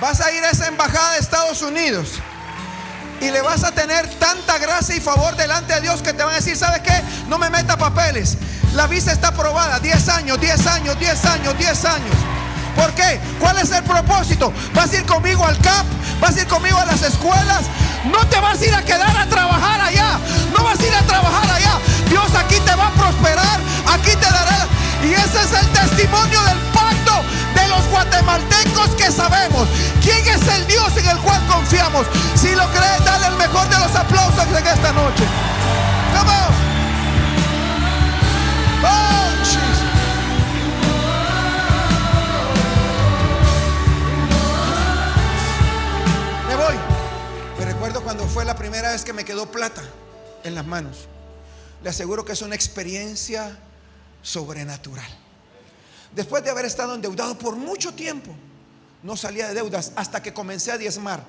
Vas 0.00 0.20
a 0.20 0.30
ir 0.32 0.44
a 0.44 0.50
esa 0.50 0.66
embajada 0.68 1.12
de 1.14 1.18
Estados 1.20 1.62
Unidos 1.62 2.08
y 3.20 3.30
le 3.30 3.40
vas 3.40 3.64
a 3.64 3.72
tener 3.72 4.08
tanta 4.18 4.58
gracia 4.58 4.94
y 4.94 5.00
favor 5.00 5.34
delante 5.36 5.74
de 5.74 5.80
Dios 5.80 6.02
que 6.02 6.12
te 6.12 6.22
van 6.22 6.32
a 6.34 6.36
decir, 6.36 6.56
¿sabes 6.56 6.82
qué? 6.82 7.00
No 7.28 7.38
me 7.38 7.48
meta 7.50 7.76
papeles. 7.78 8.36
La 8.74 8.86
visa 8.86 9.12
está 9.12 9.28
aprobada, 9.28 9.78
10 9.80 10.08
años, 10.10 10.38
10 10.40 10.66
años, 10.66 10.98
10 10.98 11.24
años, 11.24 11.56
10 11.58 11.84
años. 11.86 12.16
¿Por 12.76 12.92
qué? 12.92 13.20
¿Cuál 13.40 13.58
es 13.58 13.70
el 13.72 13.82
propósito? 13.82 14.52
¿Vas 14.74 14.92
a 14.92 14.96
ir 14.96 15.06
conmigo 15.06 15.44
al 15.44 15.58
CAP? 15.58 15.86
¿Vas 16.20 16.36
a 16.36 16.40
ir 16.40 16.46
conmigo 16.46 16.78
a 16.78 16.84
las 16.84 17.02
escuelas? 17.02 17.64
No 18.04 18.24
te 18.26 18.38
vas 18.38 18.60
a 18.60 18.64
ir 18.64 18.74
a 18.74 18.82
quedar 18.82 19.16
a 19.16 19.26
trabajar 19.26 19.80
allá. 19.80 20.18
No 20.56 20.62
vas 20.62 20.78
a 20.78 20.86
ir 20.86 20.94
a 20.94 21.02
trabajar 21.02 21.50
allá. 21.50 21.78
Dios 22.08 22.34
aquí 22.34 22.60
te 22.60 22.74
va 22.74 22.88
a 22.88 22.92
prosperar. 22.92 23.60
Aquí 23.92 24.10
te 24.10 24.30
dará. 24.30 24.68
Y 25.02 25.12
ese 25.12 25.42
es 25.42 25.52
el 25.52 25.68
testimonio 25.72 26.40
del 26.42 26.58
pacto 26.72 27.22
de 27.54 27.68
los 27.68 27.84
guatemaltecos 27.88 28.90
que 28.96 29.10
sabemos. 29.10 29.66
¿Quién 30.02 30.26
es 30.28 30.46
el 30.48 30.66
Dios 30.66 30.96
en 30.96 31.08
el 31.08 31.18
cual 31.18 31.44
confiamos? 31.46 32.06
Si 32.34 32.54
lo 32.54 32.68
crees, 32.70 33.04
dale 33.04 33.26
el 33.26 33.36
mejor 33.36 33.68
de 33.68 33.78
los 33.78 33.94
aplausos 33.94 34.46
en 34.46 34.66
esta 34.66 34.92
noche. 34.92 35.24
On. 38.82 38.92
Oh, 38.92 39.15
cuando 48.06 48.28
fue 48.28 48.44
la 48.44 48.54
primera 48.54 48.92
vez 48.92 49.04
que 49.04 49.12
me 49.12 49.24
quedó 49.24 49.50
plata 49.50 49.82
en 50.44 50.54
las 50.54 50.64
manos. 50.64 51.08
Le 51.82 51.90
aseguro 51.90 52.24
que 52.24 52.34
es 52.34 52.42
una 52.42 52.54
experiencia 52.54 53.58
sobrenatural. 54.22 55.08
Después 56.14 56.44
de 56.44 56.50
haber 56.50 56.66
estado 56.66 56.94
endeudado 56.94 57.36
por 57.36 57.56
mucho 57.56 57.94
tiempo, 57.94 58.30
no 59.02 59.16
salía 59.16 59.48
de 59.48 59.54
deudas 59.54 59.90
hasta 59.96 60.22
que 60.22 60.32
comencé 60.32 60.70
a 60.70 60.78
diezmar. 60.78 61.24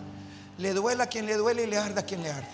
Le 0.60 0.72
duela 0.76 1.06
a 1.06 1.08
quien 1.08 1.26
le 1.26 1.36
duele 1.36 1.64
y 1.64 1.66
le 1.66 1.80
arda 1.80 2.02
a 2.02 2.06
quien 2.06 2.22
le 2.22 2.30
arda. 2.30 2.48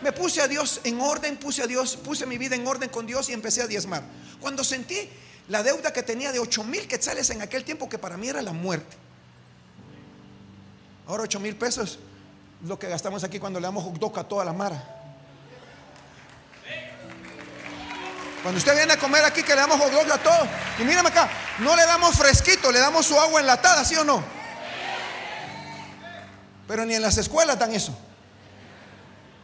Me 0.00 0.12
puse 0.12 0.40
a 0.40 0.48
Dios 0.48 0.80
en 0.84 0.98
orden, 1.02 1.36
puse 1.36 1.62
a 1.62 1.66
Dios, 1.66 1.98
puse 1.98 2.24
mi 2.24 2.38
vida 2.38 2.56
en 2.56 2.66
orden 2.66 2.88
con 2.88 3.06
Dios 3.06 3.28
y 3.28 3.34
empecé 3.34 3.60
a 3.60 3.66
diezmar. 3.66 4.02
Cuando 4.40 4.64
sentí 4.64 5.10
la 5.48 5.62
deuda 5.62 5.92
que 5.92 6.02
tenía 6.02 6.32
de 6.32 6.38
8 6.38 6.64
mil 6.64 6.88
quetzales 6.88 7.28
en 7.28 7.42
aquel 7.42 7.64
tiempo, 7.64 7.86
que 7.86 7.98
para 7.98 8.16
mí 8.16 8.30
era 8.30 8.40
la 8.40 8.54
muerte. 8.54 8.96
Ahora 11.06 11.24
8 11.24 11.38
mil 11.38 11.54
pesos 11.54 11.90
es 11.90 12.11
lo 12.62 12.78
que 12.78 12.88
gastamos 12.88 13.24
aquí 13.24 13.38
cuando 13.38 13.58
le 13.58 13.66
damos 13.66 13.84
hot 13.84 14.18
a 14.18 14.24
toda 14.24 14.44
la 14.44 14.52
mara. 14.52 14.82
Cuando 18.42 18.58
usted 18.58 18.74
viene 18.74 18.92
a 18.92 18.98
comer 18.98 19.24
aquí 19.24 19.42
que 19.42 19.54
le 19.54 19.60
damos 19.60 19.80
hot 19.80 20.10
a 20.10 20.18
todos. 20.18 20.48
Y 20.78 20.84
mírame 20.84 21.08
acá, 21.08 21.28
no 21.58 21.74
le 21.76 21.84
damos 21.84 22.16
fresquito, 22.16 22.70
le 22.70 22.78
damos 22.78 23.06
su 23.06 23.18
agua 23.18 23.40
enlatada, 23.40 23.84
¿sí 23.84 23.94
o 23.96 24.04
no? 24.04 24.22
Pero 26.68 26.84
ni 26.84 26.94
en 26.94 27.02
las 27.02 27.18
escuelas 27.18 27.58
dan 27.58 27.72
eso. 27.72 27.96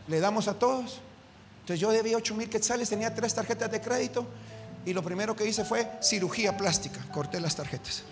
Le 0.07 0.21
damos 0.21 0.49
a 0.49 0.55
todos. 0.55 1.01
Entonces 1.61 1.81
yo 1.81 1.91
debía 1.91 2.17
8 2.17 2.35
mil 2.35 2.49
quetzales, 2.49 2.89
tenía 2.89 3.15
tres 3.15 3.35
tarjetas 3.35 3.71
de 3.71 3.81
crédito. 3.81 4.27
Y 4.87 4.95
lo 4.95 5.03
primero 5.03 5.37
que 5.37 5.45
hice 5.45 5.65
fue 5.65 5.91
cirugía 6.01 6.57
plástica. 6.57 7.01
Corté 7.13 7.41
las 7.41 7.57
tarjetas. 7.57 8.05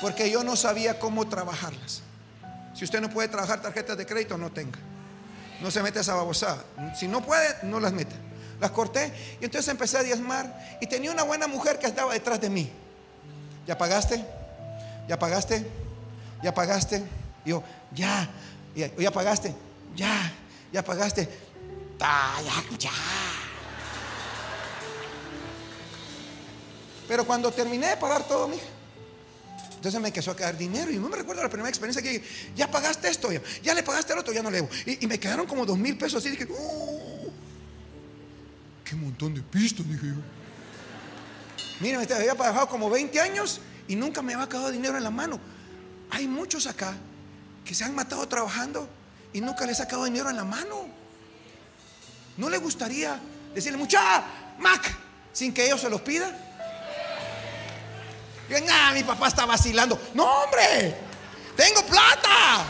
Porque 0.00 0.30
yo 0.30 0.44
no 0.44 0.54
sabía 0.54 0.98
cómo 0.98 1.26
trabajarlas. 1.26 2.02
Si 2.76 2.84
usted 2.84 3.00
no 3.00 3.08
puede 3.08 3.28
trabajar 3.28 3.62
tarjetas 3.62 3.96
de 3.96 4.04
crédito, 4.04 4.36
no 4.36 4.52
tenga. 4.52 4.78
No 5.62 5.70
se 5.70 5.82
mete 5.82 6.00
esa 6.00 6.14
babosada. 6.14 6.62
Si 6.94 7.08
no 7.08 7.22
puede, 7.24 7.48
no 7.62 7.80
las 7.80 7.92
mete. 7.92 8.14
Las 8.60 8.70
corté 8.70 9.12
y 9.40 9.44
entonces 9.46 9.68
empecé 9.70 9.96
a 9.96 10.02
diezmar. 10.02 10.78
Y 10.80 10.86
tenía 10.86 11.10
una 11.10 11.22
buena 11.22 11.46
mujer 11.46 11.78
que 11.78 11.86
estaba 11.86 12.12
detrás 12.12 12.38
de 12.38 12.50
mí. 12.50 12.70
¿Ya 13.66 13.78
pagaste? 13.78 14.22
¿Ya 15.08 15.18
pagaste? 15.18 15.66
¿Ya 16.42 16.52
pagaste? 16.52 17.02
Y 17.46 17.50
yo, 17.50 17.62
ya. 17.92 18.28
Y, 18.74 19.02
¿Ya 19.02 19.10
pagaste? 19.10 19.54
Ya. 19.94 20.32
¿Ya 20.70 20.84
pagaste? 20.84 21.28
"Ah, 22.00 22.38
ya, 22.44 22.76
ya. 22.78 22.90
Pero 27.08 27.24
cuando 27.24 27.50
terminé 27.52 27.86
de 27.88 27.96
pagar 27.96 28.24
todo, 28.24 28.48
mija, 28.48 28.64
entonces 29.86 30.02
me 30.02 30.08
empezó 30.08 30.32
a 30.32 30.36
quedar 30.36 30.58
dinero. 30.58 30.90
Y 30.90 30.96
no 30.96 31.08
me 31.08 31.16
recuerdo 31.16 31.42
la 31.44 31.48
primera 31.48 31.68
experiencia 31.68 32.02
que 32.02 32.20
ya 32.56 32.68
pagaste 32.68 33.08
esto, 33.08 33.30
ya, 33.62 33.72
le 33.72 33.82
pagaste 33.84 34.12
el 34.12 34.18
otro, 34.18 34.32
ya 34.34 34.42
no 34.42 34.50
le 34.50 34.56
debo. 34.56 34.68
Y, 34.84 35.06
me 35.06 35.20
quedaron 35.20 35.46
como 35.46 35.64
dos 35.64 35.78
mil 35.78 35.96
pesos 35.96 36.24
así. 36.24 36.30
Dije, 36.30 36.48
"Oh, 36.50 37.30
qué 38.84 38.96
montón 38.96 39.34
de 39.34 39.42
pistas, 39.42 39.88
dije 39.88 40.08
yo. 40.08 40.14
Mira, 41.80 41.98
me 41.98 42.04
había 42.04 42.34
trabajado 42.34 42.68
como 42.68 42.90
20 42.90 43.20
años 43.20 43.60
y 43.86 43.94
nunca 43.94 44.22
me 44.22 44.34
había 44.34 44.48
quedado 44.48 44.72
dinero 44.72 44.96
en 44.96 45.04
la 45.04 45.10
mano. 45.10 45.38
Hay 46.10 46.26
muchos 46.26 46.66
acá 46.66 46.94
que 47.64 47.72
se 47.72 47.84
han 47.84 47.94
matado 47.94 48.26
trabajando 48.26 48.88
y 49.32 49.40
nunca 49.40 49.66
les 49.66 49.78
ha 49.80 49.86
quedado 49.86 50.04
dinero 50.04 50.30
en 50.30 50.36
la 50.36 50.44
mano. 50.44 50.88
¿No 52.36 52.50
le 52.50 52.58
gustaría 52.58 53.20
decirle, 53.54 53.78
mucha 53.78 54.24
Mac, 54.58 54.92
sin 55.32 55.54
que 55.54 55.64
ellos 55.64 55.80
se 55.80 55.90
los 55.90 56.00
pidan? 56.00 56.45
Ah, 58.70 58.92
mi 58.94 59.02
papá 59.02 59.28
está 59.28 59.44
vacilando. 59.44 59.98
No, 60.14 60.24
hombre, 60.24 60.96
tengo 61.56 61.84
plata. 61.86 62.64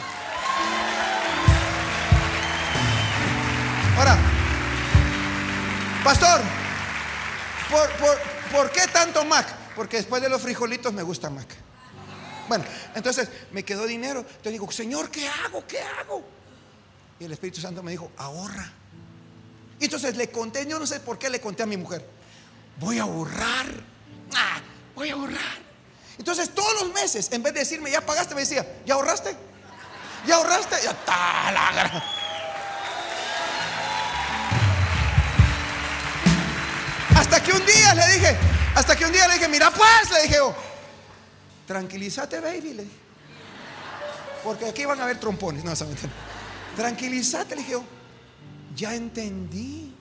Ahora, 3.99 4.19
pastor, 6.05 6.41
¿por, 7.71 7.91
por, 7.93 8.19
por 8.53 8.71
qué 8.71 8.87
tanto 8.89 9.25
Mac? 9.25 9.47
Porque 9.75 9.99
después 9.99 10.23
de 10.23 10.29
los 10.29 10.41
frijolitos 10.41 10.93
me 10.93 11.03
gusta 11.03 11.31
Mac. 11.31 11.47
Bueno, 12.49 12.65
entonces 12.95 13.29
me 13.53 13.65
quedó 13.65 13.87
dinero. 13.87 14.21
Entonces 14.21 14.53
digo, 14.53 14.71
Señor, 14.71 15.11
¿qué 15.11 15.29
hago? 15.29 15.67
¿Qué 15.67 15.81
hago? 15.81 16.25
Y 17.19 17.25
el 17.25 17.33
Espíritu 17.33 17.61
Santo 17.61 17.83
me 17.83 17.91
dijo, 17.91 18.11
ahorra. 18.17 18.71
Entonces 19.81 20.17
le 20.17 20.31
conté, 20.31 20.67
yo 20.67 20.79
no 20.79 20.87
sé 20.87 21.01
por 21.01 21.19
qué 21.19 21.29
le 21.29 21.41
conté 21.41 21.63
a 21.63 21.67
mi 21.67 21.77
mujer, 21.77 22.07
voy 22.79 22.99
a 22.99 23.03
ahorrar. 23.03 23.67
Ah, 24.35 24.61
voy 24.95 25.11
a 25.11 25.15
ahorrar. 25.15 25.66
Entonces 26.19 26.51
todos 26.55 26.73
los 26.83 26.93
meses, 26.95 27.29
en 27.33 27.43
vez 27.43 27.53
de 27.55 27.61
decirme, 27.61 27.91
ya 27.91 28.01
pagaste, 28.05 28.35
me 28.35 28.41
decía, 28.43 28.67
¿ya 28.87 28.95
ahorraste? 28.95 29.37
¿Ya 30.27 30.37
ahorraste? 30.37 30.77
Ya 30.83 30.91
está 30.91 31.53
la 31.53 31.73
gran- 31.73 32.03
Hasta 37.17 37.43
que 37.43 37.53
un 37.53 37.65
día 37.67 37.95
le 37.95 38.07
dije, 38.13 38.37
hasta 38.75 38.97
que 38.97 39.05
un 39.05 39.13
día 39.13 39.27
le 39.29 39.35
dije, 39.35 39.49
mira 39.49 39.71
pues, 39.71 40.11
le 40.13 40.23
dije, 40.23 40.35
yo, 40.37 40.55
tranquilízate, 41.67 42.41
baby. 42.41 42.89
Porque 44.45 44.67
aquí 44.67 44.85
van 44.85 45.01
a 45.01 45.05
haber 45.05 45.19
trompones, 45.19 45.65
no, 45.65 45.75
se. 45.75 45.87
Tranquilízate, 46.77 47.57
le 47.57 47.63
dije, 47.63 47.73
yo, 47.73 47.85
ya 48.75 48.95
entendí. 48.95 49.93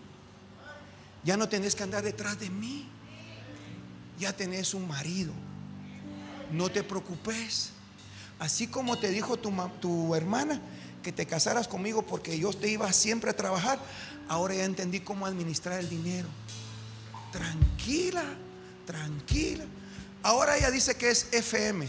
Ya 1.23 1.35
no 1.37 1.49
tenés 1.49 1.73
que 1.73 1.81
andar 1.83 2.03
detrás 2.03 2.39
de 2.39 2.49
mí. 2.51 2.87
Ya 4.19 4.31
tenés 4.33 4.73
un 4.75 4.87
marido. 4.87 5.33
No 6.51 6.69
te 6.69 6.83
preocupes. 6.83 7.71
Así 8.39 8.67
como 8.67 8.97
te 8.97 9.09
dijo 9.09 9.37
tu, 9.37 9.51
tu 9.79 10.15
hermana 10.15 10.61
que 11.01 11.11
te 11.11 11.25
casaras 11.25 11.67
conmigo 11.67 12.01
porque 12.01 12.37
yo 12.39 12.51
te 12.51 12.67
iba 12.67 12.91
siempre 12.91 13.29
a 13.29 13.35
trabajar, 13.35 13.79
ahora 14.27 14.55
ya 14.55 14.65
entendí 14.65 14.99
cómo 14.99 15.25
administrar 15.25 15.79
el 15.79 15.87
dinero. 15.87 16.27
Tranquila, 17.31 18.23
tranquila. 18.85 19.65
Ahora 20.23 20.57
ella 20.57 20.71
dice 20.71 20.95
que 20.95 21.11
es 21.11 21.27
FM. 21.31 21.87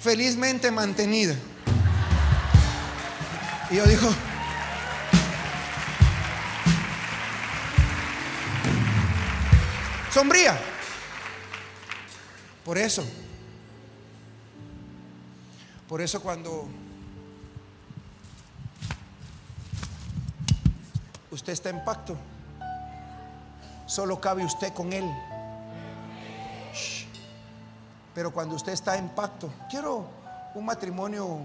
Felizmente 0.00 0.70
mantenida. 0.70 1.36
Y 3.70 3.76
yo 3.76 3.84
digo, 3.86 4.08
sombría. 10.10 10.58
Por 12.66 12.78
eso, 12.78 13.04
por 15.88 16.02
eso 16.02 16.20
cuando 16.20 16.66
usted 21.30 21.52
está 21.52 21.70
en 21.70 21.84
pacto, 21.84 22.16
solo 23.86 24.20
cabe 24.20 24.44
usted 24.44 24.72
con 24.72 24.92
él. 24.92 25.08
Pero 28.12 28.32
cuando 28.32 28.56
usted 28.56 28.72
está 28.72 28.98
en 28.98 29.10
pacto, 29.10 29.48
quiero 29.70 30.04
un 30.56 30.64
matrimonio, 30.64 31.42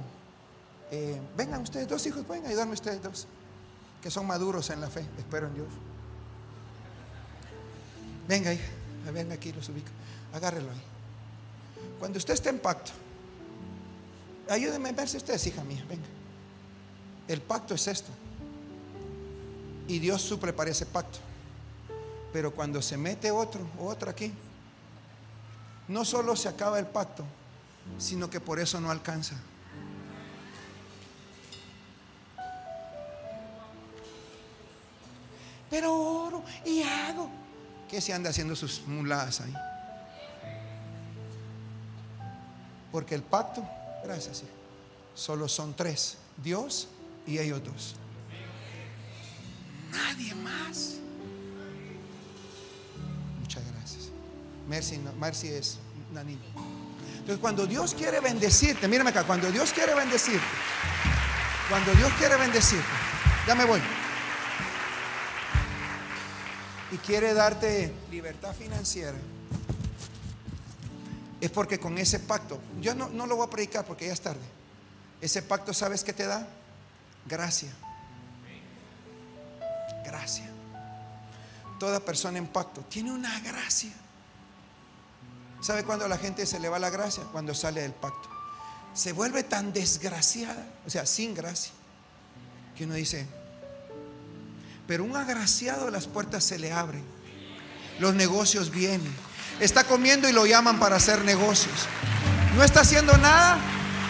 eh, 0.89 1.21
vengan 1.37 1.61
ustedes 1.61 1.87
dos 1.87 2.03
hijos, 2.07 2.25
pueden 2.25 2.47
ayudarme 2.47 2.73
ustedes 2.73 3.03
dos, 3.03 3.27
que 4.01 4.09
son 4.09 4.25
maduros 4.25 4.71
en 4.71 4.81
la 4.81 4.89
fe, 4.89 5.05
espero 5.19 5.45
en 5.45 5.53
Dios. 5.53 5.67
Venga, 8.27 8.51
hija, 8.51 8.71
venga 9.13 9.35
aquí, 9.35 9.53
los 9.53 9.69
ubico, 9.69 9.91
agárrelo 10.33 10.71
ahí. 10.71 10.90
Cuando 11.99 12.17
usted 12.17 12.33
está 12.33 12.49
en 12.49 12.59
pacto, 12.59 12.91
ayúdenme 14.49 14.89
a 14.89 14.91
verse 14.91 15.17
ustedes, 15.17 15.45
hija 15.47 15.63
mía, 15.63 15.83
venga. 15.87 16.07
El 17.27 17.41
pacto 17.41 17.75
es 17.75 17.87
esto. 17.87 18.09
Y 19.87 19.99
Dios 19.99 20.21
suple 20.21 20.53
para 20.53 20.71
ese 20.71 20.85
pacto. 20.85 21.19
Pero 22.33 22.51
cuando 22.53 22.81
se 22.81 22.97
mete 22.97 23.29
otro 23.31 23.61
otra 23.79 24.11
aquí, 24.11 24.33
no 25.87 26.05
solo 26.05 26.35
se 26.35 26.47
acaba 26.47 26.79
el 26.79 26.87
pacto, 26.87 27.25
sino 27.97 28.29
que 28.29 28.39
por 28.39 28.59
eso 28.59 28.79
no 28.79 28.89
alcanza. 28.89 29.35
Pero 35.69 35.95
oro 35.95 36.43
y 36.65 36.83
hago. 36.83 37.29
¿Qué 37.89 38.01
se 38.01 38.13
anda 38.13 38.29
haciendo 38.29 38.55
sus 38.55 38.81
muladas 38.87 39.41
ahí? 39.41 39.53
Porque 42.91 43.15
el 43.15 43.23
pacto, 43.23 43.63
gracias, 44.03 44.39
hijo, 44.39 44.51
solo 45.15 45.47
son 45.47 45.73
tres, 45.75 46.17
Dios 46.43 46.87
y 47.25 47.39
ellos 47.39 47.63
dos. 47.63 47.95
Nadie 49.91 50.33
más. 50.35 50.95
Muchas 53.39 53.63
gracias. 53.71 54.09
Mercy, 54.67 54.99
Mercy 55.19 55.47
es 55.47 55.77
una 56.11 56.23
niña. 56.23 56.39
Entonces, 57.13 57.39
cuando 57.39 57.67
Dios 57.67 57.93
quiere 57.93 58.19
bendecirte, 58.19 58.87
mírame 58.87 59.11
acá, 59.11 59.23
cuando 59.23 59.51
Dios 59.51 59.71
quiere 59.71 59.93
bendecirte, 59.93 60.45
cuando 61.69 61.93
Dios 61.93 62.11
quiere 62.13 62.35
bendecirte, 62.35 62.85
ya 63.47 63.55
me 63.55 63.65
voy. 63.65 63.81
Y 66.91 66.97
quiere 66.97 67.33
darte 67.33 67.93
libertad 68.09 68.53
financiera. 68.53 69.17
Es 71.41 71.49
porque 71.49 71.79
con 71.79 71.97
ese 71.97 72.19
pacto, 72.19 72.59
yo 72.79 72.93
no, 72.93 73.09
no 73.09 73.25
lo 73.25 73.35
voy 73.35 73.47
a 73.47 73.49
predicar 73.49 73.83
porque 73.83 74.05
ya 74.05 74.13
es 74.13 74.21
tarde. 74.21 74.39
Ese 75.19 75.41
pacto, 75.41 75.73
¿sabes 75.73 76.03
qué 76.03 76.13
te 76.13 76.25
da? 76.25 76.47
Gracia. 77.25 77.71
Gracia. 80.05 80.49
Toda 81.79 81.99
persona 81.99 82.37
en 82.37 82.47
pacto 82.47 82.81
tiene 82.81 83.11
una 83.11 83.39
gracia. 83.39 83.91
¿Sabe 85.61 85.83
cuándo 85.83 86.05
a 86.05 86.07
la 86.07 86.17
gente 86.17 86.45
se 86.45 86.59
le 86.59 86.69
va 86.69 86.79
la 86.79 86.89
gracia? 86.89 87.23
Cuando 87.31 87.53
sale 87.53 87.81
del 87.81 87.93
pacto. 87.93 88.29
Se 88.93 89.13
vuelve 89.13 89.43
tan 89.43 89.73
desgraciada, 89.73 90.65
o 90.85 90.89
sea, 90.89 91.05
sin 91.05 91.33
gracia, 91.33 91.71
que 92.75 92.83
uno 92.83 92.95
dice, 92.95 93.25
pero 94.85 95.03
un 95.05 95.15
agraciado 95.15 95.89
las 95.89 96.07
puertas 96.07 96.43
se 96.43 96.59
le 96.59 96.73
abren, 96.73 97.03
los 97.99 98.13
negocios 98.13 98.69
vienen, 98.69 99.13
está 99.61 99.83
comiendo 99.83 100.27
y 100.27 100.33
lo 100.33 100.45
llaman 100.45 100.79
para 100.79 100.97
hacer 100.97 101.23
negocios. 101.23 101.87
No 102.55 102.63
está 102.63 102.81
haciendo 102.81 103.15
nada, 103.17 103.59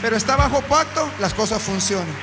pero 0.02 0.16
está 0.16 0.36
bajo 0.36 0.62
pacto, 0.64 1.12
las 1.20 1.34
cosas 1.34 1.62
funcionan. 1.62 2.16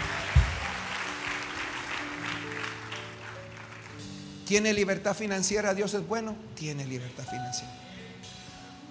¿Tiene 4.47 4.73
libertad 4.73 5.15
financiera? 5.15 5.75
¿Dios 5.75 5.93
es 5.93 6.09
bueno? 6.09 6.35
Tiene 6.55 6.87
libertad 6.87 7.25
financiera. 7.25 7.71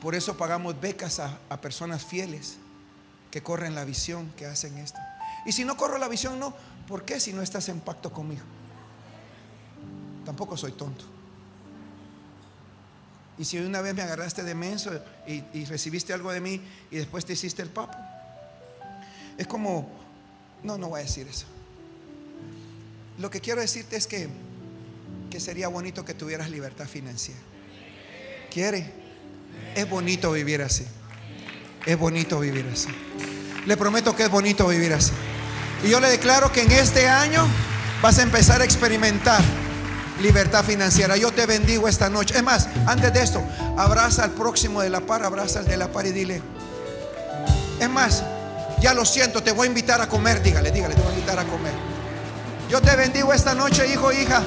Por 0.01 0.13
eso 0.13 0.37
pagamos 0.37 0.79
becas 0.79 1.19
a, 1.19 1.39
personas 1.59 2.05
fieles 2.05 2.57
que 3.31 3.41
corren 3.41 3.73
la 3.73 3.83
visión, 3.83 4.31
que 4.37 4.45
hacen 4.45 4.77
esto. 4.77 4.99
Y 5.47 5.51
si 5.53 5.65
no 5.65 5.75
corro 5.75 5.97
la 5.97 6.07
visión, 6.07 6.39
no. 6.39 6.53
¿Por 6.87 7.03
qué 7.03 7.19
si 7.19 7.33
no 7.33 7.41
estás 7.41 7.69
en 7.69 7.79
pacto 7.79 8.13
conmigo? 8.13 8.43
Tampoco 10.23 10.55
soy 10.55 10.73
tonto. 10.73 11.16
Y 13.37 13.45
si 13.45 13.59
una 13.59 13.81
vez 13.81 13.93
me 13.93 14.01
agarraste 14.01 14.43
de 14.43 14.55
menso 14.55 14.91
y, 15.27 15.65
recibiste 15.65 16.13
algo 16.13 16.31
de 16.31 16.41
mí 16.41 16.61
y 16.89 16.97
después 16.97 17.25
te 17.25 17.33
hiciste 17.33 17.61
el 17.61 17.69
papo. 17.69 17.97
Es 19.37 19.45
como, 19.45 19.87
no, 20.63 20.77
no 20.77 20.89
voy 20.89 21.01
a 21.01 21.03
decir 21.03 21.27
eso. 21.27 21.45
Lo 23.19 23.29
que 23.29 23.39
quiero 23.39 23.61
decirte 23.61 23.95
es 23.95 24.07
que, 24.07 24.27
que 25.29 25.39
sería 25.39 25.67
bonito 25.67 26.03
que 26.03 26.15
tuvieras 26.15 26.49
libertad 26.49 26.87
financiera. 26.87 27.39
¿Quiere? 28.51 28.91
Es 29.75 29.87
bonito 29.87 30.31
vivir 30.31 30.63
así. 30.63 30.85
Es 31.85 31.97
bonito 31.97 32.39
vivir 32.39 32.65
así. 32.71 32.89
Le 33.65 33.77
prometo 33.77 34.15
que 34.15 34.23
es 34.23 34.31
bonito 34.31 34.67
vivir 34.67 34.93
así. 34.93 35.11
Y 35.83 35.89
yo 35.89 35.99
le 35.99 36.09
declaro 36.09 36.51
que 36.51 36.61
en 36.61 36.71
este 36.71 37.07
año 37.07 37.45
vas 38.01 38.17
a 38.17 38.23
empezar 38.23 38.61
a 38.61 38.65
experimentar 38.65 39.43
libertad 40.19 40.63
financiera. 40.63 41.17
Yo 41.17 41.31
te 41.31 41.45
bendigo 41.45 41.87
esta 41.87 42.09
noche. 42.09 42.35
Es 42.35 42.43
más, 42.43 42.67
antes 42.85 43.13
de 43.13 43.21
esto, 43.21 43.43
abraza 43.77 44.23
al 44.23 44.31
próximo 44.31 44.81
de 44.81 44.89
la 44.89 45.01
par, 45.01 45.23
abraza 45.23 45.59
al 45.59 45.65
de 45.65 45.77
la 45.77 45.87
par 45.87 46.05
y 46.05 46.11
dile. 46.11 46.41
Es 47.79 47.89
más, 47.89 48.23
ya 48.79 48.93
lo 48.93 49.05
siento, 49.05 49.41
te 49.41 49.51
voy 49.51 49.67
a 49.67 49.69
invitar 49.69 50.01
a 50.01 50.07
comer. 50.07 50.41
Dígale, 50.41 50.71
dígale, 50.71 50.95
te 50.95 51.01
voy 51.01 51.11
a 51.11 51.15
invitar 51.15 51.39
a 51.39 51.43
comer. 51.45 51.73
Yo 52.69 52.81
te 52.81 52.95
bendigo 52.95 53.33
esta 53.33 53.53
noche, 53.53 53.87
hijo, 53.87 54.11
hija. 54.11 54.41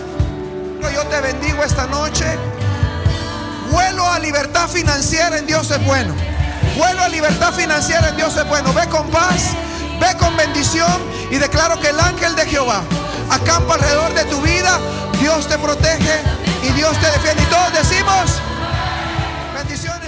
Yo 0.94 1.06
te 1.06 1.20
bendigo 1.20 1.62
esta 1.62 1.86
noche. 1.86 2.24
Vuelo 3.70 4.06
a 4.06 4.18
libertad 4.18 4.68
financiera 4.68 5.38
en 5.38 5.46
Dios 5.46 5.70
es 5.70 5.84
bueno. 5.84 6.14
Vuelo 6.76 7.02
a 7.02 7.08
libertad 7.08 7.52
financiera 7.52 8.08
en 8.08 8.16
Dios 8.16 8.36
es 8.36 8.48
bueno. 8.48 8.72
Ve 8.74 8.88
con 8.88 9.08
paz, 9.10 9.52
ve 10.00 10.16
con 10.18 10.36
bendición 10.36 11.00
y 11.30 11.36
declaro 11.36 11.78
que 11.78 11.90
el 11.90 12.00
ángel 12.00 12.34
de 12.34 12.46
Jehová 12.46 12.82
acampa 13.30 13.74
alrededor 13.74 14.14
de 14.14 14.24
tu 14.24 14.40
vida, 14.40 14.78
Dios 15.20 15.46
te 15.48 15.58
protege 15.58 16.22
y 16.62 16.72
Dios 16.72 16.98
te 16.98 17.06
defiende. 17.06 17.42
Y 17.42 17.46
todos 17.46 17.72
decimos, 17.72 18.40
bendiciones. 19.54 19.99